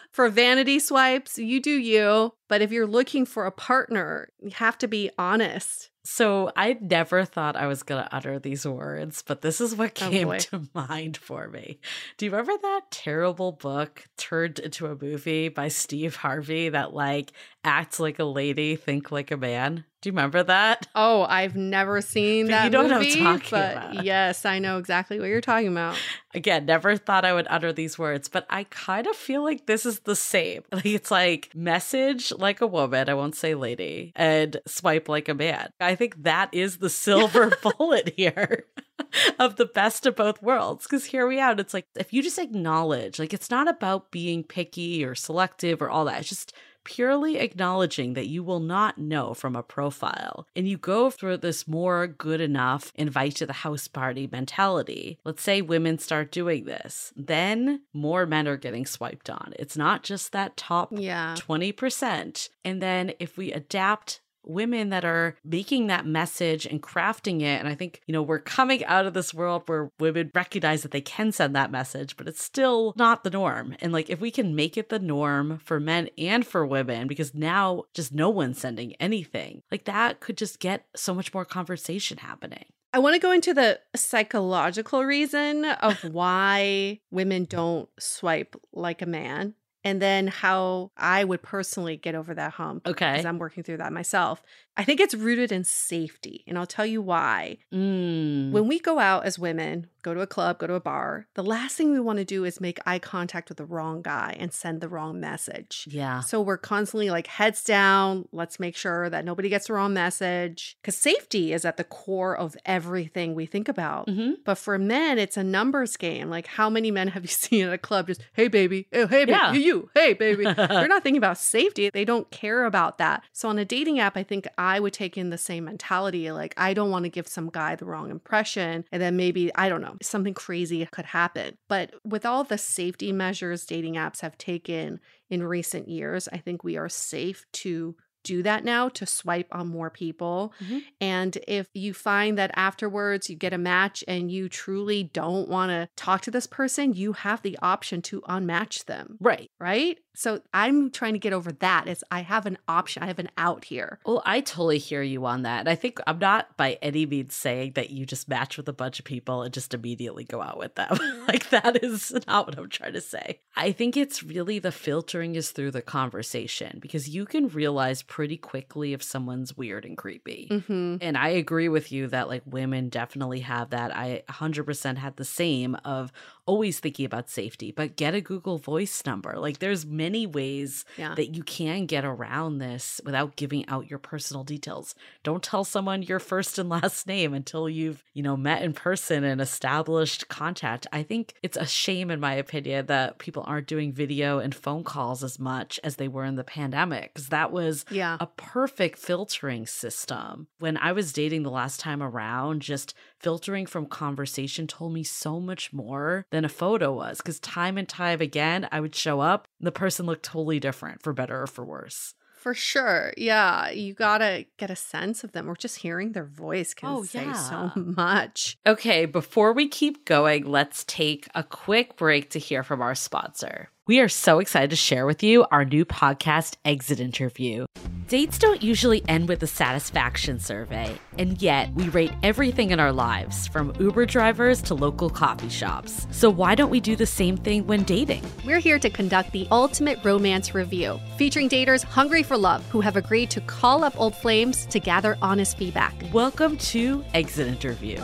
for 0.10 0.28
vanity 0.28 0.78
swipes, 0.78 1.38
you 1.38 1.60
do 1.60 1.70
you. 1.70 2.32
But 2.48 2.62
if 2.62 2.70
you're 2.72 2.86
looking 2.86 3.26
for 3.26 3.46
a 3.46 3.50
partner, 3.52 4.28
you 4.40 4.50
have 4.50 4.78
to 4.78 4.88
be 4.88 5.10
honest. 5.18 5.90
So 6.04 6.52
I 6.54 6.78
never 6.80 7.24
thought 7.24 7.56
I 7.56 7.66
was 7.66 7.82
going 7.82 8.04
to 8.04 8.14
utter 8.14 8.38
these 8.38 8.64
words, 8.64 9.22
but 9.26 9.42
this 9.42 9.60
is 9.60 9.74
what 9.74 10.00
Oh, 10.00 10.08
came 10.08 10.28
boy. 10.28 10.38
to 10.38 10.68
mind 10.74 11.16
for 11.16 11.48
me. 11.48 11.80
Do 12.16 12.26
you 12.26 12.30
remember 12.30 12.52
that 12.62 12.82
terrible 12.92 13.50
book 13.50 14.04
turned 14.16 14.60
into 14.60 14.86
a 14.86 14.94
movie 14.94 15.48
by 15.48 15.66
Steve 15.66 16.14
Harvey 16.14 16.68
that 16.68 16.94
like 16.94 17.32
act 17.66 17.98
like 18.00 18.18
a 18.18 18.24
lady, 18.24 18.76
think 18.76 19.10
like 19.10 19.30
a 19.30 19.36
man? 19.36 19.84
Do 20.00 20.08
you 20.08 20.12
remember 20.12 20.42
that? 20.44 20.86
Oh, 20.94 21.22
I've 21.22 21.56
never 21.56 22.00
seen 22.00 22.46
that 22.46 22.64
you 22.64 22.70
know 22.70 22.84
what 22.84 22.92
I'm 22.92 22.98
movie, 23.00 23.18
talking 23.18 23.48
but 23.50 23.72
about. 23.72 24.04
yes, 24.04 24.44
I 24.44 24.60
know 24.60 24.78
exactly 24.78 25.18
what 25.18 25.28
you're 25.28 25.40
talking 25.40 25.68
about. 25.68 25.98
Again, 26.32 26.66
never 26.66 26.96
thought 26.96 27.24
I 27.24 27.32
would 27.32 27.46
utter 27.50 27.72
these 27.72 27.98
words, 27.98 28.28
but 28.28 28.46
I 28.48 28.64
kind 28.64 29.06
of 29.08 29.16
feel 29.16 29.42
like 29.42 29.66
this 29.66 29.84
is 29.84 30.00
the 30.00 30.14
same. 30.16 30.62
Like 30.72 30.86
it's 30.86 31.10
like 31.10 31.50
message 31.54 32.32
like 32.38 32.60
a 32.60 32.66
woman, 32.66 33.08
I 33.08 33.14
won't 33.14 33.34
say 33.34 33.54
lady, 33.54 34.12
and 34.14 34.58
swipe 34.66 35.08
like 35.08 35.28
a 35.28 35.34
man. 35.34 35.70
I 35.80 35.94
think 35.94 36.22
that 36.22 36.50
is 36.52 36.76
the 36.76 36.90
silver 37.06 37.50
bullet 37.62 38.12
here. 38.16 38.64
of 39.38 39.56
the 39.56 39.66
best 39.66 40.06
of 40.06 40.16
both 40.16 40.42
worlds 40.42 40.84
because 40.84 41.04
here 41.04 41.26
we 41.26 41.38
are 41.38 41.52
it's 41.52 41.74
like 41.74 41.86
if 41.96 42.14
you 42.14 42.22
just 42.22 42.38
acknowledge 42.38 43.18
like 43.18 43.34
it's 43.34 43.50
not 43.50 43.68
about 43.68 44.10
being 44.10 44.42
picky 44.42 45.04
or 45.04 45.14
selective 45.14 45.82
or 45.82 45.90
all 45.90 46.06
that 46.06 46.20
it's 46.20 46.30
just 46.30 46.54
purely 46.86 47.36
acknowledging 47.38 48.14
that 48.14 48.28
you 48.28 48.42
will 48.42 48.60
not 48.60 48.96
know 48.96 49.34
from 49.34 49.56
a 49.56 49.62
profile 49.62 50.46
and 50.54 50.68
you 50.68 50.78
go 50.78 51.10
through 51.10 51.36
this 51.36 51.66
more 51.66 52.06
good 52.06 52.40
enough 52.40 52.92
invite 52.94 53.34
to 53.34 53.44
the 53.44 53.52
house 53.64 53.88
party 53.88 54.28
mentality 54.30 55.18
let's 55.24 55.42
say 55.42 55.60
women 55.60 55.98
start 55.98 56.30
doing 56.30 56.64
this 56.64 57.12
then 57.16 57.82
more 57.92 58.24
men 58.24 58.46
are 58.46 58.56
getting 58.56 58.86
swiped 58.86 59.28
on 59.28 59.52
it's 59.58 59.76
not 59.76 60.02
just 60.04 60.30
that 60.32 60.56
top 60.56 60.88
Yeah. 60.92 61.34
20%. 61.36 62.48
And 62.64 62.80
then 62.82 63.12
if 63.18 63.36
we 63.36 63.52
adapt 63.52 64.20
women 64.46 64.90
that 64.90 65.04
are 65.04 65.36
making 65.44 65.88
that 65.88 66.06
message 66.06 66.66
and 66.66 66.82
crafting 66.82 67.40
it, 67.40 67.58
and 67.58 67.68
I 67.68 67.74
think, 67.74 68.00
you 68.06 68.12
know, 68.12 68.22
we're 68.22 68.38
coming 68.38 68.84
out 68.84 69.06
of 69.06 69.14
this 69.14 69.34
world 69.34 69.64
where 69.66 69.90
women 69.98 70.30
recognize 70.34 70.82
that 70.82 70.92
they 70.92 71.00
can 71.00 71.32
send 71.32 71.54
that 71.56 71.70
message, 71.70 72.16
but 72.16 72.28
it's 72.28 72.42
still 72.42 72.94
not 72.96 73.24
the 73.24 73.30
norm. 73.30 73.76
And 73.80 73.92
like, 73.92 74.08
if 74.08 74.20
we 74.20 74.30
can 74.30 74.54
make 74.54 74.76
it 74.76 74.88
the 74.88 74.98
norm 74.98 75.60
for 75.64 75.80
men 75.80 76.08
and 76.16 76.46
for 76.46 76.64
women, 76.66 77.08
because 77.08 77.34
now 77.34 77.84
just 77.92 78.12
no 78.12 78.30
one's 78.30 78.58
sending 78.58 78.94
anything, 78.94 79.62
like 79.70 79.84
that 79.84 80.20
could 80.20 80.38
just 80.38 80.60
get 80.60 80.86
so 80.94 81.14
much 81.14 81.34
more 81.34 81.44
conversation 81.44 82.18
happening. 82.18 82.64
I 82.92 82.98
want 82.98 83.14
to 83.14 83.20
go 83.20 83.32
into 83.32 83.52
the 83.52 83.78
psychological 83.94 85.04
reason 85.04 85.64
of 85.66 86.02
why 86.04 87.00
women 87.10 87.44
don't 87.44 87.90
swipe 87.98 88.56
like 88.72 89.02
a 89.02 89.06
man. 89.06 89.54
And 89.86 90.02
then 90.02 90.26
how 90.26 90.90
I 90.96 91.22
would 91.22 91.42
personally 91.42 91.96
get 91.96 92.16
over 92.16 92.34
that 92.34 92.54
hump. 92.54 92.88
Okay. 92.88 93.12
Because 93.12 93.24
I'm 93.24 93.38
working 93.38 93.62
through 93.62 93.76
that 93.76 93.92
myself. 93.92 94.42
I 94.76 94.84
think 94.84 95.00
it's 95.00 95.14
rooted 95.14 95.52
in 95.52 95.64
safety. 95.64 96.44
And 96.46 96.58
I'll 96.58 96.66
tell 96.66 96.86
you 96.86 97.00
why. 97.02 97.58
Mm. 97.72 98.50
When 98.52 98.68
we 98.68 98.78
go 98.78 98.98
out 98.98 99.24
as 99.24 99.38
women, 99.38 99.86
go 100.02 100.14
to 100.14 100.20
a 100.20 100.26
club, 100.26 100.58
go 100.58 100.66
to 100.66 100.74
a 100.74 100.80
bar, 100.80 101.26
the 101.34 101.42
last 101.42 101.76
thing 101.76 101.92
we 101.92 101.98
want 102.00 102.18
to 102.18 102.24
do 102.24 102.44
is 102.44 102.60
make 102.60 102.78
eye 102.86 102.98
contact 102.98 103.48
with 103.48 103.58
the 103.58 103.64
wrong 103.64 104.02
guy 104.02 104.36
and 104.38 104.52
send 104.52 104.80
the 104.80 104.88
wrong 104.88 105.18
message. 105.18 105.88
yeah. 105.90 106.20
So 106.20 106.40
we're 106.40 106.58
constantly 106.58 107.10
like 107.10 107.26
heads 107.26 107.64
down. 107.64 108.28
Let's 108.32 108.60
make 108.60 108.76
sure 108.76 109.10
that 109.10 109.24
nobody 109.24 109.48
gets 109.48 109.66
the 109.68 109.72
wrong 109.74 109.92
message. 109.94 110.76
Because 110.82 110.96
safety 110.96 111.52
is 111.52 111.64
at 111.64 111.76
the 111.76 111.84
core 111.84 112.36
of 112.36 112.56
everything 112.64 113.34
we 113.34 113.46
think 113.46 113.68
about. 113.68 114.08
hmm 114.08 114.32
But 114.44 114.58
for 114.58 114.78
men, 114.78 115.18
it's 115.18 115.36
a 115.36 115.44
numbers 115.44 115.96
game. 115.96 116.28
Like, 116.30 116.46
how 116.46 116.68
many 116.70 116.90
men 116.90 117.08
have 117.08 117.22
you 117.24 117.28
seen 117.46 117.66
at 117.66 117.72
a 117.72 117.78
club 117.78 118.06
just, 118.08 118.20
hey, 118.34 118.48
baby, 118.48 118.86
oh, 118.92 119.06
hey, 119.06 119.24
baby, 119.24 119.32
Yeah. 119.32 119.52
you, 119.52 119.60
you, 119.60 119.90
hey, 119.94 120.12
baby? 120.12 120.44
They're 120.56 120.88
not 120.88 121.02
thinking 121.02 121.16
about 121.18 121.38
safety. 121.38 121.90
They 121.90 122.04
don't 122.04 122.30
care 122.30 122.64
about 122.64 122.98
that. 122.98 123.22
So 123.32 123.48
on 123.48 123.58
a 123.58 123.64
dating 123.64 123.98
app, 123.98 124.16
I 124.16 124.22
think 124.22 124.46
I 124.66 124.80
would 124.80 124.92
take 124.92 125.16
in 125.16 125.30
the 125.30 125.38
same 125.38 125.64
mentality. 125.64 126.30
Like, 126.32 126.54
I 126.56 126.74
don't 126.74 126.90
want 126.90 127.04
to 127.04 127.08
give 127.10 127.28
some 127.28 127.48
guy 127.50 127.76
the 127.76 127.84
wrong 127.84 128.10
impression. 128.10 128.84
And 128.90 129.00
then 129.00 129.16
maybe, 129.16 129.54
I 129.54 129.68
don't 129.68 129.80
know, 129.80 129.96
something 130.02 130.34
crazy 130.34 130.84
could 130.86 131.04
happen. 131.06 131.56
But 131.68 131.94
with 132.04 132.26
all 132.26 132.44
the 132.44 132.58
safety 132.58 133.12
measures 133.12 133.64
dating 133.64 133.94
apps 133.94 134.20
have 134.20 134.36
taken 134.38 135.00
in 135.30 135.42
recent 135.42 135.88
years, 135.88 136.28
I 136.32 136.38
think 136.38 136.64
we 136.64 136.76
are 136.76 136.88
safe 136.88 137.46
to 137.64 137.94
do 138.24 138.42
that 138.42 138.64
now 138.64 138.88
to 138.88 139.06
swipe 139.06 139.46
on 139.52 139.68
more 139.68 139.88
people. 139.88 140.52
Mhm. 140.60 140.82
And 141.00 141.38
if 141.46 141.68
you 141.74 141.94
find 141.94 142.36
that 142.38 142.50
afterwards 142.54 143.30
you 143.30 143.36
get 143.36 143.52
a 143.52 143.58
match 143.58 144.02
and 144.08 144.32
you 144.32 144.48
truly 144.48 145.04
don't 145.04 145.48
want 145.48 145.70
to 145.70 145.88
talk 145.94 146.22
to 146.22 146.32
this 146.32 146.48
person, 146.48 146.92
you 146.92 147.12
have 147.12 147.42
the 147.42 147.56
option 147.62 148.02
to 148.02 148.22
unmatch 148.22 148.86
them, 148.86 149.16
Right. 149.20 149.48
right? 149.60 149.98
So 150.16 150.40
I'm 150.54 150.90
trying 150.90 151.12
to 151.12 151.18
get 151.18 151.34
over 151.34 151.52
that. 151.52 151.86
It's 151.86 152.02
I 152.10 152.20
have 152.20 152.46
an 152.46 152.56
option, 152.66 153.02
I 153.02 153.06
have 153.06 153.18
an 153.18 153.28
out 153.36 153.64
here. 153.64 153.98
Well, 154.06 154.22
I 154.24 154.40
totally 154.40 154.78
hear 154.78 155.02
you 155.02 155.26
on 155.26 155.42
that. 155.42 155.60
And 155.60 155.68
I 155.68 155.74
think 155.74 155.98
I'm 156.06 156.18
not 156.18 156.56
by 156.56 156.78
any 156.80 157.04
means 157.04 157.34
saying 157.34 157.72
that 157.72 157.90
you 157.90 158.06
just 158.06 158.28
match 158.28 158.56
with 158.56 158.68
a 158.68 158.72
bunch 158.72 158.98
of 158.98 159.04
people 159.04 159.42
and 159.42 159.52
just 159.52 159.74
immediately 159.74 160.24
go 160.24 160.40
out 160.40 160.58
with 160.58 160.74
them. 160.74 160.98
like, 161.28 161.50
that 161.50 161.84
is 161.84 162.14
not 162.26 162.46
what 162.46 162.58
I'm 162.58 162.70
trying 162.70 162.94
to 162.94 163.00
say. 163.00 163.40
I 163.56 163.72
think 163.72 163.96
it's 163.96 164.22
really 164.22 164.58
the 164.58 164.72
filtering 164.72 165.36
is 165.36 165.50
through 165.50 165.72
the 165.72 165.82
conversation 165.82 166.78
because 166.80 167.08
you 167.08 167.26
can 167.26 167.48
realize 167.48 168.02
pretty 168.02 168.38
quickly 168.38 168.94
if 168.94 169.02
someone's 169.02 169.56
weird 169.56 169.84
and 169.84 169.98
creepy. 169.98 170.48
Mm-hmm. 170.50 170.96
And 171.02 171.18
I 171.18 171.28
agree 171.28 171.68
with 171.68 171.92
you 171.92 172.06
that 172.08 172.28
like 172.28 172.42
women 172.46 172.88
definitely 172.88 173.40
have 173.40 173.70
that. 173.70 173.94
I 173.94 174.22
100% 174.30 174.96
had 174.96 175.16
the 175.16 175.24
same 175.24 175.76
of 175.84 176.10
always 176.46 176.78
thinking 176.78 177.04
about 177.04 177.28
safety, 177.28 177.72
but 177.72 177.96
get 177.96 178.14
a 178.14 178.20
Google 178.20 178.56
Voice 178.56 179.04
number. 179.04 179.34
Like 179.36 179.58
there's 179.58 179.84
many 179.84 180.05
ways 180.26 180.84
Yeah. 180.96 181.14
that 181.16 181.34
you 181.34 181.42
can 181.42 181.86
get 181.86 182.04
around 182.04 182.58
this 182.58 183.00
without 183.04 183.34
giving 183.34 183.66
out 183.68 183.90
your 183.90 183.98
personal 183.98 184.44
details. 184.44 184.94
Don't 185.24 185.42
tell 185.42 185.64
someone 185.64 186.02
your 186.02 186.20
first 186.20 186.58
and 186.58 186.68
last 186.76 187.08
name 187.08 187.34
until 187.34 187.68
you've, 187.68 188.04
you 188.14 188.22
know, 188.22 188.36
met 188.36 188.62
in 188.62 188.72
person 188.72 189.24
and 189.24 189.40
established 189.40 190.28
contact. 190.28 190.86
I 190.92 191.02
think 191.02 191.34
it's 191.42 191.56
a 191.56 191.66
shame 191.66 192.10
in 192.10 192.20
my 192.20 192.34
opinion 192.34 192.86
that 192.86 193.18
people 193.18 193.42
aren't 193.46 193.66
doing 193.66 193.92
video 193.92 194.38
and 194.38 194.54
phone 194.54 194.84
calls 194.84 195.24
as 195.24 195.38
much 195.40 195.80
as 195.82 195.96
they 195.96 196.06
were 196.08 196.24
in 196.24 196.36
the 196.36 196.44
pandemic 196.44 197.14
cuz 197.14 197.28
that 197.30 197.50
was. 197.50 197.84
Yeah. 197.90 198.18
a 198.20 198.26
perfect 198.26 198.98
filtering 198.98 199.66
system. 199.66 200.46
When 200.58 200.76
I 200.76 200.92
was 200.92 201.12
dating 201.12 201.42
the 201.42 201.50
last 201.50 201.80
time 201.80 202.02
around, 202.02 202.60
just 202.62 202.94
filtering 203.20 203.66
from 203.66 203.86
conversation 203.86 204.66
told 204.66 204.92
me 204.92 205.02
so 205.02 205.40
much 205.40 205.72
more 205.72 206.26
than 206.30 206.44
a 206.44 206.48
photo 206.48 206.92
was. 206.92 207.18
Because 207.18 207.40
time 207.40 207.76
and 207.78 207.88
time 207.88 208.20
again, 208.20 208.68
I 208.72 208.80
would 208.80 208.94
show 208.94 209.20
up, 209.20 209.48
and 209.60 209.66
the 209.66 209.72
person 209.72 210.06
looked 210.06 210.24
totally 210.24 210.60
different 210.60 211.02
for 211.02 211.12
better 211.12 211.42
or 211.42 211.46
for 211.46 211.64
worse. 211.64 212.14
For 212.38 212.54
sure. 212.54 213.12
Yeah. 213.16 213.70
You 213.70 213.92
got 213.92 214.18
to 214.18 214.46
get 214.56 214.70
a 214.70 214.76
sense 214.76 215.24
of 215.24 215.32
them 215.32 215.50
or 215.50 215.56
just 215.56 215.78
hearing 215.78 216.12
their 216.12 216.26
voice 216.26 216.74
can 216.74 216.88
Oh, 216.90 217.02
say 217.02 217.24
yeah. 217.24 217.32
so 217.32 217.72
much. 217.80 218.56
Okay, 218.64 219.04
before 219.04 219.52
we 219.52 219.66
keep 219.66 220.04
going, 220.04 220.44
let's 220.44 220.84
take 220.84 221.26
a 221.34 221.42
quick 221.42 221.96
break 221.96 222.30
to 222.30 222.38
hear 222.38 222.62
from 222.62 222.80
our 222.82 222.94
sponsor. 222.94 223.70
We 223.88 223.98
are 223.98 224.08
so 224.08 224.38
excited 224.38 224.70
to 224.70 224.76
share 224.76 225.06
with 225.06 225.24
you 225.24 225.44
our 225.50 225.64
new 225.64 225.84
podcast, 225.84 226.54
Exit 226.64 227.00
Interview. 227.00 227.66
Dates 228.08 228.38
don't 228.38 228.62
usually 228.62 229.02
end 229.08 229.28
with 229.28 229.42
a 229.42 229.48
satisfaction 229.48 230.38
survey, 230.38 230.96
and 231.18 231.42
yet 231.42 231.72
we 231.74 231.88
rate 231.88 232.12
everything 232.22 232.70
in 232.70 232.78
our 232.78 232.92
lives, 232.92 233.48
from 233.48 233.72
Uber 233.80 234.06
drivers 234.06 234.62
to 234.62 234.74
local 234.74 235.10
coffee 235.10 235.48
shops. 235.48 236.06
So 236.12 236.30
why 236.30 236.54
don't 236.54 236.70
we 236.70 236.78
do 236.78 236.94
the 236.94 237.04
same 237.04 237.36
thing 237.36 237.66
when 237.66 237.82
dating? 237.82 238.22
We're 238.44 238.60
here 238.60 238.78
to 238.78 238.90
conduct 238.90 239.32
the 239.32 239.48
ultimate 239.50 239.98
romance 240.04 240.54
review, 240.54 241.00
featuring 241.18 241.48
daters 241.48 241.82
hungry 241.82 242.22
for 242.22 242.36
love 242.36 242.64
who 242.70 242.80
have 242.80 242.94
agreed 242.94 243.28
to 243.30 243.40
call 243.40 243.82
up 243.82 243.98
old 243.98 244.14
flames 244.14 244.66
to 244.66 244.78
gather 244.78 245.18
honest 245.20 245.58
feedback. 245.58 245.92
Welcome 246.12 246.58
to 246.58 247.04
Exit 247.12 247.48
Interview. 247.48 248.00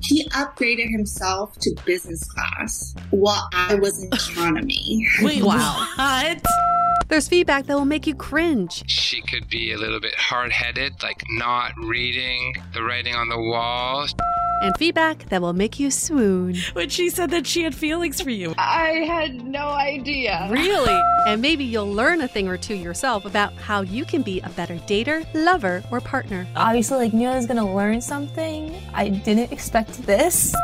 He 0.00 0.26
upgraded 0.30 0.90
himself 0.90 1.58
to 1.58 1.76
business 1.84 2.24
class 2.24 2.94
while 3.10 3.50
I 3.52 3.74
was 3.74 4.02
in 4.02 4.08
economy. 4.14 5.06
Wait, 5.20 5.42
Wow. 5.42 5.86
what? 5.96 6.42
There's 7.08 7.28
feedback 7.28 7.66
that 7.66 7.74
will 7.76 7.84
make 7.84 8.06
you 8.06 8.14
cringe. 8.14 8.82
she 8.90 9.20
could 9.22 9.48
be 9.48 9.72
a 9.72 9.78
little 9.78 10.00
bit 10.00 10.14
hard 10.16 10.50
headed, 10.52 11.02
like 11.02 11.22
not 11.30 11.72
reading 11.84 12.54
the 12.74 12.82
writing 12.82 13.14
on 13.14 13.28
the 13.28 13.38
wall. 13.38 14.06
And 14.62 14.74
feedback 14.78 15.28
that 15.28 15.40
will 15.42 15.52
make 15.52 15.78
you 15.78 15.90
swoon. 15.90 16.56
When 16.72 16.88
she 16.88 17.10
said 17.10 17.30
that 17.30 17.46
she 17.46 17.62
had 17.62 17.74
feelings 17.74 18.20
for 18.20 18.30
you. 18.30 18.54
I 18.58 19.04
had 19.06 19.34
no 19.44 19.68
idea. 19.68 20.48
Really? 20.50 21.00
And 21.26 21.42
maybe 21.42 21.64
you'll 21.64 21.92
learn 21.92 22.20
a 22.20 22.28
thing 22.28 22.46
or 22.46 22.56
two 22.56 22.76
yourself 22.76 23.24
about 23.24 23.52
how 23.54 23.80
you 23.80 24.04
can 24.04 24.22
be 24.22 24.40
a 24.42 24.48
better 24.50 24.76
dater, 24.76 25.26
lover, 25.34 25.82
or 25.90 26.00
partner. 26.00 26.46
obviously 26.54 26.98
like 26.98 27.12
knew 27.12 27.28
I 27.28 27.34
was 27.34 27.46
gonna 27.46 27.74
learn 27.74 28.00
something. 28.00 28.72
I 28.94 29.08
didn't 29.08 29.50
expect 29.50 30.06
this. 30.06 30.54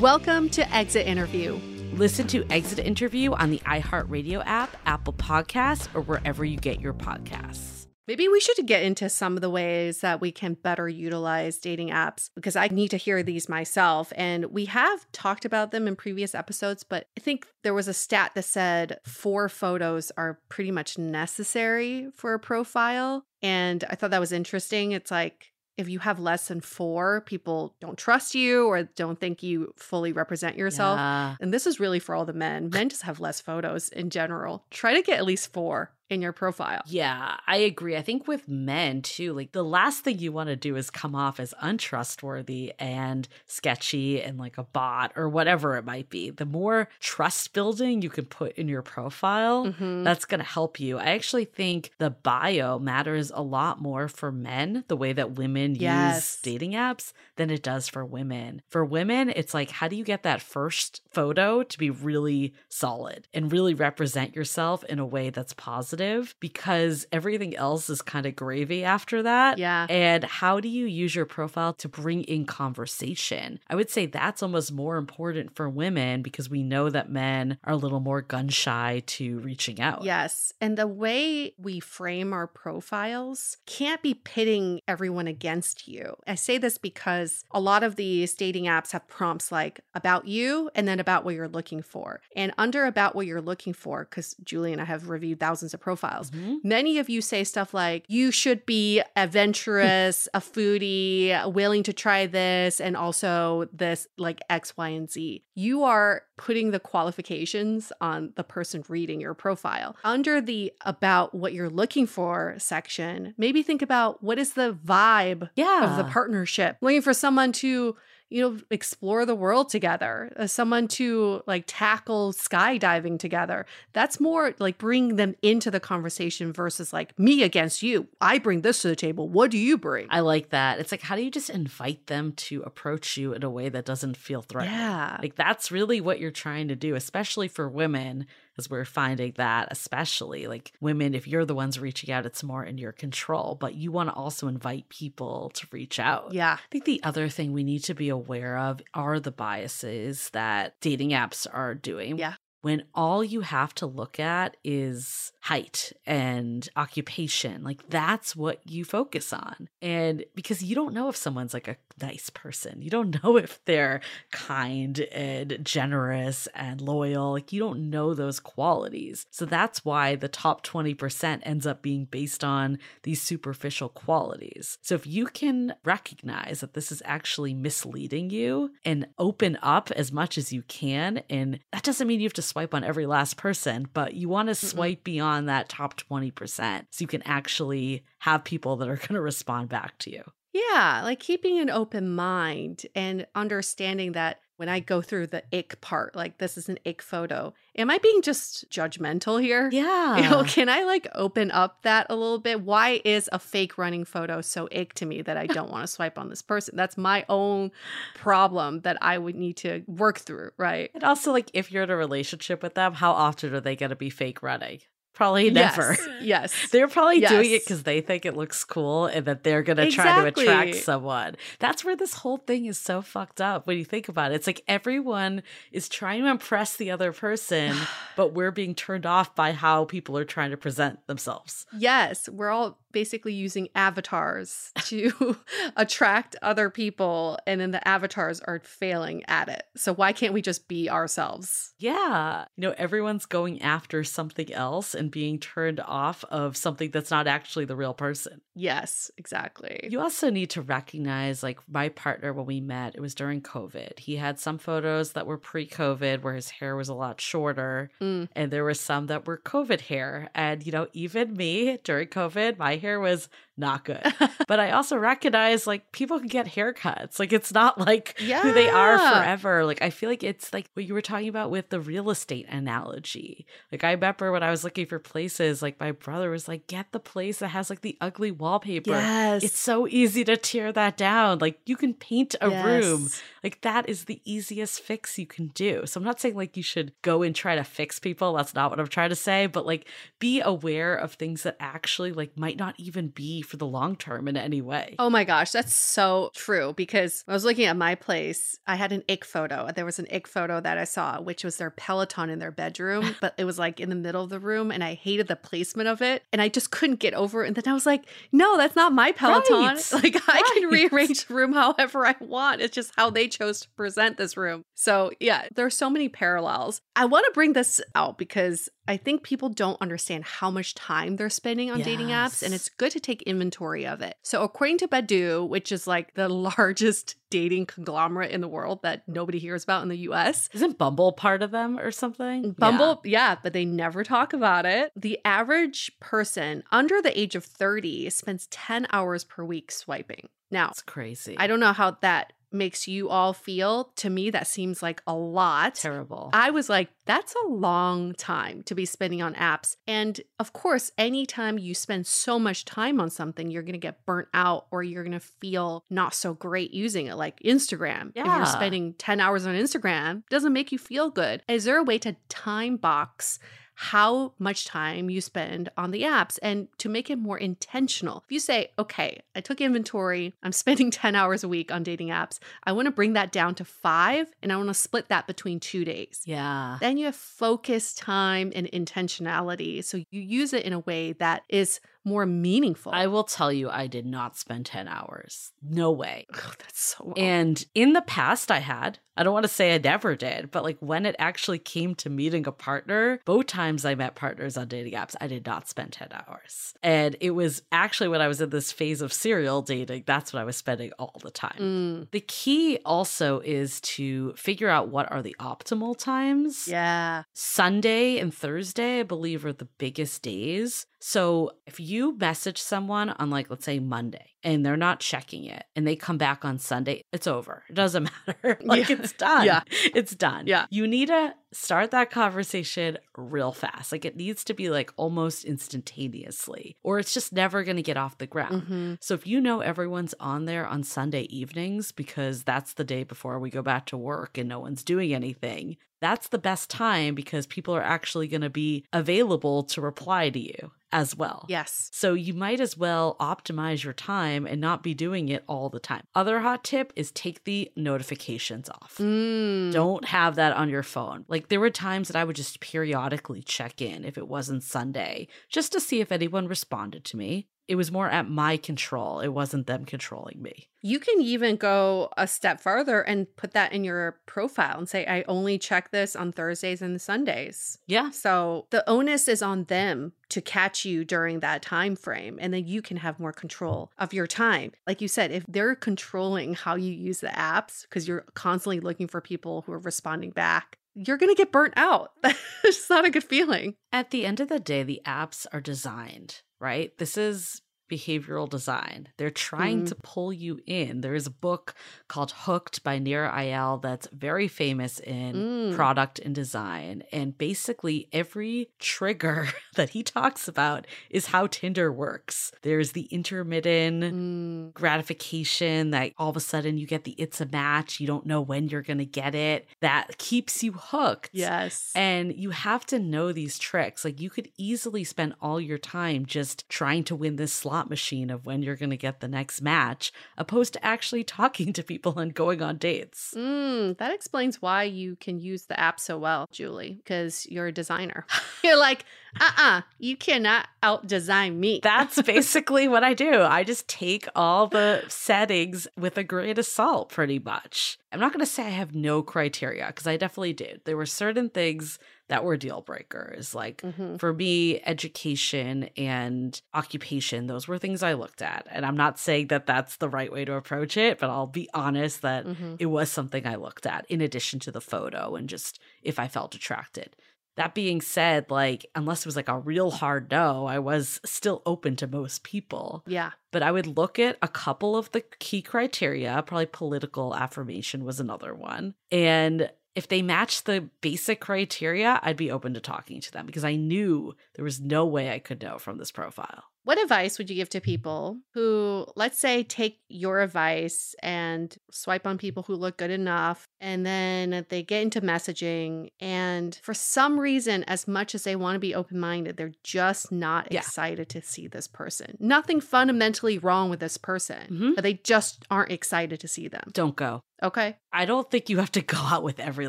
Welcome 0.00 0.48
to 0.50 0.68
Exit 0.74 1.06
Interview. 1.06 1.60
Listen 1.94 2.26
to 2.28 2.44
Exit 2.50 2.78
Interview 2.78 3.32
on 3.32 3.50
the 3.50 3.58
iHeartRadio 3.58 4.42
app, 4.46 4.76
Apple 4.86 5.12
Podcasts, 5.12 5.88
or 5.94 6.00
wherever 6.00 6.42
you 6.42 6.56
get 6.56 6.80
your 6.80 6.94
podcasts. 6.94 7.86
Maybe 8.08 8.28
we 8.28 8.40
should 8.40 8.66
get 8.66 8.82
into 8.82 9.08
some 9.08 9.36
of 9.36 9.42
the 9.42 9.50
ways 9.50 10.00
that 10.00 10.20
we 10.20 10.32
can 10.32 10.54
better 10.54 10.88
utilize 10.88 11.58
dating 11.58 11.90
apps 11.90 12.30
because 12.34 12.56
I 12.56 12.68
need 12.68 12.88
to 12.88 12.96
hear 12.96 13.22
these 13.22 13.48
myself. 13.48 14.12
And 14.16 14.46
we 14.46 14.64
have 14.64 15.06
talked 15.12 15.44
about 15.44 15.70
them 15.70 15.86
in 15.86 15.94
previous 15.94 16.34
episodes, 16.34 16.82
but 16.82 17.06
I 17.16 17.20
think 17.20 17.46
there 17.62 17.74
was 17.74 17.88
a 17.88 17.94
stat 17.94 18.32
that 18.34 18.44
said 18.44 18.98
four 19.04 19.48
photos 19.50 20.10
are 20.16 20.40
pretty 20.48 20.70
much 20.70 20.98
necessary 20.98 22.08
for 22.14 22.32
a 22.32 22.40
profile. 22.40 23.24
And 23.42 23.84
I 23.88 23.94
thought 23.96 24.10
that 24.10 24.20
was 24.20 24.32
interesting. 24.32 24.92
It's 24.92 25.10
like, 25.10 25.51
if 25.76 25.88
you 25.88 25.98
have 26.00 26.18
less 26.18 26.48
than 26.48 26.60
four, 26.60 27.22
people 27.22 27.74
don't 27.80 27.96
trust 27.96 28.34
you 28.34 28.66
or 28.66 28.82
don't 28.82 29.18
think 29.18 29.42
you 29.42 29.72
fully 29.76 30.12
represent 30.12 30.56
yourself. 30.56 30.98
Yeah. 30.98 31.36
And 31.40 31.52
this 31.52 31.66
is 31.66 31.80
really 31.80 31.98
for 31.98 32.14
all 32.14 32.24
the 32.24 32.32
men. 32.32 32.70
Men 32.70 32.88
just 32.88 33.02
have 33.02 33.20
less 33.20 33.40
photos 33.40 33.88
in 33.88 34.10
general. 34.10 34.64
Try 34.70 34.94
to 34.94 35.02
get 35.02 35.18
at 35.18 35.24
least 35.24 35.52
four 35.52 35.92
in 36.12 36.22
your 36.22 36.32
profile. 36.32 36.82
Yeah, 36.86 37.36
I 37.46 37.56
agree. 37.56 37.96
I 37.96 38.02
think 38.02 38.28
with 38.28 38.48
men 38.48 39.02
too, 39.02 39.32
like 39.32 39.52
the 39.52 39.64
last 39.64 40.04
thing 40.04 40.18
you 40.18 40.30
want 40.32 40.48
to 40.48 40.56
do 40.56 40.76
is 40.76 40.90
come 40.90 41.14
off 41.14 41.40
as 41.40 41.54
untrustworthy 41.60 42.72
and 42.78 43.28
sketchy 43.46 44.20
and 44.22 44.38
like 44.38 44.58
a 44.58 44.64
bot 44.64 45.12
or 45.16 45.28
whatever 45.28 45.76
it 45.76 45.84
might 45.84 46.10
be. 46.10 46.30
The 46.30 46.44
more 46.46 46.88
trust 47.00 47.52
building 47.52 48.02
you 48.02 48.10
can 48.10 48.26
put 48.26 48.52
in 48.56 48.68
your 48.68 48.82
profile, 48.82 49.66
Mhm. 49.66 50.04
that's 50.04 50.24
going 50.24 50.40
to 50.40 50.46
help 50.46 50.78
you. 50.80 50.98
I 50.98 51.10
actually 51.10 51.44
think 51.44 51.90
the 51.98 52.10
bio 52.10 52.78
matters 52.78 53.30
a 53.34 53.42
lot 53.42 53.80
more 53.80 54.08
for 54.08 54.30
men, 54.32 54.84
the 54.88 54.96
way 54.96 55.12
that 55.12 55.32
women 55.32 55.74
Yes. 55.74 56.14
use 56.16 56.40
dating 56.42 56.72
apps, 56.72 57.12
than 57.36 57.50
it 57.50 57.62
does 57.62 57.88
for 57.88 58.04
women. 58.04 58.62
For 58.68 58.84
women, 58.84 59.30
it's 59.34 59.54
like, 59.54 59.70
how 59.70 59.88
do 59.88 59.96
you 59.96 60.04
get 60.04 60.22
that 60.24 60.42
first 60.42 61.00
photo 61.10 61.62
to 61.62 61.78
be 61.78 61.88
really 61.90 62.52
solid 62.68 63.28
and 63.32 63.50
really 63.52 63.74
represent 63.74 64.34
yourself 64.34 64.84
in 64.84 64.98
a 64.98 65.06
way 65.06 65.30
that's 65.30 65.52
positive? 65.54 66.01
Because 66.40 67.06
everything 67.12 67.56
else 67.56 67.88
is 67.88 68.02
kind 68.02 68.26
of 68.26 68.36
gravy 68.36 68.84
after 68.84 69.22
that. 69.22 69.58
Yeah. 69.58 69.86
And 69.88 70.24
how 70.24 70.60
do 70.60 70.68
you 70.68 70.86
use 70.86 71.14
your 71.14 71.26
profile 71.26 71.72
to 71.74 71.88
bring 71.88 72.22
in 72.24 72.46
conversation? 72.46 73.60
I 73.68 73.74
would 73.74 73.90
say 73.90 74.06
that's 74.06 74.42
almost 74.42 74.72
more 74.72 74.96
important 74.96 75.54
for 75.54 75.68
women 75.68 76.22
because 76.22 76.48
we 76.50 76.62
know 76.62 76.90
that 76.90 77.10
men 77.10 77.58
are 77.64 77.72
a 77.74 77.76
little 77.76 78.00
more 78.00 78.22
gun 78.22 78.48
shy 78.48 79.02
to 79.06 79.38
reaching 79.40 79.80
out. 79.80 80.04
Yes. 80.04 80.52
And 80.60 80.76
the 80.76 80.86
way 80.86 81.54
we 81.58 81.80
frame 81.80 82.32
our 82.32 82.46
profiles 82.46 83.56
can't 83.66 84.02
be 84.02 84.14
pitting 84.14 84.80
everyone 84.88 85.26
against 85.26 85.88
you. 85.88 86.16
I 86.26 86.34
say 86.34 86.58
this 86.58 86.78
because 86.78 87.44
a 87.50 87.60
lot 87.60 87.82
of 87.82 87.96
these 87.96 88.34
dating 88.34 88.64
apps 88.64 88.92
have 88.92 89.06
prompts 89.08 89.52
like 89.52 89.80
about 89.94 90.26
you 90.26 90.70
and 90.74 90.88
then 90.88 91.00
about 91.00 91.24
what 91.24 91.34
you're 91.34 91.48
looking 91.48 91.82
for. 91.82 92.20
And 92.34 92.52
under 92.58 92.86
about 92.86 93.14
what 93.14 93.26
you're 93.26 93.40
looking 93.40 93.72
for, 93.72 94.04
because 94.04 94.34
Julie 94.44 94.72
and 94.72 94.80
I 94.80 94.84
have 94.84 95.08
reviewed 95.08 95.40
thousands 95.40 95.74
of 95.74 95.80
profiles, 95.80 95.91
Mhm. 96.30 96.58
Many 96.64 96.98
of 96.98 97.08
you 97.08 97.20
say 97.20 97.44
stuff 97.44 97.72
like, 97.74 98.04
you 98.08 98.30
should 98.30 98.64
be 98.66 99.02
adventurous, 99.16 100.28
a 100.34 100.40
foodie, 100.40 101.52
willing 101.52 101.82
to 101.84 101.92
try 101.92 102.26
this, 102.26 102.80
and 102.80 102.96
also 102.96 103.68
this, 103.72 104.06
like 104.18 104.40
X, 104.48 104.76
Y, 104.76 104.88
and 104.88 105.10
Z. 105.10 105.44
You 105.54 105.84
are 105.84 106.22
putting 106.38 106.70
the 106.70 106.80
qualifications 106.80 107.92
on 108.00 108.32
the 108.36 108.44
person 108.44 108.82
reading 108.88 109.20
your 109.20 109.34
profile. 109.34 109.96
Under 110.04 110.40
the 110.40 110.72
about 110.84 111.34
what 111.34 111.52
you're 111.52 111.68
looking 111.70 112.06
for 112.06 112.54
section, 112.58 113.34
maybe 113.36 113.62
think 113.62 113.82
about 113.82 114.22
what 114.22 114.38
is 114.38 114.54
the 114.54 114.72
vibe 114.84 115.50
Yeah. 115.54 115.90
of 115.90 115.96
the 115.96 116.10
partnership. 116.10 116.76
Looking 116.80 117.02
for 117.02 117.14
someone 117.14 117.52
to 117.52 117.96
you 118.32 118.42
know 118.42 118.58
explore 118.70 119.26
the 119.26 119.34
world 119.34 119.68
together 119.68 120.32
uh, 120.36 120.46
someone 120.46 120.88
to 120.88 121.42
like 121.46 121.64
tackle 121.66 122.32
skydiving 122.32 123.18
together. 123.18 123.66
That's 123.92 124.20
more 124.20 124.54
like 124.58 124.78
bring 124.78 125.16
them 125.16 125.34
into 125.42 125.70
the 125.70 125.80
conversation 125.80 126.52
versus 126.52 126.92
like 126.92 127.18
me 127.18 127.42
against 127.42 127.82
you. 127.82 128.08
I 128.20 128.38
bring 128.38 128.62
this 128.62 128.82
to 128.82 128.88
the 128.88 128.96
table. 128.96 129.28
What 129.28 129.50
do 129.50 129.58
you 129.58 129.78
bring? 129.78 130.06
I 130.10 130.20
like 130.20 130.50
that. 130.50 130.78
It's 130.78 130.92
like, 130.92 131.02
how 131.02 131.16
do 131.16 131.22
you 131.22 131.30
just 131.30 131.50
invite 131.50 132.06
them 132.06 132.32
to 132.32 132.62
approach 132.62 133.16
you 133.16 133.32
in 133.32 133.42
a 133.42 133.50
way 133.50 133.68
that 133.68 133.84
doesn't 133.84 134.16
feel 134.16 134.42
threatening? 134.42 134.74
yeah. 134.74 135.18
Like, 135.20 135.34
that's 135.34 135.70
really 135.70 136.00
what 136.00 136.20
you're 136.20 136.30
trying 136.30 136.68
to 136.68 136.76
do, 136.76 136.94
especially 136.94 137.48
for 137.48 137.68
women, 137.68 138.26
as 138.58 138.68
we're 138.68 138.84
finding 138.84 139.32
that, 139.36 139.68
especially 139.70 140.46
like 140.46 140.72
women, 140.80 141.14
if 141.14 141.26
you're 141.26 141.44
the 141.44 141.54
ones 141.54 141.78
reaching 141.78 142.12
out, 142.12 142.26
it's 142.26 142.42
more 142.42 142.64
in 142.64 142.78
your 142.78 142.92
control, 142.92 143.56
but 143.58 143.74
you 143.74 143.90
want 143.92 144.08
to 144.08 144.14
also 144.14 144.48
invite 144.48 144.88
people 144.88 145.50
to 145.54 145.66
reach 145.70 145.98
out. 145.98 146.32
yeah 146.32 146.58
I 146.58 146.68
think 146.70 146.84
the 146.84 147.02
other 147.02 147.28
thing 147.28 147.52
we 147.52 147.64
need 147.64 147.84
to 147.84 147.94
be 147.94 148.08
aware 148.08 148.58
of 148.58 148.80
are 148.94 149.20
the 149.20 149.32
biases 149.32 150.30
that 150.30 150.74
dating 150.80 151.10
apps 151.10 151.46
are 151.52 151.74
doing. 151.74 152.18
Yeah. 152.18 152.34
When 152.60 152.84
all 152.94 153.24
you 153.24 153.40
have 153.40 153.74
to 153.76 153.86
look 153.86 154.20
at 154.20 154.56
is 154.62 155.32
height 155.42 155.92
and 156.06 156.68
occupation, 156.76 157.64
like 157.64 157.88
that's 157.88 158.36
what 158.36 158.60
you 158.64 158.84
focus 158.84 159.32
on. 159.32 159.68
And 159.80 160.24
because 160.36 160.62
you 160.62 160.76
don't 160.76 160.94
know 160.94 161.08
if 161.08 161.16
someone's 161.16 161.52
like 161.52 161.66
a 161.66 161.76
nice 162.00 162.30
person, 162.30 162.80
you 162.80 162.90
don't 162.90 163.20
know 163.24 163.36
if 163.36 163.62
they're 163.64 164.00
kind 164.30 165.00
and 165.00 165.58
generous 165.62 166.46
and 166.54 166.80
loyal. 166.80 167.32
Like 167.32 167.52
you 167.52 167.58
don't 167.58 167.90
know 167.90 168.14
those 168.14 168.38
qualities. 168.38 169.26
So 169.30 169.44
that's 169.44 169.84
why 169.84 170.14
the 170.14 170.28
top 170.28 170.64
20% 170.64 171.40
ends 171.42 171.66
up 171.66 171.82
being 171.82 172.04
based 172.04 172.44
on 172.44 172.78
these 173.02 173.20
superficial 173.20 173.88
qualities. 173.88 174.78
So 174.80 174.94
if 174.94 175.08
you 175.08 175.26
can 175.26 175.74
recognize 175.84 176.60
that 176.60 176.74
this 176.74 176.92
is 176.92 177.02
actually 177.04 177.52
misleading 177.52 178.30
you 178.30 178.70
and 178.84 179.08
open 179.18 179.58
up 179.60 179.90
as 179.90 180.12
much 180.12 180.38
as 180.38 180.52
you 180.52 180.62
can, 180.62 181.24
and 181.28 181.58
that 181.72 181.82
doesn't 181.82 182.06
mean 182.06 182.20
you 182.20 182.26
have 182.26 182.32
to 182.34 182.42
swipe 182.42 182.74
on 182.74 182.84
every 182.84 183.06
last 183.06 183.36
person, 183.36 183.88
but 183.92 184.14
you 184.14 184.28
want 184.28 184.48
to 184.48 184.54
swipe 184.54 185.02
beyond 185.02 185.31
that 185.46 185.68
top 185.68 185.98
20% 186.00 186.86
so 186.90 187.02
you 187.02 187.06
can 187.06 187.22
actually 187.22 188.04
have 188.20 188.44
people 188.44 188.76
that 188.76 188.88
are 188.88 188.96
going 188.96 189.14
to 189.14 189.20
respond 189.20 189.68
back 189.68 189.98
to 189.98 190.10
you. 190.10 190.22
yeah 190.52 191.00
like 191.02 191.20
keeping 191.20 191.58
an 191.58 191.70
open 191.70 192.14
mind 192.14 192.84
and 192.94 193.26
understanding 193.34 194.12
that 194.12 194.38
when 194.58 194.68
i 194.68 194.78
go 194.78 195.00
through 195.02 195.26
the 195.26 195.42
ick 195.52 195.80
part 195.80 196.14
like 196.14 196.38
this 196.38 196.56
is 196.56 196.68
an 196.68 196.78
ick 196.86 197.00
photo 197.02 197.52
am 197.76 197.90
i 197.90 197.98
being 197.98 198.22
just 198.22 198.68
judgmental 198.70 199.40
here 199.42 199.68
Yeah. 199.72 200.16
You 200.22 200.28
know, 200.30 200.44
can 200.44 200.68
I 200.68 200.84
like 200.84 201.08
open 201.14 201.50
up 201.50 201.82
that 201.82 202.06
a 202.10 202.14
little 202.14 202.38
bit? 202.38 202.60
Why 202.60 203.00
is 203.04 203.28
a 203.32 203.38
fake 203.38 203.78
running 203.78 204.04
photo 204.04 204.40
so 204.42 204.68
ick 204.70 204.92
to 204.94 205.06
me 205.06 205.22
that 205.22 205.36
I 205.38 205.46
don't 205.46 205.70
want 205.70 205.82
to 205.84 205.86
swipe 205.96 206.18
on 206.18 206.28
this 206.28 206.42
person? 206.42 206.76
That's 206.76 206.96
my 206.98 207.24
own 207.30 207.70
problem 208.14 208.80
that 208.82 208.98
I 209.00 209.16
would 209.18 209.34
need 209.34 209.56
to 209.58 209.82
work 209.86 210.18
through, 210.20 210.50
right? 210.58 210.90
And 210.94 211.02
also, 211.02 211.32
like, 211.32 211.50
if 211.54 211.72
you're 211.72 211.84
in 211.84 211.90
a 211.90 211.96
relationship 211.96 212.62
with 212.62 212.74
them, 212.74 212.92
how 212.94 213.12
often 213.12 213.54
are 213.54 213.60
they 213.60 213.74
going 213.74 213.90
to 213.90 213.96
be 213.96 214.10
fake 214.10 214.42
running? 214.42 214.80
Probably 215.14 215.50
never. 215.50 215.96
Yes. 216.00 216.52
yes. 216.52 216.54
They're 216.72 216.88
probably 216.88 217.20
doing 217.20 217.50
it 217.50 217.64
because 217.64 217.82
they 217.82 218.00
think 218.00 218.24
it 218.24 218.34
looks 218.34 218.64
cool 218.64 219.06
and 219.06 219.26
that 219.26 219.44
they're 219.44 219.62
going 219.62 219.76
to 219.76 219.90
try 219.90 220.20
to 220.22 220.26
attract 220.26 220.76
someone. 220.76 221.36
That's 221.58 221.84
where 221.84 221.96
this 221.96 222.14
whole 222.14 222.38
thing 222.38 222.66
is 222.66 222.78
so 222.78 223.02
fucked 223.02 223.40
up 223.40 223.66
when 223.66 223.76
you 223.76 223.84
think 223.84 224.08
about 224.08 224.32
it. 224.32 224.36
It's 224.36 224.46
like 224.46 224.62
everyone 224.66 225.42
is 225.70 225.88
trying 225.88 226.22
to 226.22 226.30
impress 226.30 226.76
the 226.76 226.90
other 226.90 227.12
person, 227.12 227.76
but 228.16 228.32
we're 228.32 228.50
being 228.50 228.74
turned 228.74 229.04
off 229.04 229.34
by 229.34 229.52
how 229.52 229.84
people 229.84 230.16
are 230.16 230.24
trying 230.24 230.50
to 230.50 230.56
present 230.56 231.06
themselves. 231.06 231.66
Yes, 231.76 232.28
we're 232.28 232.50
all 232.50 232.78
basically 232.92 233.32
using 233.32 233.68
avatars 233.74 234.70
to 234.84 235.36
attract 235.76 236.36
other 236.42 236.70
people, 236.70 237.38
and 237.46 237.60
then 237.60 237.70
the 237.70 237.86
avatars 237.86 238.40
are 238.40 238.60
failing 238.64 239.22
at 239.28 239.48
it. 239.48 239.64
So 239.76 239.92
why 239.94 240.12
can't 240.12 240.32
we 240.34 240.42
just 240.42 240.68
be 240.68 240.88
ourselves? 240.90 241.74
Yeah. 241.78 242.44
You 242.56 242.68
know, 242.68 242.74
everyone's 242.78 243.26
going 243.26 243.62
after 243.62 244.04
something 244.04 244.52
else 244.52 244.94
and 244.94 245.10
being 245.10 245.38
turned 245.38 245.80
off 245.80 246.24
of 246.30 246.56
something 246.56 246.90
that's 246.90 247.10
not 247.10 247.26
actually 247.26 247.64
the 247.64 247.76
real 247.76 247.94
person. 247.94 248.40
Yes, 248.54 249.10
exactly. 249.16 249.88
You 249.90 250.00
also 250.00 250.28
need 250.30 250.50
to 250.50 250.62
recognize, 250.62 251.42
like, 251.42 251.58
my 251.68 251.88
partner 251.88 252.32
when 252.32 252.46
we 252.46 252.60
met, 252.60 252.94
it 252.94 253.00
was 253.00 253.14
during 253.14 253.40
COVID. 253.40 253.98
He 253.98 254.16
had 254.16 254.38
some 254.38 254.58
photos 254.58 255.12
that 255.12 255.26
were 255.26 255.38
pre 255.38 255.66
COVID 255.66 256.22
where 256.22 256.34
his 256.34 256.50
hair 256.50 256.76
was 256.76 256.88
a 256.88 256.94
lot 256.94 257.20
shorter, 257.20 257.90
Mm. 258.00 258.28
and 258.36 258.50
there 258.50 258.64
were 258.64 258.74
some 258.74 259.06
that 259.06 259.26
were 259.26 259.38
COVID 259.38 259.80
hair. 259.82 260.28
And, 260.34 260.64
you 260.66 260.72
know, 260.72 260.88
even 260.92 261.34
me 261.34 261.78
during 261.84 262.08
COVID, 262.08 262.58
my 262.58 262.76
hair 262.82 263.00
was 263.00 263.28
not 263.56 263.84
good. 263.84 264.02
but 264.48 264.60
I 264.60 264.72
also 264.72 264.96
recognize, 264.96 265.66
like, 265.66 265.92
people 265.92 266.18
can 266.18 266.28
get 266.28 266.46
haircuts. 266.46 267.18
Like, 267.18 267.32
it's 267.32 267.52
not 267.52 267.78
like 267.78 268.18
who 268.18 268.52
they 268.52 268.68
are 268.68 268.98
forever. 268.98 269.64
Like, 269.64 269.82
I 269.82 269.90
feel 269.90 270.10
like 270.10 270.22
it's 270.22 270.52
like 270.52 270.66
what 270.74 270.84
you 270.86 270.94
were 270.94 271.00
talking 271.00 271.28
about 271.28 271.50
with 271.50 271.68
the 271.70 271.80
real 271.80 272.10
estate 272.10 272.46
analogy. 272.48 273.46
Like, 273.70 273.84
I 273.84 273.92
remember 273.92 274.32
when 274.32 274.42
I 274.42 274.50
was 274.50 274.64
looking 274.64 274.86
for 274.86 274.98
places, 274.98 275.62
like, 275.62 275.78
my 275.80 275.92
brother 275.92 276.28
was 276.28 276.48
like, 276.48 276.66
get 276.66 276.90
the 276.92 277.00
place 277.00 277.38
that 277.38 277.48
has 277.48 277.70
like 277.70 277.82
the 277.82 277.96
ugly 278.00 278.30
wallpaper. 278.30 278.90
Yes. 278.90 279.44
It's 279.44 279.58
so 279.58 279.86
easy 279.86 280.24
to 280.24 280.36
tear 280.36 280.72
that 280.72 280.96
down. 280.96 281.38
Like 281.38 281.60
you 281.66 281.76
can 281.76 281.94
paint 281.94 282.34
a 282.40 282.48
room. 282.48 283.08
Like 283.44 283.60
that 283.60 283.88
is 283.88 284.06
the 284.06 284.20
easiest 284.24 284.80
fix 284.80 285.18
you 285.18 285.26
can 285.26 285.48
do. 285.48 285.84
So 285.86 286.00
I'm 286.00 286.04
not 286.04 286.20
saying 286.20 286.34
like 286.34 286.56
you 286.56 286.62
should 286.62 286.92
go 287.02 287.22
and 287.22 287.34
try 287.34 287.56
to 287.56 287.64
fix 287.64 287.98
people. 287.98 288.34
That's 288.34 288.54
not 288.54 288.70
what 288.70 288.80
I'm 288.80 288.88
trying 288.88 289.10
to 289.10 289.16
say, 289.16 289.46
but 289.46 289.66
like 289.66 289.86
be 290.18 290.40
aware 290.40 290.94
of 290.94 291.12
things 291.12 291.42
that 291.42 291.56
actually 291.60 292.12
like 292.12 292.36
might 292.36 292.56
not 292.56 292.71
even 292.78 293.08
be 293.08 293.42
for 293.42 293.56
the 293.56 293.66
long 293.66 293.96
term 293.96 294.28
in 294.28 294.36
any 294.36 294.60
way. 294.60 294.96
Oh 294.98 295.10
my 295.10 295.24
gosh, 295.24 295.50
that's 295.50 295.74
so 295.74 296.30
true. 296.34 296.72
Because 296.76 297.24
I 297.28 297.32
was 297.32 297.44
looking 297.44 297.66
at 297.66 297.76
my 297.76 297.94
place, 297.94 298.58
I 298.66 298.76
had 298.76 298.92
an 298.92 299.02
ick 299.08 299.24
photo. 299.24 299.70
There 299.74 299.84
was 299.84 299.98
an 299.98 300.06
ick 300.12 300.26
photo 300.26 300.60
that 300.60 300.78
I 300.78 300.84
saw, 300.84 301.20
which 301.20 301.44
was 301.44 301.56
their 301.56 301.70
Peloton 301.70 302.30
in 302.30 302.38
their 302.38 302.50
bedroom, 302.50 303.16
but 303.20 303.34
it 303.38 303.44
was 303.44 303.58
like 303.58 303.80
in 303.80 303.88
the 303.88 303.96
middle 303.96 304.24
of 304.24 304.30
the 304.30 304.40
room, 304.40 304.70
and 304.70 304.82
I 304.82 304.94
hated 304.94 305.28
the 305.28 305.36
placement 305.36 305.88
of 305.88 306.02
it, 306.02 306.22
and 306.32 306.40
I 306.42 306.48
just 306.48 306.70
couldn't 306.70 307.00
get 307.00 307.14
over 307.14 307.44
it. 307.44 307.48
And 307.48 307.56
then 307.56 307.64
I 307.66 307.74
was 307.74 307.86
like, 307.86 308.04
no, 308.32 308.56
that's 308.56 308.76
not 308.76 308.92
my 308.92 309.12
Peloton. 309.12 309.56
Right. 309.56 309.92
Like 310.02 310.16
I 310.26 310.58
can 310.58 310.70
rearrange 310.70 311.26
the 311.26 311.34
room 311.34 311.52
however 311.52 312.06
I 312.06 312.14
want. 312.20 312.60
It's 312.60 312.74
just 312.74 312.92
how 312.96 313.10
they 313.10 313.28
chose 313.28 313.60
to 313.60 313.70
present 313.70 314.16
this 314.16 314.36
room. 314.36 314.64
So 314.74 315.12
yeah, 315.20 315.46
there 315.54 315.64
are 315.66 315.70
so 315.70 315.88
many 315.88 316.08
parallels. 316.08 316.80
I 316.96 317.04
want 317.04 317.24
to 317.26 317.32
bring 317.32 317.52
this 317.52 317.80
out 317.94 318.18
because 318.18 318.68
I 318.88 318.96
think 318.96 319.22
people 319.22 319.48
don't 319.48 319.80
understand 319.80 320.24
how 320.24 320.50
much 320.50 320.74
time 320.74 321.16
they're 321.16 321.30
spending 321.30 321.70
on 321.70 321.80
dating 321.82 322.08
apps, 322.08 322.42
and 322.42 322.52
Yes. 322.52 322.61
It's 322.62 322.68
good 322.68 322.92
to 322.92 323.00
take 323.00 323.22
inventory 323.22 323.84
of 323.84 324.00
it. 324.02 324.16
So, 324.22 324.44
according 324.44 324.78
to 324.78 324.88
Badoo, 324.88 325.48
which 325.48 325.72
is 325.72 325.88
like 325.88 326.14
the 326.14 326.28
largest 326.58 327.16
dating 327.28 327.66
conglomerate 327.66 328.30
in 328.30 328.40
the 328.40 328.46
world 328.46 328.82
that 328.82 329.08
nobody 329.08 329.40
hears 329.40 329.64
about 329.64 329.82
in 329.82 329.88
the 329.88 329.98
US, 329.98 330.48
Isn't 330.52 330.78
Bumble 330.78 331.12
part 331.12 331.42
of 331.42 331.50
them 331.50 331.76
or 331.78 331.90
something? 331.90 332.52
Bumble, 332.52 333.00
yeah. 333.04 333.36
but 333.42 333.52
they 333.52 333.64
never 333.64 334.04
talk 334.04 334.32
about 334.32 334.64
it. 334.64 334.92
The 334.94 335.18
average 335.24 335.90
person 335.98 336.62
under 336.70 337.02
the 337.02 337.18
age 337.18 337.34
of 337.34 337.44
30 337.44 338.10
spends 338.10 338.46
10 338.48 338.86
hours 338.92 339.24
per 339.24 339.44
week 339.44 339.72
swiping. 339.72 340.28
Now, 340.52 340.68
It's 340.68 340.82
crazy. 340.82 341.34
I 341.38 341.48
don't 341.48 341.60
know 341.60 341.72
how 341.72 341.96
that 342.02 342.32
makes 342.52 342.88
you 342.88 343.08
all 343.08 343.32
feel. 343.32 343.92
To 343.96 344.10
me, 344.10 344.30
that 344.30 344.46
seems 344.46 344.82
like 344.82 345.02
a 345.06 345.14
lot. 345.14 345.74
Terrible. 345.76 346.30
I 346.32 346.50
was 346.50 346.68
like, 346.68 346.90
that's 347.04 347.34
a 347.44 347.48
long 347.48 348.14
time 348.14 348.62
to 348.64 348.74
be 348.74 348.84
spending 348.84 349.22
on 349.22 349.34
apps. 349.34 349.76
And 349.86 350.20
of 350.38 350.52
course, 350.52 350.92
anytime 350.96 351.58
you 351.58 351.74
spend 351.74 352.06
so 352.06 352.38
much 352.38 352.64
time 352.64 353.00
on 353.00 353.10
something, 353.10 353.50
you're 353.50 353.62
going 353.62 353.72
to 353.72 353.78
get 353.78 354.04
burnt 354.06 354.28
out 354.34 354.66
or 354.70 354.82
you're 354.82 355.02
going 355.02 355.12
to 355.12 355.20
feel 355.20 355.84
not 355.90 356.14
so 356.14 356.34
great 356.34 356.72
using 356.72 357.06
it, 357.06 357.16
like 357.16 357.40
Instagram. 357.40 358.12
Yeah. 358.14 358.30
If 358.30 358.36
you're 358.36 358.46
spending 358.46 358.94
10 358.94 359.20
hours 359.20 359.46
on 359.46 359.54
Instagram, 359.54 360.22
doesn't 360.30 360.52
make 360.52 360.72
you 360.72 360.78
feel 360.78 361.10
good. 361.10 361.42
Is 361.48 361.64
there 361.64 361.78
a 361.78 361.82
way 361.82 361.98
to 361.98 362.16
time 362.28 362.76
box? 362.76 363.38
How 363.74 364.32
much 364.38 364.64
time 364.64 365.10
you 365.10 365.20
spend 365.20 365.70
on 365.76 365.90
the 365.90 366.02
apps 366.02 366.38
and 366.42 366.68
to 366.78 366.88
make 366.88 367.10
it 367.10 367.18
more 367.18 367.38
intentional. 367.38 368.22
If 368.26 368.32
you 368.32 368.38
say, 368.38 368.68
okay, 368.78 369.20
I 369.34 369.40
took 369.40 369.60
inventory, 369.60 370.34
I'm 370.42 370.52
spending 370.52 370.90
10 371.02 371.14
hours 371.14 371.42
a 371.42 371.48
week 371.48 371.72
on 371.72 371.82
dating 371.82 372.08
apps, 372.08 372.38
I 372.64 372.72
want 372.72 372.86
to 372.86 372.92
bring 372.92 373.14
that 373.14 373.32
down 373.32 373.54
to 373.56 373.64
five 373.64 374.32
and 374.42 374.52
I 374.52 374.56
want 374.56 374.68
to 374.68 374.74
split 374.74 375.08
that 375.08 375.26
between 375.26 375.60
two 375.60 375.84
days. 375.84 376.22
yeah. 376.24 376.78
Then 376.80 376.96
you 376.96 377.06
have 377.06 377.16
focus 377.16 377.94
time 377.94 378.52
and 378.54 378.66
intentionality. 378.72 379.82
So 379.84 379.98
you 379.98 380.20
use 380.20 380.52
it 380.52 380.64
in 380.64 380.72
a 380.72 380.80
way 380.80 381.12
that 381.14 381.42
is 381.48 381.80
more 382.04 382.26
meaningful. 382.26 382.92
I 382.92 383.06
will 383.06 383.24
tell 383.24 383.52
you, 383.52 383.70
I 383.70 383.86
did 383.86 384.06
not 384.06 384.36
spend 384.36 384.66
10 384.66 384.88
hours. 384.88 385.52
No 385.62 385.90
way. 385.92 386.26
Ugh, 386.34 386.56
that's 386.58 386.96
so 386.96 387.12
And 387.16 387.64
in 387.74 387.92
the 387.92 388.02
past, 388.02 388.50
I 388.50 388.58
had. 388.58 388.98
I 389.14 389.22
don't 389.24 389.34
want 389.34 389.44
to 389.44 389.48
say 389.48 389.74
I 389.74 389.78
never 389.78 390.16
did, 390.16 390.50
but 390.50 390.62
like 390.64 390.78
when 390.80 391.04
it 391.04 391.14
actually 391.18 391.58
came 391.58 391.94
to 391.96 392.08
meeting 392.08 392.46
a 392.46 392.52
partner, 392.52 393.20
both 393.26 393.46
times 393.46 393.84
I 393.84 393.94
met 393.94 394.14
partners 394.14 394.56
on 394.56 394.68
dating 394.68 394.94
apps, 394.94 395.14
I 395.20 395.26
did 395.26 395.44
not 395.44 395.68
spend 395.68 395.92
10 395.92 396.08
hours. 396.12 396.72
And 396.82 397.14
it 397.20 397.32
was 397.32 397.62
actually 397.70 398.08
when 398.08 398.22
I 398.22 398.28
was 398.28 398.40
in 398.40 398.48
this 398.48 398.72
phase 398.72 399.02
of 399.02 399.12
serial 399.12 399.60
dating, 399.60 400.04
that's 400.06 400.32
what 400.32 400.40
I 400.40 400.44
was 400.44 400.56
spending 400.56 400.92
all 400.98 401.20
the 401.22 401.30
time. 401.30 401.58
Mm, 401.60 402.10
The 402.10 402.20
key 402.20 402.78
also 402.86 403.40
is 403.40 403.82
to 403.82 404.32
figure 404.32 404.70
out 404.70 404.88
what 404.88 405.12
are 405.12 405.20
the 405.22 405.36
optimal 405.38 405.94
times. 405.96 406.66
yeah. 406.66 407.24
Sunday 407.34 408.18
and 408.18 408.32
Thursday, 408.34 409.00
I 409.00 409.02
believe, 409.02 409.44
are 409.44 409.52
the 409.52 409.68
biggest 409.76 410.22
days. 410.22 410.86
So 411.04 411.50
if 411.66 411.80
you 411.80 412.16
message 412.16 412.62
someone 412.62 413.10
on, 413.10 413.28
like, 413.28 413.50
let's 413.50 413.64
say 413.64 413.80
Monday, 413.80 414.31
and 414.42 414.64
they're 414.64 414.76
not 414.76 415.00
checking 415.00 415.44
it, 415.44 415.64
and 415.76 415.86
they 415.86 415.96
come 415.96 416.18
back 416.18 416.44
on 416.44 416.58
Sunday, 416.58 417.02
it's 417.12 417.26
over. 417.26 417.62
It 417.68 417.74
doesn't 417.74 418.10
matter. 418.26 418.58
like, 418.62 418.88
Yeah. 418.88 418.96
it's 418.98 419.12
done. 419.12 419.44
Yeah. 419.46 419.62
It's 419.94 420.14
done. 420.14 420.46
Yeah. 420.46 420.66
You 420.70 420.86
need 420.86 421.08
to 421.08 421.34
start 421.52 421.90
that 421.90 422.10
conversation 422.10 422.98
real 423.16 423.52
fast. 423.52 423.92
Like, 423.92 424.04
it 424.04 424.16
needs 424.16 424.42
to 424.44 424.54
be 424.54 424.70
like 424.70 424.90
almost 424.96 425.44
instantaneously, 425.44 426.76
or 426.82 426.98
it's 426.98 427.14
just 427.14 427.32
never 427.32 427.62
going 427.62 427.76
to 427.76 427.82
get 427.82 427.96
off 427.96 428.18
the 428.18 428.26
ground. 428.26 428.62
Mhm. 428.62 428.98
So 429.00 429.14
if 429.14 429.26
you 429.26 429.40
know 429.40 429.60
everyone's 429.60 430.14
on 430.18 430.46
there 430.46 430.66
on 430.66 430.82
Sunday 430.82 431.22
evenings 431.24 431.92
because 431.92 432.42
that's 432.44 432.74
the 432.74 432.84
day 432.84 433.04
before 433.04 433.38
we 433.38 433.50
go 433.50 433.62
back 433.62 433.86
to 433.86 433.96
work 433.96 434.38
and 434.38 434.48
no 434.48 434.60
one's 434.60 434.82
doing 434.82 435.12
anything, 435.14 435.76
that's 436.00 436.28
the 436.28 436.38
best 436.38 436.68
time 436.68 437.14
because 437.14 437.46
people 437.46 437.74
are 437.76 437.82
actually 437.82 438.26
going 438.26 438.40
to 438.40 438.50
be 438.50 438.84
available 438.92 439.62
to 439.62 439.80
reply 439.80 440.30
to 440.30 440.38
you 440.40 440.72
as 440.90 441.16
well. 441.16 441.46
Yes. 441.48 441.88
So 441.92 442.14
you 442.14 442.34
might 442.34 442.60
as 442.60 442.76
well 442.76 443.16
optimize 443.20 443.84
your 443.84 443.92
time 443.94 444.31
and 444.32 444.60
not 444.60 444.82
be 444.82 444.94
doing 444.94 445.28
it 445.28 445.44
all 445.46 445.68
the 445.68 445.80
time. 445.80 446.04
Other 446.14 446.40
hot 446.40 446.64
tip 446.64 446.92
is 446.96 447.10
take 447.10 447.44
the 447.44 447.70
notifications 447.76 448.68
off. 448.68 448.96
Mm. 448.98 449.72
Don't 449.72 450.06
have 450.06 450.36
that 450.36 450.56
on 450.56 450.68
your 450.68 450.82
phone. 450.82 451.24
Like 451.28 451.48
there 451.48 451.60
were 451.60 451.70
times 451.70 452.08
that 452.08 452.16
I 452.16 452.24
would 452.24 452.36
just 452.36 452.60
periodically 452.60 453.42
check 453.42 453.80
in 453.80 454.04
if 454.04 454.16
it 454.16 454.28
wasn't 454.28 454.62
Sunday, 454.62 455.28
just 455.48 455.72
to 455.72 455.80
see 455.80 456.00
if 456.00 456.12
anyone 456.12 456.48
responded 456.48 457.04
to 457.06 457.16
me. 457.16 457.48
It 457.68 457.76
was 457.76 457.92
more 457.92 458.08
at 458.08 458.28
my 458.28 458.56
control. 458.56 459.20
It 459.20 459.28
wasn't 459.28 459.66
them 459.66 459.84
controlling 459.84 460.42
me. 460.42 460.68
You 460.80 460.98
can 460.98 461.20
even 461.20 461.56
go 461.56 462.10
a 462.16 462.26
step 462.26 462.60
further 462.60 463.02
and 463.02 463.34
put 463.36 463.52
that 463.52 463.72
in 463.72 463.84
your 463.84 464.18
profile 464.26 464.78
and 464.78 464.88
say, 464.88 465.06
I 465.06 465.22
only 465.28 465.58
check 465.58 465.90
this 465.92 466.16
on 466.16 466.32
Thursdays 466.32 466.82
and 466.82 467.00
Sundays. 467.00 467.78
Yeah. 467.86 468.10
So 468.10 468.66
the 468.70 468.88
onus 468.90 469.28
is 469.28 469.42
on 469.42 469.64
them 469.64 470.12
to 470.30 470.40
catch 470.40 470.84
you 470.84 471.04
during 471.04 471.40
that 471.40 471.62
time 471.62 471.94
frame 471.94 472.38
and 472.40 472.52
then 472.52 472.66
you 472.66 472.82
can 472.82 472.96
have 472.96 473.20
more 473.20 473.32
control 473.32 473.92
of 473.98 474.12
your 474.12 474.26
time. 474.26 474.72
Like 474.86 475.00
you 475.00 475.08
said, 475.08 475.30
if 475.30 475.44
they're 475.46 475.76
controlling 475.76 476.54
how 476.54 476.74
you 476.74 476.92
use 476.92 477.20
the 477.20 477.28
apps 477.28 477.82
because 477.82 478.08
you're 478.08 478.24
constantly 478.34 478.80
looking 478.80 479.06
for 479.06 479.20
people 479.20 479.62
who 479.62 479.72
are 479.72 479.78
responding 479.78 480.30
back, 480.30 480.78
you're 480.94 481.16
going 481.16 481.34
to 481.34 481.38
get 481.38 481.52
burnt 481.52 481.74
out. 481.76 482.12
it's 482.64 482.90
not 482.90 483.04
a 483.04 483.10
good 483.10 483.24
feeling. 483.24 483.74
At 483.92 484.10
the 484.10 484.26
end 484.26 484.40
of 484.40 484.48
the 484.48 484.60
day, 484.60 484.82
the 484.82 485.00
apps 485.06 485.46
are 485.52 485.60
designed, 485.60 486.42
right? 486.62 486.96
This 486.96 487.18
is 487.18 487.60
behavioral 487.96 488.48
design. 488.48 489.08
They're 489.18 489.30
trying 489.50 489.82
Mm. 489.84 489.88
to 489.88 489.94
pull 489.96 490.32
you 490.32 490.60
in. 490.66 491.00
There 491.02 491.14
is 491.14 491.26
a 491.26 491.30
book 491.48 491.74
called 492.08 492.32
Hooked 492.44 492.82
by 492.82 492.98
Nir 492.98 493.30
Eyal 493.40 493.80
that's 493.82 494.08
very 494.12 494.48
famous 494.48 494.98
in 495.00 495.32
Mm. 495.34 495.74
product 495.76 496.18
and 496.18 496.34
design. 496.34 497.02
And 497.12 497.36
basically, 497.36 498.08
every 498.12 498.70
trigger 498.78 499.48
that 499.76 499.90
he 499.90 500.02
talks 500.02 500.48
about 500.48 500.86
is 501.10 501.26
how 501.26 501.46
Tinder 501.46 501.92
works. 501.92 502.52
There's 502.62 502.92
the 502.92 503.06
intermittent 503.18 504.02
Mm. 504.02 504.72
gratification 504.74 505.90
that 505.90 506.12
all 506.18 506.30
of 506.30 506.36
a 506.36 506.40
sudden 506.40 506.78
you 506.78 506.86
get 506.86 507.04
the 507.04 507.12
it's 507.18 507.40
a 507.40 507.46
match, 507.46 508.00
you 508.00 508.06
don't 508.06 508.26
know 508.26 508.40
when 508.40 508.68
you're 508.68 508.82
going 508.82 508.98
to 508.98 509.04
get 509.04 509.34
it. 509.34 509.66
That 509.80 510.16
keeps 510.18 510.62
you 510.62 510.72
hooked. 510.72 511.30
Yes. 511.32 511.92
And 511.94 512.34
you 512.34 512.50
have 512.50 512.86
to 512.86 512.98
know 512.98 513.32
these 513.32 513.58
tricks. 513.58 514.04
Like 514.04 514.20
you 514.20 514.30
could 514.30 514.48
easily 514.56 515.04
spend 515.04 515.34
all 515.40 515.60
your 515.60 515.78
time 515.78 516.24
just 516.26 516.68
trying 516.68 517.04
to 517.04 517.14
win 517.16 517.36
this 517.36 517.52
slot 517.52 517.81
machine 517.90 518.30
of 518.30 518.46
when 518.46 518.62
you're 518.62 518.76
going 518.76 518.90
to 518.90 518.96
get 518.96 519.20
the 519.20 519.28
next 519.28 519.62
match, 519.62 520.12
opposed 520.36 520.74
to 520.74 520.84
actually 520.84 521.24
talking 521.24 521.72
to 521.72 521.82
people 521.82 522.18
and 522.18 522.34
going 522.34 522.62
on 522.62 522.76
dates. 522.76 523.34
Mm, 523.36 523.98
that 523.98 524.14
explains 524.14 524.60
why 524.60 524.84
you 524.84 525.16
can 525.16 525.38
use 525.38 525.66
the 525.66 525.78
app 525.78 526.00
so 526.00 526.18
well, 526.18 526.48
Julie, 526.52 527.00
because 527.02 527.46
you're 527.50 527.66
a 527.66 527.72
designer. 527.72 528.26
you're 528.64 528.78
like, 528.78 529.04
uh 529.40 529.50
uh 529.56 529.80
you 529.98 530.16
cannot 530.16 530.68
out 530.82 531.06
design 531.06 531.58
me. 531.60 531.80
That's 531.82 532.20
basically 532.34 532.88
what 532.88 533.04
I 533.04 533.14
do. 533.14 533.42
I 533.42 533.62
just 533.64 533.86
take 533.88 534.26
all 534.34 534.66
the 534.66 535.02
settings 535.08 535.86
with 535.96 536.18
a 536.18 536.24
grain 536.24 536.58
of 536.58 536.66
salt, 536.66 537.10
pretty 537.10 537.38
much. 537.38 537.98
I'm 538.12 538.18
not 538.20 538.32
going 538.32 538.44
to 538.44 538.50
say 538.50 538.64
I 538.66 538.70
have 538.70 538.94
no 538.94 539.22
criteria 539.22 539.86
because 539.86 540.06
I 540.06 540.16
definitely 540.16 540.52
did. 540.52 540.82
There 540.84 540.96
were 540.96 541.06
certain 541.06 541.48
things 541.48 541.98
that 542.28 542.44
were 542.44 542.56
deal 542.56 542.80
breakers. 542.82 543.54
Like 543.54 543.80
Mhm. 543.82 544.18
for 544.18 544.32
me, 544.34 544.80
education 544.82 545.88
and 545.96 546.60
occupation, 546.74 547.46
those 547.46 547.68
were 547.68 547.78
things 547.78 548.02
I 548.02 548.14
looked 548.14 548.42
at. 548.42 548.66
And 548.70 548.84
I'm 548.84 548.96
not 548.96 549.18
saying 549.18 549.46
that 549.48 549.66
that's 549.66 549.96
the 549.96 550.08
right 550.08 550.32
way 550.32 550.44
to 550.44 550.54
approach 550.54 550.96
it, 550.96 551.18
but 551.18 551.30
I'll 551.30 551.46
be 551.46 551.68
honest 551.74 552.22
that 552.22 552.44
Mhm. 552.44 552.76
it 552.78 552.86
was 552.86 553.10
something 553.10 553.46
I 553.46 553.54
looked 553.54 553.86
at 553.86 554.04
in 554.10 554.20
addition 554.20 554.58
to 554.60 554.72
the 554.72 554.80
photo 554.80 555.36
and 555.36 555.48
just 555.48 555.78
if 556.02 556.18
I 556.18 556.26
felt 556.28 556.54
attracted. 556.54 557.14
That 557.56 557.74
being 557.74 558.00
said, 558.00 558.50
like, 558.50 558.86
unless 558.94 559.20
it 559.20 559.26
was 559.26 559.36
like 559.36 559.48
a 559.48 559.58
real 559.58 559.90
hard 559.90 560.30
no, 560.30 560.66
I 560.66 560.78
was 560.78 561.20
still 561.24 561.62
open 561.66 561.96
to 561.96 562.06
most 562.06 562.44
people. 562.44 563.04
Yeah. 563.06 563.32
But 563.50 563.62
I 563.62 563.72
would 563.72 563.86
look 563.86 564.18
at 564.18 564.38
a 564.40 564.48
couple 564.48 564.96
of 564.96 565.12
the 565.12 565.22
key 565.38 565.60
criteria. 565.60 566.42
Probably 566.46 566.66
political 566.66 567.34
affirmation 567.34 568.04
was 568.04 568.20
another 568.20 568.54
one. 568.54 568.94
And 569.10 569.70
if 569.94 570.08
they 570.08 570.22
matched 570.22 570.64
the 570.64 570.88
basic 571.02 571.40
criteria, 571.40 572.18
I'd 572.22 572.36
be 572.36 572.50
open 572.50 572.72
to 572.74 572.80
talking 572.80 573.20
to 573.20 573.32
them 573.32 573.44
because 573.44 573.64
I 573.64 573.76
knew 573.76 574.34
there 574.54 574.64
was 574.64 574.80
no 574.80 575.04
way 575.04 575.30
I 575.30 575.38
could 575.38 575.62
know 575.62 575.78
from 575.78 575.98
this 575.98 576.10
profile. 576.10 576.64
What 576.84 577.00
advice 577.00 577.38
would 577.38 577.48
you 577.48 577.54
give 577.54 577.68
to 577.70 577.80
people 577.80 578.38
who, 578.54 579.06
let's 579.14 579.38
say, 579.38 579.62
take 579.62 580.00
your 580.08 580.40
advice 580.40 581.14
and 581.22 581.74
swipe 581.92 582.26
on 582.26 582.38
people 582.38 582.64
who 582.64 582.74
look 582.74 582.96
good 582.98 583.10
enough, 583.12 583.64
and 583.80 584.04
then 584.04 584.66
they 584.68 584.82
get 584.82 585.02
into 585.02 585.20
messaging, 585.20 586.08
and 586.18 586.78
for 586.82 586.92
some 586.92 587.38
reason, 587.38 587.84
as 587.84 588.08
much 588.08 588.34
as 588.34 588.42
they 588.42 588.56
want 588.56 588.74
to 588.74 588.80
be 588.80 588.96
open 588.96 589.20
minded, 589.20 589.56
they're 589.56 589.72
just 589.84 590.32
not 590.32 590.72
Yeah. 590.72 590.80
excited 590.80 591.28
to 591.30 591.42
see 591.42 591.68
this 591.68 591.86
person. 591.86 592.36
Nothing 592.40 592.80
fundamentally 592.80 593.58
wrong 593.58 593.88
with 593.88 594.00
this 594.00 594.16
person, 594.16 594.66
Mhm. 594.68 594.94
but 594.96 595.02
they 595.04 595.14
just 595.14 595.64
aren't 595.70 595.92
excited 595.92 596.40
to 596.40 596.48
see 596.48 596.66
them. 596.66 596.90
Don't 596.92 597.14
go. 597.14 597.42
Okay. 597.62 597.96
I 598.12 598.24
don't 598.26 598.50
think 598.50 598.68
you 598.68 598.78
have 598.78 598.90
to 598.92 599.00
go 599.02 599.16
out 599.18 599.42
with 599.44 599.60
every 599.60 599.88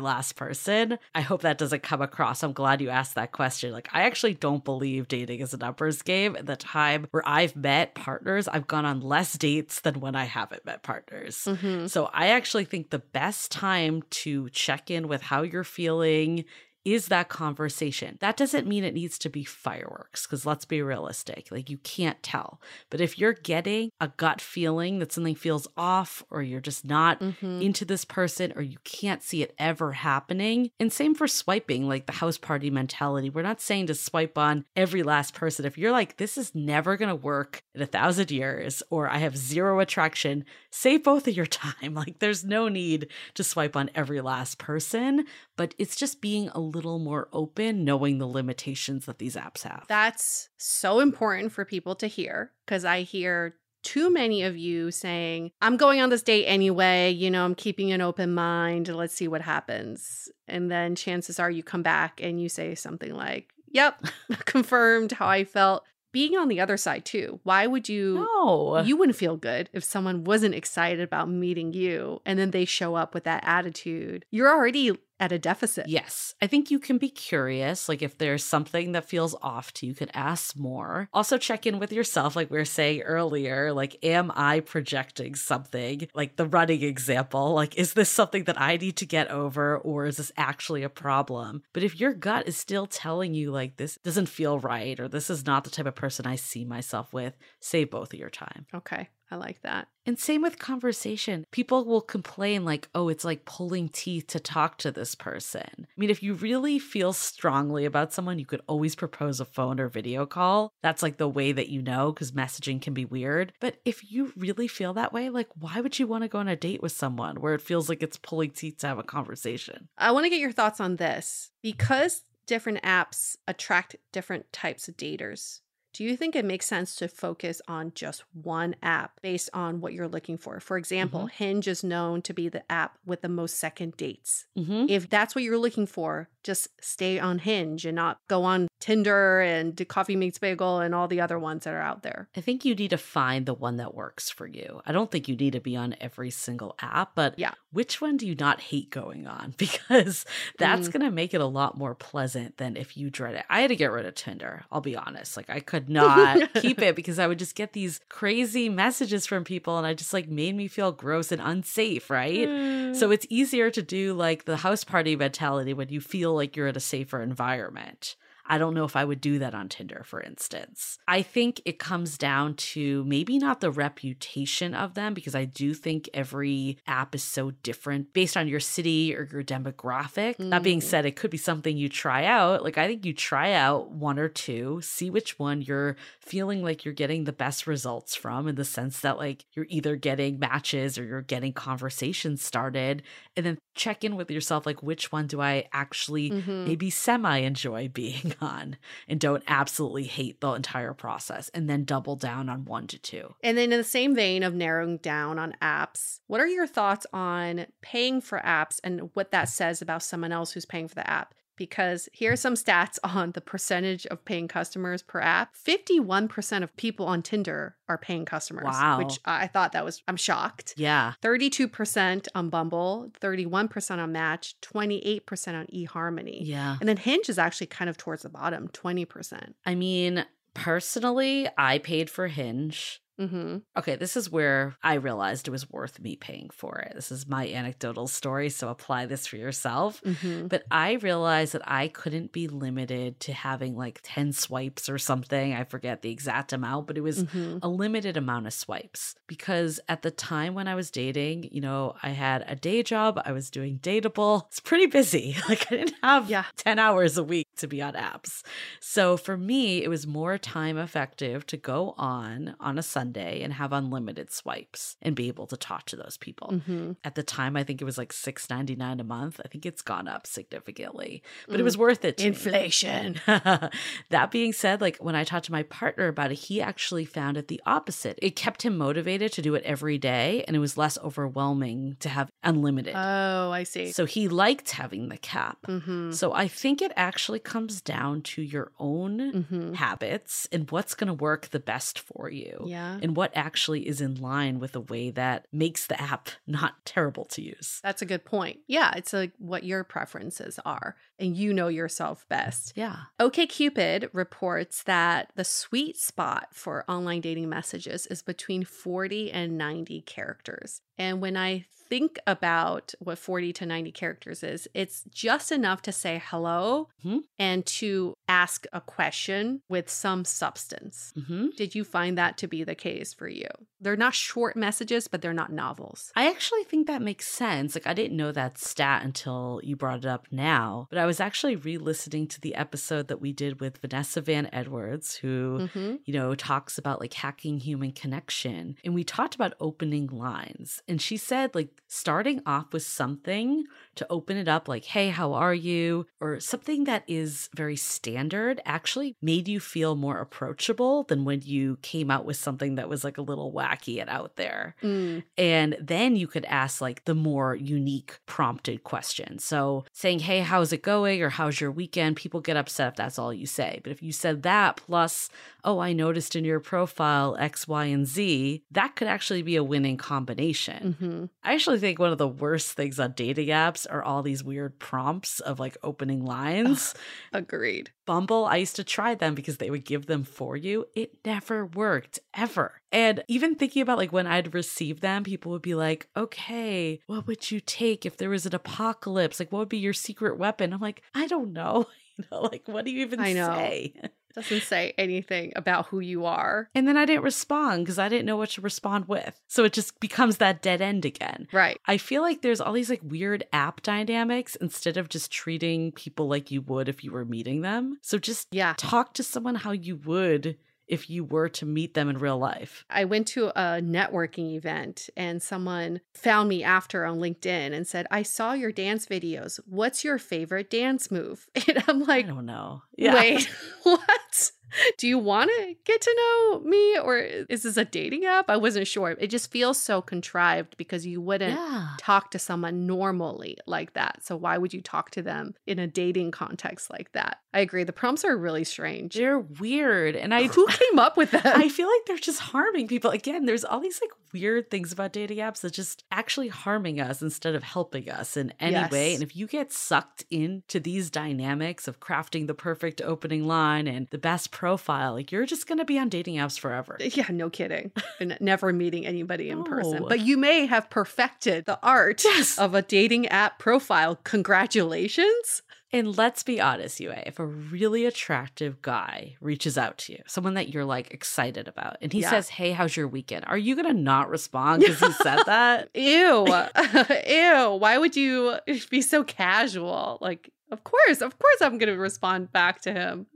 last 0.00 0.36
person. 0.36 0.98
I 1.14 1.20
hope 1.20 1.42
that 1.42 1.58
doesn't 1.58 1.82
come 1.82 2.00
across. 2.00 2.42
I'm 2.42 2.52
glad 2.52 2.80
you 2.80 2.88
asked 2.88 3.16
that 3.16 3.32
question. 3.32 3.72
Like, 3.72 3.88
I 3.92 4.02
actually 4.04 4.34
don't 4.34 4.64
believe 4.64 5.08
dating 5.08 5.40
is 5.40 5.52
a 5.52 5.58
numbers 5.58 6.00
game. 6.02 6.36
At 6.36 6.46
the 6.46 6.56
time 6.56 7.06
where 7.10 7.26
I've 7.28 7.56
met 7.56 7.94
partners, 7.94 8.46
I've 8.48 8.66
gone 8.68 8.84
on 8.84 9.00
less 9.00 9.36
dates 9.36 9.80
than 9.80 10.00
when 10.00 10.14
I 10.14 10.24
haven't 10.24 10.64
met 10.64 10.82
partners. 10.82 11.36
Mhm. 11.46 11.90
So 11.90 12.06
I 12.12 12.28
actually 12.28 12.64
think 12.64 12.90
the 12.90 13.00
best 13.00 13.50
time 13.50 14.02
to 14.10 14.48
check 14.50 14.90
in 14.90 15.08
with 15.08 15.22
how 15.22 15.42
you're 15.42 15.64
feeling 15.64 16.44
is 16.84 17.06
that 17.08 17.28
conversation. 17.28 18.18
That 18.20 18.36
doesn't 18.36 18.66
mean 18.66 18.84
it 18.84 18.94
needs 18.94 19.18
to 19.20 19.30
be 19.30 19.44
fireworks 19.44 20.26
because 20.26 20.44
let's 20.44 20.64
be 20.64 20.82
realistic. 20.82 21.48
Like 21.50 21.70
you 21.70 21.78
can't 21.78 22.22
tell. 22.22 22.60
But 22.90 23.00
if 23.00 23.18
you're 23.18 23.32
getting 23.32 23.90
a 24.00 24.08
gut 24.08 24.40
feeling 24.40 24.98
that 24.98 25.12
something 25.12 25.34
feels 25.34 25.66
off 25.76 26.22
or 26.30 26.42
you're 26.42 26.60
just 26.60 26.84
not 26.84 27.20
Mhm. 27.20 27.62
into 27.62 27.84
this 27.84 28.04
person 28.04 28.52
or 28.56 28.62
you 28.62 28.76
can't 28.84 29.22
see 29.22 29.42
it 29.42 29.54
ever 29.58 29.92
happening, 29.92 30.70
and 30.78 30.92
same 30.92 31.14
for 31.14 31.26
swiping, 31.26 31.88
like 31.88 32.06
the 32.06 32.12
house 32.12 32.36
party 32.38 32.70
mentality. 32.70 33.30
We're 33.30 33.42
not 33.42 33.60
saying 33.60 33.86
to 33.86 33.94
swipe 33.94 34.36
on 34.36 34.64
every 34.76 35.02
last 35.02 35.34
person. 35.34 35.64
If 35.64 35.78
you're 35.78 35.92
like, 35.92 36.16
this 36.18 36.36
is 36.36 36.54
never 36.54 36.96
going 36.96 37.08
to 37.08 37.14
work 37.14 37.62
in 37.74 37.82
a 37.82 37.86
thousand 37.86 38.30
years 38.30 38.82
or 38.90 39.08
I 39.08 39.18
have 39.18 39.36
zero 39.36 39.80
attraction, 39.80 40.44
save 40.70 41.04
both 41.04 41.26
of 41.28 41.34
your 41.36 41.46
time. 41.64 41.94
Like 41.94 42.18
there's 42.18 42.44
no 42.44 42.68
need 42.68 43.08
to 43.34 43.44
swipe 43.44 43.76
on 43.76 43.90
every 43.94 44.20
last 44.20 44.58
person, 44.58 45.24
but 45.56 45.74
it's 45.78 45.96
just 45.96 46.20
being 46.20 46.48
a 46.54 46.60
little 46.74 46.98
more 46.98 47.28
open, 47.32 47.84
knowing 47.84 48.18
the 48.18 48.26
limitations 48.26 49.06
that 49.06 49.18
these 49.18 49.36
apps 49.36 49.62
have. 49.62 49.84
That's 49.88 50.48
so 50.56 51.00
important 51.00 51.52
for 51.52 51.64
people 51.64 51.94
to 51.96 52.06
hear 52.06 52.52
because 52.66 52.84
I 52.84 53.02
hear 53.02 53.56
too 53.84 54.10
many 54.10 54.42
of 54.42 54.56
you 54.56 54.90
saying, 54.90 55.52
I'm 55.62 55.76
going 55.76 56.00
on 56.00 56.08
this 56.08 56.22
date 56.22 56.46
anyway. 56.46 57.10
You 57.10 57.30
know, 57.30 57.44
I'm 57.44 57.54
keeping 57.54 57.92
an 57.92 58.00
open 58.00 58.34
mind. 58.34 58.88
Let's 58.88 59.14
see 59.14 59.28
what 59.28 59.42
happens. 59.42 60.28
And 60.48 60.70
then 60.70 60.96
chances 60.96 61.38
are 61.38 61.50
you 61.50 61.62
come 61.62 61.82
back 61.82 62.20
and 62.22 62.40
you 62.40 62.48
say 62.48 62.74
something 62.74 63.14
like, 63.14 63.50
Yep, 63.70 64.04
confirmed 64.46 65.12
how 65.12 65.26
I 65.28 65.44
felt. 65.44 65.84
Being 66.12 66.36
on 66.36 66.46
the 66.46 66.60
other 66.60 66.76
side 66.76 67.04
too. 67.04 67.40
Why 67.42 67.66
would 67.66 67.88
you? 67.88 68.14
no. 68.14 68.80
You 68.82 68.96
wouldn't 68.96 69.18
feel 69.18 69.36
good 69.36 69.68
if 69.72 69.82
someone 69.82 70.22
wasn't 70.22 70.54
excited 70.54 71.00
about 71.00 71.28
meeting 71.28 71.72
you 71.72 72.22
and 72.24 72.38
then 72.38 72.52
they 72.52 72.64
show 72.64 72.94
up 72.94 73.14
with 73.14 73.24
that 73.24 73.42
attitude. 73.44 74.24
You're 74.30 74.48
already 74.48 74.96
at 75.20 75.32
a 75.32 75.38
deficit. 75.38 75.88
Yes. 75.88 76.34
I 76.42 76.46
think 76.46 76.70
you 76.70 76.78
can 76.78 76.98
be 76.98 77.08
curious. 77.08 77.88
Like, 77.88 78.02
if 78.02 78.18
there's 78.18 78.44
something 78.44 78.92
that 78.92 79.08
feels 79.08 79.34
off 79.40 79.72
to 79.74 79.86
you, 79.86 79.90
you 79.90 79.94
could 79.94 80.10
ask 80.12 80.56
more. 80.56 81.08
Also, 81.12 81.38
check 81.38 81.66
in 81.66 81.78
with 81.78 81.92
yourself, 81.92 82.34
like 82.34 82.50
we 82.50 82.58
were 82.58 82.64
saying 82.64 83.02
earlier. 83.02 83.72
Like, 83.72 83.96
am 84.02 84.32
I 84.34 84.60
projecting 84.60 85.36
something? 85.36 86.08
Like 86.14 86.36
the 86.36 86.46
running 86.46 86.82
example. 86.82 87.54
Like, 87.54 87.76
is 87.76 87.92
this 87.92 88.10
something 88.10 88.44
that 88.44 88.60
I 88.60 88.76
need 88.76 88.96
to 88.96 89.06
get 89.06 89.30
over, 89.30 89.78
or 89.78 90.06
is 90.06 90.16
this 90.16 90.32
actually 90.36 90.82
a 90.82 90.88
problem? 90.88 91.62
But 91.72 91.84
if 91.84 92.00
your 92.00 92.12
gut 92.12 92.48
is 92.48 92.56
still 92.56 92.86
telling 92.86 93.34
you, 93.34 93.52
like, 93.52 93.76
this 93.76 93.96
doesn't 94.02 94.28
feel 94.28 94.58
right, 94.58 94.98
or 94.98 95.06
this 95.06 95.30
is 95.30 95.46
not 95.46 95.62
the 95.62 95.70
type 95.70 95.86
of 95.86 95.94
person 95.94 96.26
I 96.26 96.36
see 96.36 96.64
myself 96.64 97.12
with, 97.12 97.36
save 97.60 97.90
both 97.90 98.12
of 98.12 98.18
your 98.18 98.30
time. 98.30 98.66
Okay. 98.74 99.08
I 99.30 99.36
like 99.36 99.62
that. 99.62 99.88
And 100.06 100.18
same 100.18 100.42
with 100.42 100.58
conversation. 100.58 101.46
People 101.50 101.84
will 101.84 102.02
complain, 102.02 102.64
like, 102.64 102.88
oh, 102.94 103.08
it's 103.08 103.24
like 103.24 103.46
pulling 103.46 103.88
teeth 103.88 104.26
to 104.28 104.38
talk 104.38 104.76
to 104.78 104.92
this 104.92 105.14
person. 105.14 105.62
I 105.78 105.86
mean, 105.96 106.10
if 106.10 106.22
you 106.22 106.34
really 106.34 106.78
feel 106.78 107.12
strongly 107.14 107.86
about 107.86 108.12
someone, 108.12 108.38
you 108.38 108.44
could 108.44 108.60
always 108.66 108.94
propose 108.94 109.40
a 109.40 109.46
phone 109.46 109.80
or 109.80 109.88
video 109.88 110.26
call. 110.26 110.72
That's 110.82 111.02
like 111.02 111.16
the 111.16 111.28
way 111.28 111.52
that 111.52 111.70
you 111.70 111.80
know, 111.80 112.12
because 112.12 112.32
messaging 112.32 112.82
can 112.82 112.92
be 112.92 113.06
weird. 113.06 113.54
But 113.60 113.76
if 113.84 114.10
you 114.10 114.32
really 114.36 114.68
feel 114.68 114.92
that 114.94 115.12
way, 115.12 115.30
like, 115.30 115.48
why 115.58 115.80
would 115.80 115.98
you 115.98 116.06
want 116.06 116.22
to 116.22 116.28
go 116.28 116.38
on 116.38 116.48
a 116.48 116.56
date 116.56 116.82
with 116.82 116.92
someone 116.92 117.40
where 117.40 117.54
it 117.54 117.62
feels 117.62 117.88
like 117.88 118.02
it's 118.02 118.18
pulling 118.18 118.50
teeth 118.50 118.78
to 118.78 118.88
have 118.88 118.98
a 118.98 119.02
conversation? 119.02 119.88
I 119.96 120.12
want 120.12 120.24
to 120.24 120.30
get 120.30 120.40
your 120.40 120.52
thoughts 120.52 120.80
on 120.80 120.96
this 120.96 121.50
because 121.62 122.22
different 122.46 122.82
apps 122.82 123.36
attract 123.48 123.96
different 124.12 124.52
types 124.52 124.86
of 124.88 124.96
daters. 124.96 125.60
Do 125.94 126.02
you 126.02 126.16
think 126.16 126.34
it 126.34 126.44
makes 126.44 126.66
sense 126.66 126.96
to 126.96 127.06
focus 127.06 127.62
on 127.68 127.92
just 127.94 128.24
one 128.32 128.74
app 128.82 129.20
based 129.22 129.48
on 129.54 129.80
what 129.80 129.92
you're 129.92 130.08
looking 130.08 130.36
for? 130.36 130.58
For 130.58 130.76
example, 130.76 131.26
Hinge 131.26 131.68
is 131.68 131.84
known 131.84 132.20
to 132.22 132.34
be 132.34 132.48
the 132.48 132.70
app 132.70 132.98
with 133.06 133.22
the 133.22 133.28
most 133.28 133.58
second 133.58 133.96
dates. 133.96 134.46
Mm-hmm. 134.58 134.86
If 134.88 135.08
that's 135.08 135.36
what 135.36 135.44
you're 135.44 135.56
looking 135.56 135.86
for, 135.86 136.28
just 136.44 136.68
stay 136.80 137.18
on 137.18 137.38
Hinge 137.40 137.84
and 137.86 137.96
not 137.96 138.18
go 138.28 138.44
on 138.44 138.68
Tinder 138.80 139.40
and 139.40 139.88
Coffee 139.88 140.14
Meets 140.14 140.38
Bagel 140.38 140.78
and 140.80 140.94
all 140.94 141.08
the 141.08 141.20
other 141.20 141.38
ones 141.38 141.64
that 141.64 141.72
are 141.74 141.80
out 141.80 142.02
there. 142.02 142.28
I 142.36 142.42
think 142.42 142.64
you 142.66 142.74
need 142.74 142.90
to 142.90 142.98
find 142.98 143.46
the 143.46 143.54
one 143.54 143.78
that 143.78 143.94
works 143.94 144.28
for 144.30 144.46
you. 144.46 144.82
I 144.84 144.92
don't 144.92 145.10
think 145.10 145.26
you 145.26 145.36
need 145.36 145.54
to 145.54 145.60
be 145.60 145.74
on 145.74 145.96
every 146.02 146.30
single 146.30 146.76
app, 146.82 147.14
but 147.14 147.38
Yeah. 147.38 147.52
which 147.72 148.00
one 148.02 148.18
do 148.18 148.26
you 148.26 148.34
not 148.34 148.60
hate 148.60 148.90
going 148.90 149.26
on? 149.26 149.54
Because 149.64 150.26
that's 150.58 150.88
Mm. 150.88 150.92
going 150.92 151.04
to 151.06 151.10
make 151.10 151.32
it 151.32 151.40
a 151.40 151.46
lot 151.46 151.78
more 151.78 151.94
pleasant 151.94 152.58
than 152.58 152.76
if 152.76 152.96
you 152.96 153.08
dread 153.08 153.34
it. 153.36 153.44
I 153.48 153.62
had 153.62 153.68
to 153.68 153.76
get 153.76 153.90
rid 153.90 154.04
of 154.04 154.14
Tinder. 154.14 154.64
I'll 154.70 154.82
be 154.82 154.96
honest. 154.96 155.36
Like 155.38 155.48
I 155.48 155.60
could 155.60 155.88
not 155.88 156.52
keep 156.60 156.82
it 156.82 156.94
because 156.94 157.18
I 157.18 157.26
would 157.26 157.38
just 157.38 157.54
get 157.54 157.72
these 157.72 158.00
crazy 158.10 158.68
messages 158.68 159.26
from 159.26 159.44
people 159.44 159.78
and 159.78 159.86
I 159.86 159.94
just 159.94 160.12
like 160.12 160.28
made 160.28 160.54
me 160.54 160.68
feel 160.68 160.92
gross 160.92 161.32
and 161.32 161.40
unsafe, 161.40 162.10
right? 162.10 162.46
Mm. 162.48 162.94
So 162.94 163.10
it's 163.10 163.26
easier 163.30 163.70
to 163.70 163.80
do 163.82 164.12
like 164.12 164.44
the 164.44 164.58
house 164.58 164.84
party 164.84 165.16
mentality 165.16 165.72
when 165.72 165.88
you 165.88 166.00
feel 166.02 166.33
like 166.34 166.56
you're 166.56 166.68
in 166.68 166.76
a 166.76 166.80
safer 166.80 167.22
environment. 167.22 168.16
I 168.46 168.58
don't 168.58 168.74
know 168.74 168.84
if 168.84 168.94
I 168.96 169.04
would 169.04 169.20
do 169.20 169.38
that 169.38 169.54
on 169.54 169.68
Tinder, 169.68 170.02
for 170.04 170.20
instance. 170.20 170.98
I 171.08 171.22
think 171.22 171.62
it 171.64 171.78
comes 171.78 172.18
down 172.18 172.54
to 172.56 173.02
maybe 173.04 173.38
not 173.38 173.60
the 173.60 173.70
reputation 173.70 174.74
of 174.74 174.94
them, 174.94 175.14
because 175.14 175.34
I 175.34 175.44
do 175.46 175.72
think 175.74 176.08
every 176.12 176.78
app 176.86 177.14
is 177.14 177.22
so 177.24 177.52
different 177.62 178.12
based 178.12 178.36
on 178.36 178.46
your 178.48 178.60
city 178.60 179.14
or 179.16 179.26
your 179.32 179.42
demographic. 179.42 180.36
That 180.38 180.62
being 180.62 180.80
Mm. 180.80 180.82
said, 180.82 181.06
it 181.06 181.16
could 181.16 181.30
be 181.30 181.38
something 181.38 181.76
you 181.76 181.88
try 181.88 182.24
out. 182.26 182.62
Like, 182.62 182.76
I 182.78 182.86
think 182.86 183.04
you 183.06 183.14
try 183.14 183.52
out 183.52 183.90
one 183.90 184.18
or 184.18 184.28
two, 184.28 184.80
see 184.82 185.10
which 185.10 185.38
one 185.38 185.62
you're 185.62 185.96
feeling 186.20 186.62
like 186.62 186.84
you're 186.84 186.94
getting 186.94 187.24
the 187.24 187.32
best 187.32 187.66
results 187.66 188.14
from 188.14 188.46
in 188.48 188.56
the 188.56 188.64
sense 188.64 189.00
that, 189.00 189.16
like, 189.18 189.44
you're 189.54 189.66
either 189.68 189.96
getting 189.96 190.38
matches 190.38 190.98
or 190.98 191.04
you're 191.04 191.22
getting 191.22 191.52
conversations 191.52 192.42
started, 192.42 193.02
and 193.36 193.46
then 193.46 193.58
check 193.74 194.04
in 194.04 194.16
with 194.16 194.30
yourself, 194.30 194.66
like, 194.66 194.82
which 194.82 195.10
one 195.10 195.26
do 195.26 195.40
I 195.40 195.66
actually 195.72 196.30
Mhm. 196.30 196.66
maybe 196.66 196.90
semi 196.90 197.38
enjoy 197.38 197.88
being 197.88 198.33
on 198.40 198.76
and 199.08 199.20
don't 199.20 199.42
absolutely 199.46 200.04
hate 200.04 200.40
the 200.40 200.52
entire 200.52 200.94
process, 200.94 201.48
and 201.50 201.68
then 201.68 201.84
double 201.84 202.16
down 202.16 202.48
on 202.48 202.64
one 202.64 202.86
to 202.88 202.98
two. 202.98 203.34
And 203.42 203.56
then, 203.56 203.72
in 203.72 203.78
the 203.78 203.84
same 203.84 204.14
vein 204.14 204.42
of 204.42 204.54
narrowing 204.54 204.98
down 204.98 205.38
on 205.38 205.56
apps, 205.60 206.20
what 206.26 206.40
are 206.40 206.46
your 206.46 206.66
thoughts 206.66 207.06
on 207.12 207.66
paying 207.82 208.20
for 208.20 208.40
apps 208.40 208.80
and 208.82 209.10
what 209.14 209.30
that 209.30 209.48
says 209.48 209.82
about 209.82 210.02
someone 210.02 210.32
else 210.32 210.52
who's 210.52 210.66
paying 210.66 210.88
for 210.88 210.94
the 210.94 211.08
app? 211.08 211.34
Because 211.56 212.08
here 212.12 212.32
are 212.32 212.36
some 212.36 212.54
stats 212.54 212.98
on 213.04 213.32
the 213.32 213.40
percentage 213.40 214.06
of 214.06 214.24
paying 214.24 214.48
customers 214.48 215.02
per 215.02 215.20
app. 215.20 215.54
51% 215.56 216.62
of 216.62 216.76
people 216.76 217.06
on 217.06 217.22
Tinder 217.22 217.76
are 217.88 217.98
paying 217.98 218.24
customers. 218.24 218.64
Wow. 218.64 218.98
Which 218.98 219.18
I 219.24 219.46
thought 219.46 219.72
that 219.72 219.84
was, 219.84 220.02
I'm 220.08 220.16
shocked. 220.16 220.74
Yeah. 220.76 221.14
32% 221.22 222.28
on 222.34 222.50
Bumble, 222.50 223.10
31% 223.20 223.98
on 223.98 224.12
Match, 224.12 224.54
28% 224.62 225.54
on 225.54 225.66
eHarmony. 225.66 226.38
Yeah. 226.42 226.76
And 226.80 226.88
then 226.88 226.96
Hinge 226.96 227.28
is 227.28 227.38
actually 227.38 227.68
kind 227.68 227.90
of 227.90 227.96
towards 227.96 228.22
the 228.22 228.28
bottom, 228.28 228.68
20%. 228.68 229.54
I 229.66 229.74
mean, 229.74 230.24
personally, 230.54 231.48
I 231.58 231.78
paid 231.78 232.08
for 232.10 232.28
Hinge. 232.28 233.00
Mm-hmm. 233.20 233.58
Okay, 233.78 233.96
this 233.96 234.16
is 234.16 234.30
where 234.30 234.74
I 234.82 234.94
realized 234.94 235.46
it 235.46 235.52
was 235.52 235.70
worth 235.70 236.00
me 236.00 236.16
paying 236.16 236.50
for 236.52 236.78
it. 236.78 236.92
This 236.94 237.12
is 237.12 237.28
my 237.28 237.46
anecdotal 237.48 238.06
story, 238.08 238.50
so 238.50 238.68
apply 238.68 239.06
this 239.06 239.26
for 239.26 239.36
yourself. 239.36 240.00
Mm-hmm. 240.02 240.48
But 240.48 240.64
I 240.70 240.94
realized 240.94 241.52
that 241.54 241.62
I 241.64 241.88
couldn't 241.88 242.32
be 242.32 242.48
limited 242.48 243.20
to 243.20 243.32
having 243.32 243.76
like 243.76 244.00
10 244.02 244.32
swipes 244.32 244.88
or 244.88 244.98
something. 244.98 245.54
I 245.54 245.62
forget 245.64 246.02
the 246.02 246.10
exact 246.10 246.52
amount, 246.52 246.86
but 246.88 246.98
it 246.98 247.02
was 247.02 247.14
Mm-hmm. 247.24 247.58
a 247.62 247.68
limited 247.68 248.16
amount 248.16 248.46
of 248.48 248.52
swipes 248.52 249.14
because 249.28 249.78
at 249.88 250.02
the 250.02 250.10
time 250.10 250.54
when 250.54 250.66
I 250.68 250.74
was 250.74 250.90
dating, 250.90 251.48
you 251.52 251.60
know, 251.60 251.94
I 252.02 252.10
had 252.10 252.44
a 252.48 252.56
day 252.56 252.82
job, 252.82 253.20
I 253.24 253.30
was 253.32 253.48
doing 253.50 253.78
dateable. 253.78 254.46
It's 254.48 254.60
pretty 254.60 254.86
busy. 254.86 255.36
Like 255.48 255.70
I 255.70 255.76
didn't 255.76 255.94
have 256.02 256.28
Yeah. 256.28 256.44
10 256.56 256.78
hours 256.78 257.16
a 257.16 257.22
week 257.22 257.46
to 257.58 257.68
be 257.68 257.80
on 257.80 257.94
apps. 257.94 258.42
So 258.80 259.16
for 259.16 259.36
me, 259.36 259.84
it 259.84 259.88
was 259.88 260.06
more 260.06 260.36
time 260.38 260.76
effective 260.78 261.46
to 261.46 261.56
go 261.56 261.94
on 261.96 262.56
on 262.58 262.76
a 262.78 262.82
Sunday 262.82 263.03
and 263.12 263.52
have 263.52 263.72
unlimited 263.72 264.32
swipes 264.32 264.96
and 265.02 265.14
be 265.14 265.28
able 265.28 265.46
to 265.48 265.56
talk 265.56 265.84
to 265.86 265.96
those 265.96 266.16
people. 266.18 266.48
Mm-hmm. 266.52 266.92
At 267.04 267.14
the 267.14 267.22
time, 267.22 267.56
I 267.56 267.64
think 267.64 267.80
it 267.80 267.84
was 267.84 267.98
like 267.98 268.12
six 268.12 268.48
ninety 268.50 268.76
nine 268.76 269.00
a 269.00 269.04
month. 269.04 269.40
I 269.44 269.48
think 269.48 269.66
it's 269.66 269.82
gone 269.82 270.08
up 270.08 270.26
significantly, 270.26 271.22
but 271.48 271.56
it 271.60 271.62
Mm. 271.62 271.64
was 271.64 271.78
worth 271.78 272.04
it. 272.04 272.20
Inflation. 272.20 273.20
that 273.26 274.30
being 274.30 274.52
said, 274.52 274.80
like 274.80 274.96
when 274.98 275.14
I 275.16 275.24
talked 275.24 275.46
to 275.46 275.52
my 275.52 275.62
partner 275.64 276.08
about 276.08 276.30
it, 276.32 276.36
he 276.36 276.60
actually 276.60 277.04
found 277.04 277.36
it 277.36 277.48
the 277.48 277.60
opposite. 277.66 278.18
It 278.22 278.36
kept 278.36 278.62
him 278.62 278.76
motivated 278.78 279.32
to 279.32 279.42
do 279.42 279.54
it 279.54 279.62
every 279.64 279.98
day, 279.98 280.44
and 280.46 280.56
it 280.56 280.60
was 280.60 280.76
less 280.76 280.98
overwhelming 280.98 281.96
to 282.00 282.08
have 282.08 282.30
unlimited. 282.42 282.94
Oh, 282.96 283.50
I 283.50 283.62
see. 283.64 283.92
so 283.92 284.04
he 284.04 284.28
liked 284.28 284.70
having 284.72 285.08
the 285.08 285.16
cap. 285.18 285.58
mm-hmm. 285.66 286.12
So 286.12 286.32
I 286.32 286.48
think 286.48 286.80
it 286.82 286.92
actually 286.96 287.38
comes 287.40 287.80
down 287.80 288.22
to 288.22 288.42
your 288.42 288.72
own 288.78 289.04
Mm-hmm. 289.14 289.74
habits 289.74 290.48
and 290.52 290.70
what's 290.70 290.94
going 290.94 291.08
to 291.08 291.14
work 291.14 291.48
the 291.50 291.60
best 291.60 291.98
for 291.98 292.30
you. 292.30 292.64
Yeah. 292.66 292.93
And 293.02 293.16
what 293.16 293.32
actually 293.34 293.86
is 293.86 294.00
in 294.00 294.14
line 294.16 294.58
with 294.58 294.72
the 294.72 294.80
way 294.80 295.10
that 295.10 295.46
makes 295.52 295.86
the 295.86 296.00
app 296.00 296.28
not 296.46 296.84
terrible 296.84 297.24
to 297.26 297.42
use. 297.42 297.80
That's 297.82 298.02
a 298.02 298.06
good 298.06 298.24
point. 298.24 298.60
Yeah, 298.66 298.92
it's 298.96 299.12
like 299.12 299.32
what 299.38 299.64
your 299.64 299.84
preferences 299.84 300.58
are, 300.64 300.96
and 301.18 301.36
you 301.36 301.52
know 301.52 301.68
yourself 301.68 302.26
best. 302.28 302.72
Yeah. 302.76 302.96
OkCupid 303.20 304.08
reports 304.12 304.82
that 304.84 305.30
the 305.34 305.44
sweet 305.44 305.96
spot 305.96 306.48
for 306.52 306.84
online 306.88 307.20
dating 307.20 307.48
messages 307.48 308.06
is 308.06 308.22
between 308.22 308.64
40 308.64 309.30
and 309.30 309.58
90 309.58 310.02
characters. 310.02 310.80
And 310.98 311.20
when 311.20 311.36
I 311.36 311.66
think 311.88 312.18
about 312.26 312.94
what 312.98 313.18
40 313.18 313.52
to 313.54 313.66
90 313.66 313.92
characters 313.92 314.42
is, 314.42 314.66
it's 314.74 315.04
just 315.10 315.52
enough 315.52 315.82
to 315.82 315.92
say 315.92 316.22
hello 316.24 316.88
Mhm. 317.04 317.20
and 317.38 317.64
to 317.66 318.14
ask 318.28 318.66
a 318.72 318.80
question 318.80 319.60
with 319.68 319.88
some 319.90 320.24
substance. 320.24 321.12
hmm 321.26 321.48
Did 321.56 321.74
you 321.74 321.84
find 321.84 322.16
that 322.18 322.38
to 322.38 322.46
be 322.48 322.64
the 322.64 322.74
case 322.74 323.12
for 323.12 323.28
you? 323.28 323.48
They're 323.80 323.96
not 323.96 324.14
short 324.14 324.56
messages, 324.56 325.08
but 325.08 325.20
they're 325.20 325.34
not 325.34 325.52
novels. 325.52 326.10
I 326.16 326.28
actually 326.28 326.64
think 326.64 326.86
that 326.86 327.02
makes 327.02 327.26
sense. 327.28 327.74
Like, 327.74 327.86
I 327.86 327.92
didn't 327.92 328.16
know 328.16 328.32
that 328.32 328.56
stat 328.56 329.02
until 329.04 329.60
you 329.62 329.76
brought 329.76 329.98
it 329.98 330.06
up 330.06 330.26
now, 330.30 330.86
but 330.90 330.98
I 330.98 331.04
was 331.06 331.20
actually 331.20 331.56
re 331.56 331.76
listening 331.76 332.26
to 332.28 332.40
the 332.40 332.54
episode 332.54 333.08
that 333.08 333.20
we 333.20 333.32
did 333.32 333.60
with 333.60 333.78
Vanessa 333.78 334.20
Van 334.22 334.48
Edwards, 334.52 335.16
who, 335.16 335.58
Mm-hmm. 335.60 335.96
you 336.06 336.14
know, 336.14 336.34
talks 336.34 336.78
about 336.78 337.00
like 337.00 337.12
hacking 337.14 337.58
human 337.58 337.92
connection. 337.92 338.76
And 338.84 338.94
we 338.94 339.04
talked 339.04 339.34
about 339.34 339.52
opening 339.60 340.06
lines. 340.06 340.82
And 340.88 341.00
she 341.02 341.16
said, 341.16 341.54
like, 341.54 341.68
starting 341.86 342.40
off 342.46 342.72
with 342.72 342.82
something 342.82 343.64
to 343.96 344.06
open 344.10 344.36
it 344.36 344.48
up, 344.48 344.68
like, 344.68 344.84
hey, 344.84 345.08
how 345.10 345.32
are 345.34 345.54
you? 345.54 346.06
Or 346.20 346.40
something 346.40 346.84
that 346.84 347.04
is 347.06 347.48
very 347.54 347.76
standard 347.76 348.60
actually 348.64 349.16
made 349.22 349.48
you 349.48 349.60
feel 349.60 349.96
more 349.96 350.18
approachable 350.18 351.04
than 351.04 351.24
when 351.24 351.40
you 351.42 351.78
came 351.82 352.10
out 352.10 352.24
with 352.24 352.36
something 352.36 352.74
that 352.76 352.88
was 352.88 353.04
like 353.04 353.18
a 353.18 353.22
little 353.22 353.52
wacky 353.52 354.00
and 354.00 354.10
out 354.10 354.36
there. 354.36 354.74
Mm. 354.82 355.22
And 355.38 355.76
then 355.80 356.16
you 356.16 356.26
could 356.26 356.44
ask 356.46 356.80
like 356.80 357.04
the 357.04 357.14
more 357.14 357.54
unique 357.54 358.18
prompted 358.26 358.84
question. 358.84 359.38
So 359.38 359.84
saying, 359.92 360.20
Hey, 360.20 360.40
how's 360.40 360.72
it 360.72 360.82
going? 360.82 361.22
Or 361.22 361.28
how's 361.30 361.60
your 361.60 361.70
weekend? 361.70 362.16
People 362.16 362.40
get 362.40 362.56
upset 362.56 362.88
if 362.88 362.96
that's 362.96 363.18
all 363.18 363.32
you 363.32 363.46
say. 363.46 363.80
But 363.82 363.92
if 363.92 364.02
you 364.02 364.12
said 364.12 364.42
that 364.42 364.76
plus, 364.76 365.28
Oh, 365.64 365.78
I 365.78 365.92
noticed 365.92 366.36
in 366.36 366.44
your 366.44 366.60
profile 366.60 367.36
X, 367.38 367.66
Y, 367.66 367.86
and 367.86 368.06
Z, 368.06 368.62
that 368.70 368.96
could 368.96 369.08
actually 369.08 369.42
be 369.42 369.56
a 369.56 369.64
winning 369.64 369.96
combination. 369.96 370.96
hmm 370.98 371.24
I 371.42 371.54
actually 371.54 371.78
think 371.78 371.98
one 371.98 372.12
of 372.12 372.18
the 372.18 372.28
worst 372.28 372.72
things 372.72 372.98
on 372.98 373.12
dating 373.12 373.48
apps 373.48 373.83
are 373.86 374.02
all 374.02 374.22
these 374.22 374.42
weird 374.44 374.78
prompts 374.78 375.40
of 375.40 375.58
like 375.60 375.76
opening 375.82 376.24
lines. 376.24 376.94
Agreed. 377.32 377.90
Bumble, 378.06 378.44
I 378.44 378.56
used 378.56 378.76
to 378.76 378.84
try 378.84 379.14
them 379.14 379.34
because 379.34 379.56
they 379.58 379.70
would 379.70 379.84
give 379.84 380.06
them 380.06 380.24
for 380.24 380.56
you. 380.56 380.86
It 380.94 381.18
never 381.24 381.66
worked 381.66 382.18
ever. 382.34 382.80
And 382.92 383.24
even 383.28 383.54
thinking 383.54 383.82
about 383.82 383.98
like 383.98 384.12
when 384.12 384.26
I'd 384.26 384.54
receive 384.54 385.00
them, 385.00 385.24
people 385.24 385.52
would 385.52 385.62
be 385.62 385.74
like, 385.74 386.08
okay, 386.16 387.00
what 387.06 387.26
would 387.26 387.50
you 387.50 387.60
take 387.60 388.04
if 388.06 388.16
there 388.16 388.30
was 388.30 388.46
an 388.46 388.54
apocalypse? 388.54 389.40
Like, 389.40 389.50
what 389.52 389.60
would 389.60 389.68
be 389.68 389.78
your 389.78 389.92
secret 389.92 390.38
weapon? 390.38 390.72
I'm 390.72 390.80
like, 390.80 391.02
I 391.14 391.26
don't 391.26 391.52
know. 391.52 391.86
You 392.16 392.24
know, 392.30 392.42
like, 392.42 392.68
what 392.68 392.84
do 392.84 392.92
you 392.92 393.00
even 393.00 393.18
I 393.18 393.32
know. 393.32 393.48
say? 393.48 393.92
Doesn't 394.34 394.62
say 394.62 394.92
anything 394.98 395.52
about 395.56 395.86
who 395.86 396.00
you 396.00 396.24
are. 396.26 396.68
And 396.74 396.86
then 396.88 396.96
I 396.96 397.04
didn't 397.06 397.22
respond 397.22 397.84
because 397.84 397.98
I 397.98 398.08
didn't 398.08 398.26
know 398.26 398.36
what 398.36 398.50
to 398.50 398.60
respond 398.60 399.06
with. 399.08 399.40
So 399.46 399.64
it 399.64 399.72
just 399.72 400.00
becomes 400.00 400.38
that 400.38 400.60
dead 400.62 400.80
end 400.80 401.04
again. 401.04 401.46
Right. 401.52 401.78
I 401.86 401.98
feel 401.98 402.22
like 402.22 402.42
there's 402.42 402.60
all 402.60 402.72
these 402.72 402.90
like 402.90 403.00
weird 403.02 403.44
app 403.52 403.82
dynamics 403.82 404.56
instead 404.56 404.96
of 404.96 405.08
just 405.08 405.30
treating 405.30 405.92
people 405.92 406.28
like 406.28 406.50
you 406.50 406.60
would 406.62 406.88
if 406.88 407.04
you 407.04 407.12
were 407.12 407.24
meeting 407.24 407.60
them. 407.62 407.98
So 408.02 408.18
just 408.18 408.48
Yeah. 408.50 408.74
talk 408.76 409.14
to 409.14 409.22
someone 409.22 409.54
how 409.54 409.72
you 409.72 409.96
would 409.96 410.56
if 410.86 411.08
you 411.08 411.24
were 411.24 411.48
to 411.48 411.66
meet 411.66 411.94
them 411.94 412.08
in 412.08 412.18
real 412.18 412.38
life. 412.38 412.84
I 412.90 413.04
went 413.04 413.26
to 413.28 413.48
a 413.48 413.80
networking 413.80 414.54
event 414.54 415.08
and 415.16 415.42
someone 415.42 416.00
found 416.14 416.48
me 416.48 416.62
after 416.62 417.04
on 417.04 417.18
LinkedIn 417.18 417.72
and 417.72 417.86
said, 417.86 418.06
I 418.10 418.22
saw 418.22 418.52
your 418.52 418.72
dance 418.72 419.06
videos. 419.06 419.60
What's 419.66 420.04
your 420.04 420.18
favorite 420.18 420.70
dance 420.70 421.10
move? 421.10 421.46
And 421.66 421.82
I'm 421.88 422.00
like, 422.04 422.26
I 422.26 422.28
don't 422.28 422.46
know. 422.46 422.82
Yeah. 422.96 423.14
wait, 423.14 423.48
what? 423.82 424.50
Do 424.98 425.06
you 425.08 425.18
want 425.18 425.50
to 425.50 425.74
get 425.84 426.00
to 426.00 426.14
know 426.16 426.60
me 426.60 426.98
or 426.98 427.18
is 427.18 427.62
this 427.62 427.76
a 427.76 427.84
dating 427.84 428.24
app? 428.24 428.48
I 428.50 428.56
wasn't 428.56 428.86
sure. 428.86 429.16
It 429.18 429.28
just 429.28 429.50
feels 429.50 429.80
so 429.80 430.00
contrived 430.02 430.76
because 430.76 431.06
you 431.06 431.20
wouldn't 431.20 431.54
Yeah. 431.58 431.88
talk 431.98 432.30
to 432.32 432.38
someone 432.38 432.86
normally 432.86 433.56
like 433.66 433.92
that. 433.94 434.24
So 434.24 434.36
why 434.36 434.58
would 434.58 434.72
you 434.74 434.80
talk 434.80 435.10
to 435.12 435.22
them 435.22 435.54
in 435.66 435.78
a 435.78 435.86
dating 435.86 436.30
context 436.32 436.90
like 436.90 437.12
that? 437.12 437.38
I 437.52 437.60
agree. 437.60 437.84
The 437.84 437.92
prompts 437.92 438.24
are 438.24 438.36
really 438.36 438.64
strange. 438.64 439.14
They're 439.14 439.38
weird. 439.38 440.16
And 440.16 440.34
I 440.34 440.44
Who 440.48 440.66
came 440.66 440.98
up 440.98 441.16
with 441.16 441.30
them? 441.30 441.42
I 441.44 441.68
feel 441.68 441.86
like 441.88 442.06
they're 442.06 442.16
just 442.18 442.40
harming 442.40 442.88
people. 442.88 443.10
Again, 443.10 443.44
there's 443.46 443.64
all 443.64 443.78
these 443.80 444.00
like 444.00 444.10
weird 444.32 444.70
things 444.70 444.92
about 444.92 445.12
dating 445.12 445.38
apps 445.38 445.60
that 445.60 445.72
just 445.72 446.02
actually 446.10 446.48
harming 446.48 447.00
us 447.00 447.22
instead 447.22 447.54
of 447.54 447.62
helping 447.62 448.10
us 448.10 448.36
in 448.36 448.52
any 448.58 448.88
way. 448.90 449.14
And 449.14 449.22
if 449.22 449.36
you 449.36 449.46
get 449.46 449.72
sucked 449.72 450.24
into 450.30 450.80
these 450.80 451.10
dynamics 451.10 451.86
of 451.86 452.00
crafting 452.00 452.48
the 452.48 452.54
perfect 452.54 453.00
opening 453.00 453.46
line 453.46 453.86
and 453.86 454.08
the 454.10 454.18
best 454.18 454.50
profile, 454.68 455.12
like 455.12 455.30
you're 455.30 455.44
just 455.44 455.66
going 455.66 455.76
to 455.76 455.84
be 455.84 455.98
on 455.98 456.08
dating 456.08 456.36
apps 456.36 456.58
forever. 456.58 456.96
Yeah, 457.14 457.26
no 457.28 457.50
kidding. 457.50 457.92
And 458.18 458.36
never 458.40 458.72
meeting 458.72 459.04
anybody 459.04 459.50
in 459.50 459.62
person. 459.62 460.06
But 460.08 460.20
you 460.20 460.38
may 460.38 460.64
have 460.64 460.88
perfected 460.88 461.66
the 461.66 461.78
art 461.82 462.24
Yes. 462.24 462.58
of 462.58 462.74
a 462.74 462.80
dating 462.80 463.28
app 463.28 463.58
profile. 463.58 464.16
Congratulations. 464.24 465.62
And 465.92 466.16
let's 466.16 466.42
be 466.42 466.60
honest, 466.62 466.98
Yue, 466.98 467.12
if 467.26 467.38
a 467.38 467.44
really 467.46 468.06
attractive 468.06 468.80
guy 468.80 469.36
reaches 469.42 469.76
out 469.76 469.98
to 469.98 470.12
you, 470.14 470.22
someone 470.26 470.54
that 470.54 470.70
you're 470.70 470.84
like 470.86 471.12
excited 471.12 471.68
about, 471.68 471.98
and 472.00 472.10
he 472.10 472.22
Yeah. 472.22 472.30
says, 472.30 472.48
Hey, 472.48 472.72
how's 472.72 472.96
your 472.96 473.06
weekend? 473.06 473.44
Are 473.46 473.58
you 473.58 473.76
going 473.76 473.86
to 473.86 473.92
not 473.92 474.30
respond 474.30 474.80
because 474.86 474.98
he 474.98 475.12
said 475.22 475.40
that? 475.44 475.90
Ew. 475.94 476.46
Ew. 476.46 477.76
Why 477.76 477.98
would 477.98 478.16
you 478.16 478.56
be 478.90 479.02
so 479.02 479.22
casual? 479.24 480.16
Like, 480.22 480.50
of 480.70 480.82
course, 480.84 481.20
of 481.20 481.38
course 481.38 481.60
I'm 481.60 481.76
going 481.78 481.92
to 481.92 481.98
respond 482.00 482.50
back 482.50 482.80
to 482.82 482.92
him. 482.92 483.26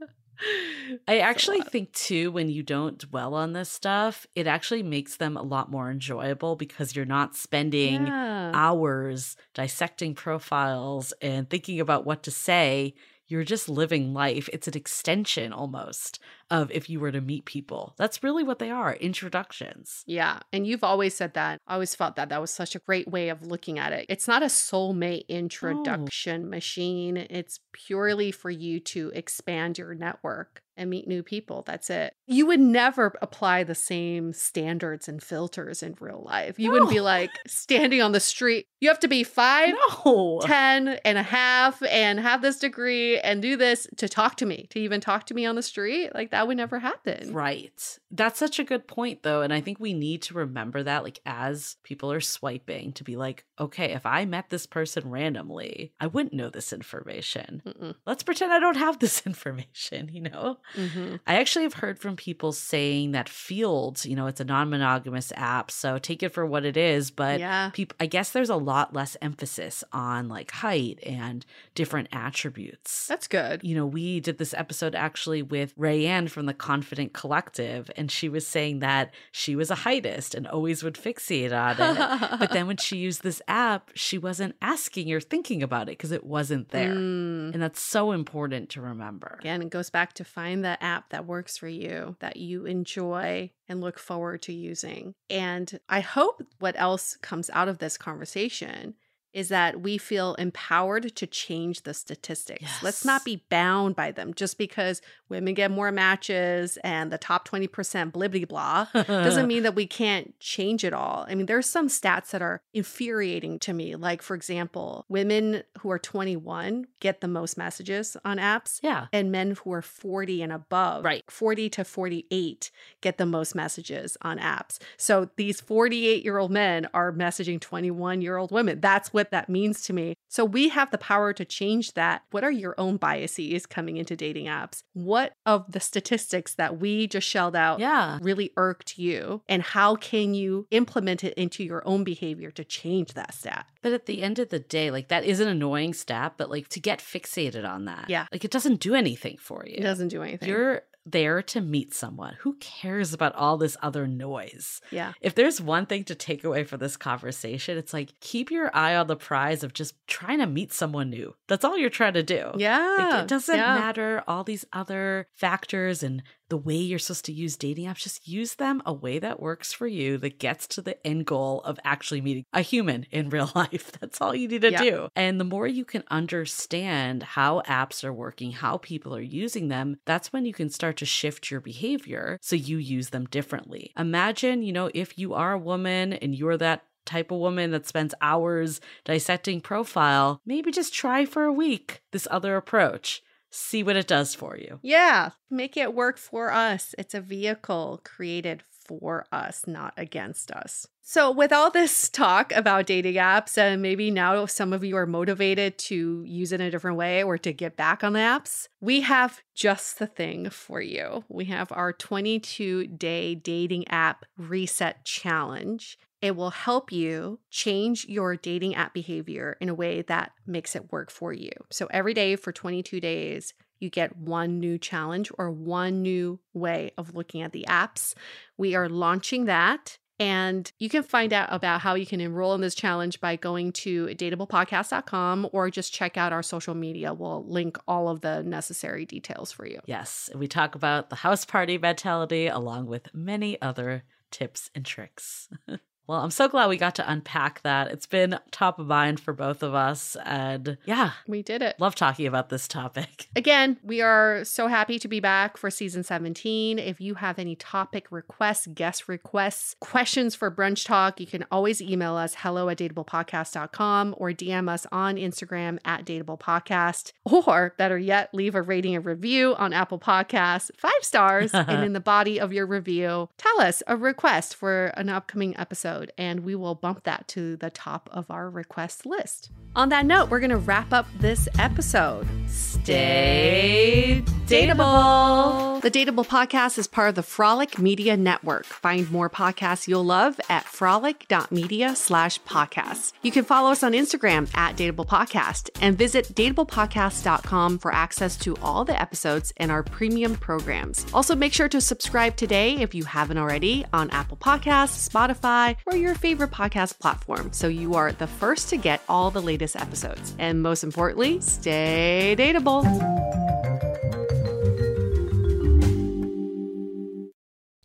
I 1.07 1.19
actually 1.19 1.61
think 1.61 1.91
too, 1.93 2.31
when 2.31 2.49
you 2.49 2.63
don't 2.63 2.97
dwell 2.97 3.33
on 3.33 3.53
this 3.53 3.69
stuff, 3.69 4.25
it 4.35 4.47
actually 4.47 4.83
makes 4.83 5.17
them 5.17 5.37
a 5.37 5.41
lot 5.41 5.69
more 5.69 5.91
enjoyable 5.91 6.55
because 6.55 6.95
you're 6.95 7.05
not 7.05 7.35
spending 7.35 8.07
Yeah. 8.07 8.51
hours 8.53 9.35
dissecting 9.53 10.15
profiles 10.15 11.13
and 11.21 11.49
thinking 11.49 11.79
about 11.79 12.05
what 12.05 12.23
to 12.23 12.31
say. 12.31 12.93
You're 13.27 13.43
just 13.43 13.69
living 13.69 14.13
life. 14.13 14.49
It's 14.51 14.67
an 14.67 14.75
extension 14.75 15.53
almost 15.53 16.19
of 16.51 16.71
if 16.71 16.89
you 16.89 16.99
were 16.99 17.11
to 17.11 17.21
meet 17.21 17.45
people. 17.45 17.93
That's 17.97 18.23
really 18.23 18.43
what 18.43 18.59
they 18.59 18.69
are 18.69 18.93
introductions. 18.95 20.03
Yeah. 20.07 20.39
And 20.51 20.65
you've 20.65 20.83
always 20.83 21.15
said 21.15 21.33
that. 21.33 21.59
I 21.67 21.73
always 21.73 21.95
felt 21.95 22.15
that 22.15 22.29
that 22.29 22.41
was 22.41 22.51
such 22.51 22.75
a 22.75 22.79
great 22.79 23.07
way 23.07 23.29
of 23.29 23.45
looking 23.45 23.79
at 23.79 23.93
it. 23.93 24.05
It's 24.09 24.27
not 24.27 24.43
a 24.43 24.47
soulmate 24.47 25.25
oh. 25.29 25.33
introduction 25.33 26.49
machine, 26.49 27.17
it's 27.17 27.59
purely 27.71 28.31
for 28.31 28.49
you 28.49 28.79
to 28.79 29.11
expand 29.13 29.77
your 29.77 29.93
network 29.93 30.61
and 30.79 30.89
meet 30.89 31.07
new 31.07 31.21
people. 31.21 31.61
That's 31.67 31.89
it. 31.89 32.13
You 32.25 32.45
would 32.45 32.61
never 32.61 33.13
apply 33.21 33.65
the 33.65 33.75
same 33.75 34.31
standards 34.31 35.09
and 35.09 35.21
filters 35.21 35.83
in 35.83 35.97
real 35.99 36.23
life. 36.25 36.57
You 36.57 36.71
wouldn't 36.71 36.89
be 36.89 37.01
like 37.01 37.31
standing 37.45 38.01
on 38.01 38.13
the 38.13 38.21
street. 38.21 38.65
You 38.79 38.87
have 38.87 38.99
to 39.01 39.09
be 39.09 39.23
five, 39.25 39.75
No. 40.05 40.39
10 40.41 40.99
and 41.03 41.17
a 41.17 41.23
half 41.23 41.83
and 41.83 42.17
have 42.19 42.41
this 42.41 42.59
degree 42.59 43.19
and 43.19 43.41
do 43.41 43.57
this 43.57 43.87
to 43.97 44.07
talk 44.07 44.37
to 44.37 44.45
me, 44.45 44.67
to 44.69 44.79
even 44.79 45.01
talk 45.01 45.25
to 45.25 45.33
me 45.33 45.45
on 45.45 45.55
the 45.55 45.61
street. 45.61 46.15
Like 46.15 46.31
that 46.31 46.38
would 46.47 46.57
never 46.57 46.79
happen. 46.79 47.33
Right. 47.33 47.99
That's 48.11 48.39
such 48.39 48.59
a 48.59 48.63
good 48.63 48.87
point, 48.87 49.23
though. 49.23 49.41
And 49.41 49.53
I 49.53 49.61
think 49.61 49.79
we 49.79 49.93
need 49.93 50.21
to 50.23 50.33
remember 50.33 50.83
that, 50.83 51.03
like, 51.03 51.19
as 51.25 51.77
people 51.83 52.11
are 52.11 52.21
swiping, 52.21 52.93
to 52.93 53.03
be 53.03 53.15
like, 53.15 53.45
okay, 53.59 53.91
if 53.93 54.05
I 54.05 54.25
met 54.25 54.49
this 54.49 54.65
person 54.65 55.09
randomly, 55.09 55.93
I 55.99 56.07
wouldn't 56.07 56.33
know 56.33 56.49
this 56.49 56.71
information. 56.73 57.61
Mm-mm. 57.65 57.95
Let's 58.05 58.23
pretend 58.23 58.51
I 58.53 58.59
don't 58.59 58.77
have 58.77 58.99
this 58.99 59.21
information, 59.25 60.09
you 60.11 60.21
know? 60.21 60.59
Mhm. 60.75 61.19
I 61.27 61.35
actually 61.35 61.63
have 61.63 61.73
heard 61.75 61.99
from 61.99 62.15
people 62.15 62.51
saying 62.51 63.11
that 63.11 63.29
Feeld's, 63.29 64.05
you 64.05 64.15
know, 64.15 64.27
it's 64.27 64.39
a 64.41 64.45
non 64.45 64.69
monogamous 64.69 65.31
app. 65.35 65.71
So 65.71 65.97
take 65.97 66.23
it 66.23 66.29
for 66.29 66.45
what 66.45 66.65
it 66.65 66.77
is. 66.77 67.11
But 67.11 67.39
yeah. 67.39 67.69
peop 67.73 67.93
I 67.99 68.05
guess 68.05 68.31
there's 68.31 68.49
a 68.49 68.55
lot 68.55 68.93
less 68.93 69.17
emphasis 69.21 69.83
on 69.91 70.27
like 70.27 70.51
height 70.51 70.99
and 71.05 71.45
different 71.75 72.07
attributes. 72.11 73.07
That's 73.07 73.27
good. 73.27 73.63
you 73.63 73.75
know, 73.75 73.85
we 73.85 74.19
did 74.19 74.37
this 74.37 74.53
episode 74.53 74.95
actually 74.95 75.41
with 75.41 75.75
Rayanne 75.77 76.28
from 76.29 76.45
the 76.45 76.53
Confident 76.53 77.13
Collective, 77.13 77.91
and 77.95 78.09
she 78.09 78.29
was 78.29 78.47
saying 78.47 78.79
that 78.79 79.13
she 79.31 79.55
was 79.55 79.69
a 79.69 79.75
heightist 79.75 80.33
and 80.33 80.47
always 80.47 80.83
would 80.83 80.95
fixate 80.95 81.51
on 81.51 81.71
it. 81.79 82.29
but 82.39 82.51
then 82.51 82.67
when 82.67 82.77
she 82.77 82.97
used 82.97 83.23
this 83.23 83.41
app, 83.47 83.91
she 83.95 84.17
wasn't 84.17 84.55
asking 84.61 85.11
or 85.11 85.19
thinking 85.19 85.61
about 85.61 85.83
it 85.83 85.97
because 85.97 86.11
it 86.11 86.23
wasn't 86.23 86.69
there. 86.69 86.93
Mm. 86.93 87.53
And 87.53 87.61
that's 87.61 87.81
so 87.81 88.11
important 88.11 88.69
to 88.69 88.81
remember. 88.81 89.37
Again, 89.39 89.61
it 89.61 89.69
goes 89.69 89.89
back 89.89 90.13
to 90.13 90.23
find 90.23 90.63
the 90.63 90.81
app 90.83 91.09
that 91.09 91.25
works 91.25 91.57
for 91.57 91.67
you, 91.67 92.15
that 92.19 92.37
you 92.37 92.65
enjoy 92.65 93.51
and 93.67 93.81
look 93.81 93.99
forward 93.99 94.41
to 94.43 94.53
using. 94.53 95.13
And 95.29 95.79
I 95.89 95.99
hope 95.99 96.41
what 96.59 96.79
else 96.79 97.17
comes 97.21 97.49
out 97.51 97.67
of 97.67 97.79
this 97.79 97.97
conversation 97.97 98.95
is 99.33 99.49
that 99.49 99.81
we 99.81 99.97
feel 99.97 100.33
empowered 100.35 101.15
to 101.15 101.27
change 101.27 101.83
the 101.83 101.93
statistics. 101.93 102.81
Let's 102.81 103.05
not 103.05 103.23
be 103.23 103.43
bound 103.49 103.95
by 103.95 104.11
them 104.11 104.33
just 104.33 104.57
because 104.57 105.01
women 105.29 105.53
get 105.53 105.69
more 105.71 105.91
matches 105.91 106.77
and 106.83 107.11
the 107.11 107.17
top 107.17 107.47
20% 107.47 108.11
blibbity 108.11 108.47
blah 108.47 108.87
doesn't 108.93 109.47
mean 109.53 109.63
that 109.63 109.75
we 109.75 109.85
can't 109.85 110.37
change 110.39 110.83
it 110.83 110.93
all. 110.93 111.25
I 111.29 111.35
mean, 111.35 111.45
there's 111.45 111.69
some 111.69 111.87
stats 111.87 112.31
that 112.31 112.41
are 112.41 112.61
infuriating 112.73 113.59
to 113.59 113.73
me. 113.73 113.95
Like, 113.95 114.21
for 114.21 114.35
example, 114.35 115.05
women 115.09 115.63
who 115.79 115.91
are 115.91 115.99
21 115.99 116.87
get 116.99 117.21
the 117.21 117.27
most 117.27 117.57
messages 117.57 118.17
on 118.25 118.37
apps. 118.37 118.79
Yeah. 118.81 119.07
And 119.13 119.31
men 119.31 119.55
who 119.63 119.71
are 119.73 119.81
40 119.81 120.41
and 120.41 120.51
above, 120.51 121.03
Right. 121.05 121.23
40 121.29 121.69
to 121.71 121.83
48, 121.83 122.71
get 123.01 123.17
the 123.17 123.25
most 123.25 123.53
messages 123.53 124.17
on 124.21 124.39
apps. 124.39 124.79
So 124.97 125.29
these 125.35 125.61
48 125.61 126.23
year 126.23 126.37
old 126.37 126.51
men 126.51 126.87
are 126.93 127.11
messaging 127.11 127.59
21 127.59 128.21
year 128.21 128.37
old 128.37 128.51
women. 128.51 128.79
That's 128.79 129.13
what 129.13 129.18
that 129.31 129.49
means 129.49 129.81
to 129.83 129.93
me. 129.93 130.15
So 130.29 130.45
we 130.45 130.69
have 130.69 130.91
the 130.91 130.97
power 130.97 131.33
to 131.33 131.45
change 131.45 131.93
that. 131.93 132.23
What 132.31 132.43
are 132.43 132.51
your 132.51 132.75
own 132.77 132.97
biases 132.97 133.65
coming 133.65 133.97
into 133.97 134.15
dating 134.15 134.45
apps? 134.45 134.83
What 134.93 135.33
of 135.45 135.71
the 135.71 135.79
statistics 135.79 136.55
that 136.55 136.79
we 136.79 137.07
just 137.07 137.27
shelled 137.27 137.55
out 137.55 137.79
Yeah. 137.79 138.19
really 138.21 138.51
irked 138.57 138.97
you? 138.97 139.41
And 139.49 139.61
how 139.61 139.95
can 139.95 140.33
you 140.33 140.67
implement 140.71 141.23
it 141.23 141.33
into 141.35 141.63
your 141.63 141.81
own 141.87 142.03
behavior 142.03 142.51
to 142.51 142.63
change 142.63 143.13
that 143.13 143.33
stat? 143.33 143.65
But 143.81 143.93
at 143.93 144.05
the 144.05 144.21
end 144.21 144.39
of 144.39 144.49
the 144.49 144.59
day, 144.59 144.91
like 144.91 145.07
that 145.09 145.23
is 145.25 145.39
an 145.39 145.47
annoying 145.47 145.93
stat, 145.93 146.33
but 146.37 146.49
like 146.49 146.67
to 146.69 146.79
get 146.79 146.99
fixated 146.99 147.67
on 147.67 147.85
that, 147.85 148.09
Yeah. 148.09 148.27
like 148.31 148.43
it 148.45 148.51
doesn't 148.51 148.79
do 148.79 148.93
anything 148.95 149.37
for 149.37 149.65
you. 149.65 149.75
It 149.77 149.83
doesn't 149.83 150.09
do 150.09 150.21
anything. 150.21 150.49
You're 150.49 150.83
there 151.05 151.41
to 151.41 151.61
meet 151.61 151.93
someone. 151.93 152.35
Who 152.41 152.55
cares 152.59 153.13
about 153.13 153.35
all 153.35 153.57
this 153.57 153.77
other 153.81 154.07
noise? 154.07 154.81
yeah. 154.91 155.13
If 155.21 155.35
there's 155.35 155.61
one 155.61 155.85
thing 155.85 156.03
to 156.05 156.15
take 156.15 156.43
away 156.43 156.63
from 156.63 156.79
this 156.79 156.97
conversation, 156.97 157.77
it's 157.77 157.93
like 157.93 158.19
keep 158.19 158.51
your 158.51 158.75
eye 158.75 158.95
on 158.95 159.07
the 159.07 159.15
prize 159.15 159.63
of 159.63 159.73
just 159.73 159.95
trying 160.07 160.39
to 160.39 160.47
meet 160.47 160.73
someone 160.73 161.09
new. 161.09 161.35
That's 161.47 161.65
all 161.65 161.77
you're 161.77 161.89
trying 161.89 162.13
to 162.13 162.23
do. 162.23 162.51
Yeah. 162.57 162.95
Like, 162.97 163.23
it 163.23 163.27
doesn't 163.27 163.55
yeah. 163.55 163.75
matter 163.75 164.23
all 164.27 164.43
these 164.43 164.65
other 164.73 165.27
factors 165.33 166.03
and 166.03 166.23
the 166.49 166.57
way 166.57 166.75
you're 166.75 166.99
supposed 166.99 167.25
to 167.25 167.31
use 167.33 167.55
dating 167.55 167.85
apps. 167.85 167.97
Just 168.03 168.27
use 168.27 168.55
them 168.55 168.81
a 168.85 168.93
way 168.93 169.19
that 169.19 169.39
works 169.39 169.71
for 169.71 169.87
you, 169.87 170.17
that 170.17 170.39
gets 170.39 170.67
to 170.67 170.81
the 170.81 171.05
end 171.05 171.25
goal 171.25 171.61
of 171.61 171.79
actually 171.83 172.21
meeting 172.21 172.43
a 172.53 172.61
human 172.61 173.05
in 173.11 173.29
real 173.29 173.51
life. 173.55 173.91
That's 173.99 174.19
all 174.21 174.35
you 174.35 174.47
need 174.47 174.61
to 174.61 174.71
Yeah. 174.71 174.81
do. 174.83 175.07
And 175.15 175.39
the 175.39 175.43
more 175.45 175.67
you 175.67 175.85
can 175.85 176.03
understand 176.09 177.23
how 177.23 177.61
apps 177.67 178.03
are 178.03 178.13
working, 178.13 178.51
how 178.51 178.77
people 178.77 179.15
are 179.15 179.21
using 179.21 179.67
them, 179.67 179.97
that's 180.05 180.33
when 180.33 180.45
you 180.45 180.53
can 180.53 180.69
start 180.69 180.97
to 180.97 181.05
shift 181.05 181.49
your 181.51 181.61
behavior 181.61 182.37
so 182.41 182.55
you 182.55 182.77
use 182.77 183.09
them 183.09 183.25
differently. 183.25 183.91
Imagine, 183.97 184.63
you 184.63 184.73
know, 184.73 184.89
if 184.93 185.17
you 185.17 185.33
are 185.33 185.53
a 185.53 185.57
woman 185.59 186.13
and 186.13 186.35
you're 186.35 186.57
that 186.57 186.83
type 187.05 187.31
of 187.31 187.39
woman 187.39 187.71
that 187.71 187.87
spends 187.87 188.13
hours 188.21 188.81
dissecting 189.05 189.61
profile, 189.61 190.41
maybe 190.45 190.71
just 190.71 190.93
try 190.93 191.25
for 191.25 191.43
a 191.45 191.53
week 191.53 192.01
this 192.11 192.27
other 192.29 192.55
approach. 192.55 193.21
See 193.51 193.83
what 193.83 193.95
it 193.95 194.07
does 194.07 194.35
for 194.35 194.57
you. 194.57 194.79
Yeah, 194.81 195.31
make 195.49 195.75
it 195.75 195.93
work 195.93 196.17
for 196.17 196.51
us. 196.51 196.93
It's 196.97 197.13
a 197.13 197.21
vehicle 197.21 198.01
created 198.03 198.63
for 198.89 199.25
us, 199.31 199.65
not 199.67 199.93
against 199.97 200.51
us. 200.51 200.87
So, 201.01 201.31
with 201.31 201.51
all 201.51 201.71
this 201.71 202.09
talk 202.09 202.51
about 202.53 202.85
dating 202.87 203.15
apps, 203.15 203.57
and 203.57 203.81
maybe 203.81 204.11
now 204.11 204.45
some 204.45 204.73
of 204.73 204.83
you 204.83 204.95
are 204.95 205.05
motivated 205.05 205.77
to 205.79 206.23
use 206.23 206.51
it 206.51 206.61
in 206.61 206.67
a 206.67 206.71
different 206.71 206.97
way 206.97 207.23
or 207.23 207.37
to 207.37 207.53
get 207.53 207.75
back 207.75 208.03
on 208.03 208.13
the 208.13 208.19
apps, 208.19 208.67
we 208.79 209.01
have 209.01 209.41
just 209.55 209.99
the 209.99 210.07
thing 210.07 210.49
for 210.49 210.81
you. 210.81 211.23
We 211.29 211.45
have 211.45 211.71
our 211.71 211.93
22 211.93 212.87
day 212.87 213.35
dating 213.35 213.87
app 213.87 214.25
reset 214.37 215.05
challenge. 215.05 215.97
It 216.21 216.35
will 216.35 216.49
help 216.49 216.91
you 216.91 217.39
change 217.49 218.05
your 218.05 218.35
dating 218.35 218.75
app 218.75 218.93
behavior 218.93 219.57
in 219.61 219.69
a 219.69 219.73
way 219.73 220.01
that 220.03 220.33
makes 220.45 220.75
it 220.75 220.91
work 220.91 221.11
for 221.11 221.31
you. 221.31 221.51
So, 221.69 221.87
every 221.91 222.13
day 222.13 222.35
for 222.35 222.51
22 222.51 222.99
days, 222.99 223.53
you 223.79 223.89
get 223.89 224.17
one 224.17 224.59
new 224.59 224.77
challenge 224.77 225.31
or 225.37 225.49
one 225.49 226.01
new 226.01 226.39
way 226.53 226.91
of 226.97 227.15
looking 227.15 227.41
at 227.41 227.53
the 227.53 227.65
apps. 227.67 228.13
We 228.57 228.75
are 228.75 228.89
launching 228.89 229.45
that. 229.45 229.97
And 230.21 230.69
you 230.79 230.89
can 230.89 231.03
find 231.03 231.31
out 231.31 231.47
about 231.49 231.79
how 231.79 231.95
you 231.95 232.05
can 232.05 232.19
enroll 232.19 232.53
in 232.53 232.59
this 232.59 232.75
challenge 232.75 233.21
by 233.21 233.37
going 233.37 233.71
to 233.71 234.07
dateablepodcast.com 234.07 235.49
or 235.53 235.69
just 235.69 235.93
check 235.93 236.17
out 236.17 236.33
our 236.33 236.43
social 236.43 236.75
media. 236.75 237.13
We'll 237.13 237.45
link 237.45 237.77
all 237.87 238.09
of 238.09 238.19
the 238.19 238.43
necessary 238.43 239.05
details 239.05 239.53
for 239.53 239.65
you. 239.65 239.79
Yes, 239.85 240.29
we 240.35 240.49
talk 240.49 240.75
about 240.75 241.09
the 241.09 241.15
house 241.15 241.45
party 241.45 241.77
mentality 241.77 242.47
along 242.47 242.87
with 242.87 243.13
many 243.13 243.61
other 243.61 244.03
tips 244.29 244.69
and 244.75 244.85
tricks. 244.85 245.47
Well, 246.09 246.21
I'm 246.21 246.31
so 246.31 246.47
glad 246.47 246.69
we 246.69 246.77
got 246.77 246.95
to 246.95 247.07
unpack 247.07 247.61
that. 247.61 247.91
It's 247.91 248.07
been 248.07 248.39
top 248.49 248.79
of 248.79 248.87
mind 248.87 249.19
for 249.19 249.31
both 249.31 249.61
of 249.61 249.75
us. 249.75 250.17
And 250.25 250.79
yeah, 250.83 251.11
We 251.27 251.43
did 251.43 251.61
it. 251.61 251.75
love 251.79 251.93
talking 251.93 252.25
about 252.25 252.49
this 252.49 252.67
topic. 252.67 253.27
Again, 253.35 253.77
we 253.83 254.01
are 254.01 254.43
so 254.43 254.65
happy 254.65 254.97
to 254.97 255.07
be 255.07 255.19
back 255.19 255.55
for 255.55 255.69
season 255.69 256.01
17. 256.01 256.79
If 256.79 256.99
you 256.99 257.13
have 257.13 257.37
any 257.37 257.55
topic 257.55 258.07
requests, 258.09 258.65
guest 258.73 259.07
requests, 259.07 259.75
questions 259.81 260.33
for 260.33 260.49
Brunch 260.49 260.83
Talk, 260.87 261.19
you 261.19 261.27
can 261.27 261.45
always 261.51 261.79
email 261.79 262.15
us 262.15 262.37
hello 262.39 262.69
at 262.69 262.79
dateablepodcast.com 262.79 264.15
or 264.17 264.31
DM 264.31 264.67
us 264.67 264.87
on 264.91 265.15
Instagram 265.15 265.77
at 265.85 266.05
dateablepodcast. 266.05 267.11
Or 267.23 267.75
better 267.77 267.99
yet, 267.99 268.33
leave 268.33 268.55
a 268.55 268.63
rating 268.63 268.95
and 268.95 269.05
review 269.05 269.53
on 269.59 269.73
Apple 269.73 269.99
Podcasts, 269.99 270.71
five 270.75 270.91
stars. 271.03 271.53
and 271.53 271.83
in 271.85 271.93
the 271.93 271.99
body 271.99 272.39
of 272.39 272.51
your 272.51 272.65
review, 272.65 273.29
tell 273.37 273.61
us 273.61 273.83
a 273.85 273.95
request 273.95 274.55
for 274.55 274.87
an 274.97 275.09
upcoming 275.09 275.55
episode 275.55 275.98
episode, 275.99 276.13
and 276.17 276.41
we 276.41 276.55
will 276.55 276.75
bump 276.75 277.03
that 277.03 277.27
to 277.29 277.57
the 277.57 277.69
top 277.69 278.09
of 278.11 278.29
our 278.29 278.49
request 278.49 279.05
list. 279.05 279.51
On 279.75 279.89
that 279.89 280.05
note, 280.05 280.29
we're 280.29 280.39
going 280.39 280.49
to 280.49 280.57
wrap 280.57 280.91
up 280.91 281.05
this 281.19 281.47
episode. 281.59 282.27
Stay 282.47 284.23
dateable. 284.47 285.79
The 285.81 285.91
Dateable 285.91 286.25
Podcast 286.25 286.77
is 286.77 286.87
part 286.87 287.09
of 287.09 287.15
the 287.15 287.23
Frolic 287.23 287.77
Media 287.77 288.17
Network. 288.17 288.65
Find 288.65 289.09
more 289.11 289.29
podcasts 289.29 289.87
you'll 289.87 290.03
love 290.03 290.39
at 290.49 290.65
frolic.media 290.65 291.95
slash 291.95 292.41
podcasts. 292.41 293.13
You 293.21 293.31
can 293.31 293.45
follow 293.45 293.71
us 293.71 293.83
on 293.83 293.93
Instagram 293.93 294.49
at 294.57 294.75
Dateable 294.75 295.07
Podcast 295.07 295.69
and 295.81 295.97
visit 295.97 296.25
dateablepodcast.com 296.33 297.77
for 297.77 297.93
access 297.93 298.35
to 298.37 298.57
all 298.57 298.83
the 298.83 298.99
episodes 298.99 299.53
and 299.57 299.71
our 299.71 299.83
premium 299.83 300.35
programs. 300.35 301.05
Also, 301.13 301.35
make 301.35 301.53
sure 301.53 301.69
to 301.69 301.79
subscribe 301.79 302.35
today 302.35 302.77
if 302.77 302.95
you 302.95 303.03
haven't 303.03 303.37
already 303.37 303.85
on 303.93 304.09
Apple 304.09 304.37
Podcasts, 304.37 305.07
Spotify, 305.07 305.77
or 305.89 305.95
your 305.95 306.13
favorite 306.15 306.51
podcast 306.51 306.99
platform 306.99 307.51
so 307.51 307.67
you 307.67 307.95
are 307.95 308.11
the 308.11 308.27
first 308.27 308.69
to 308.69 308.77
get 308.77 309.01
all 309.09 309.31
the 309.31 309.41
latest 309.41 309.75
episodes. 309.75 310.35
And 310.37 310.61
most 310.61 310.83
importantly, 310.83 311.41
stay 311.41 312.35
dateable. 312.37 312.85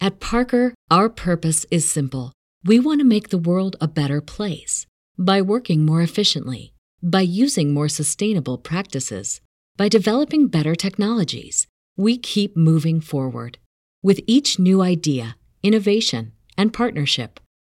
At 0.01 0.21
Parker, 0.21 0.75
our 0.91 1.09
purpose 1.09 1.65
is 1.71 1.89
simple. 1.89 2.33
We 2.63 2.79
want 2.79 3.01
to 3.01 3.07
make 3.07 3.31
the 3.31 3.39
world 3.39 3.77
a 3.81 3.89
better 3.89 4.21
place 4.21 4.87
by 5.19 5.41
working 5.41 5.87
more 5.87 6.03
efficiently, 6.03 6.75
by 7.03 7.23
using 7.23 7.73
more 7.73 7.89
sustainable 7.89 8.59
practices, 8.59 9.41
by 9.77 9.89
developing 9.89 10.49
better 10.49 10.75
technologies. 10.75 11.67
We 11.97 12.19
keep 12.19 12.55
moving 12.57 13.01
forward. 13.01 13.57
With 14.03 14.21
each 14.27 14.59
new 14.59 14.83
idea, 14.83 15.37
innovation, 15.63 16.33
and 16.59 16.73
partnership, 16.73 17.41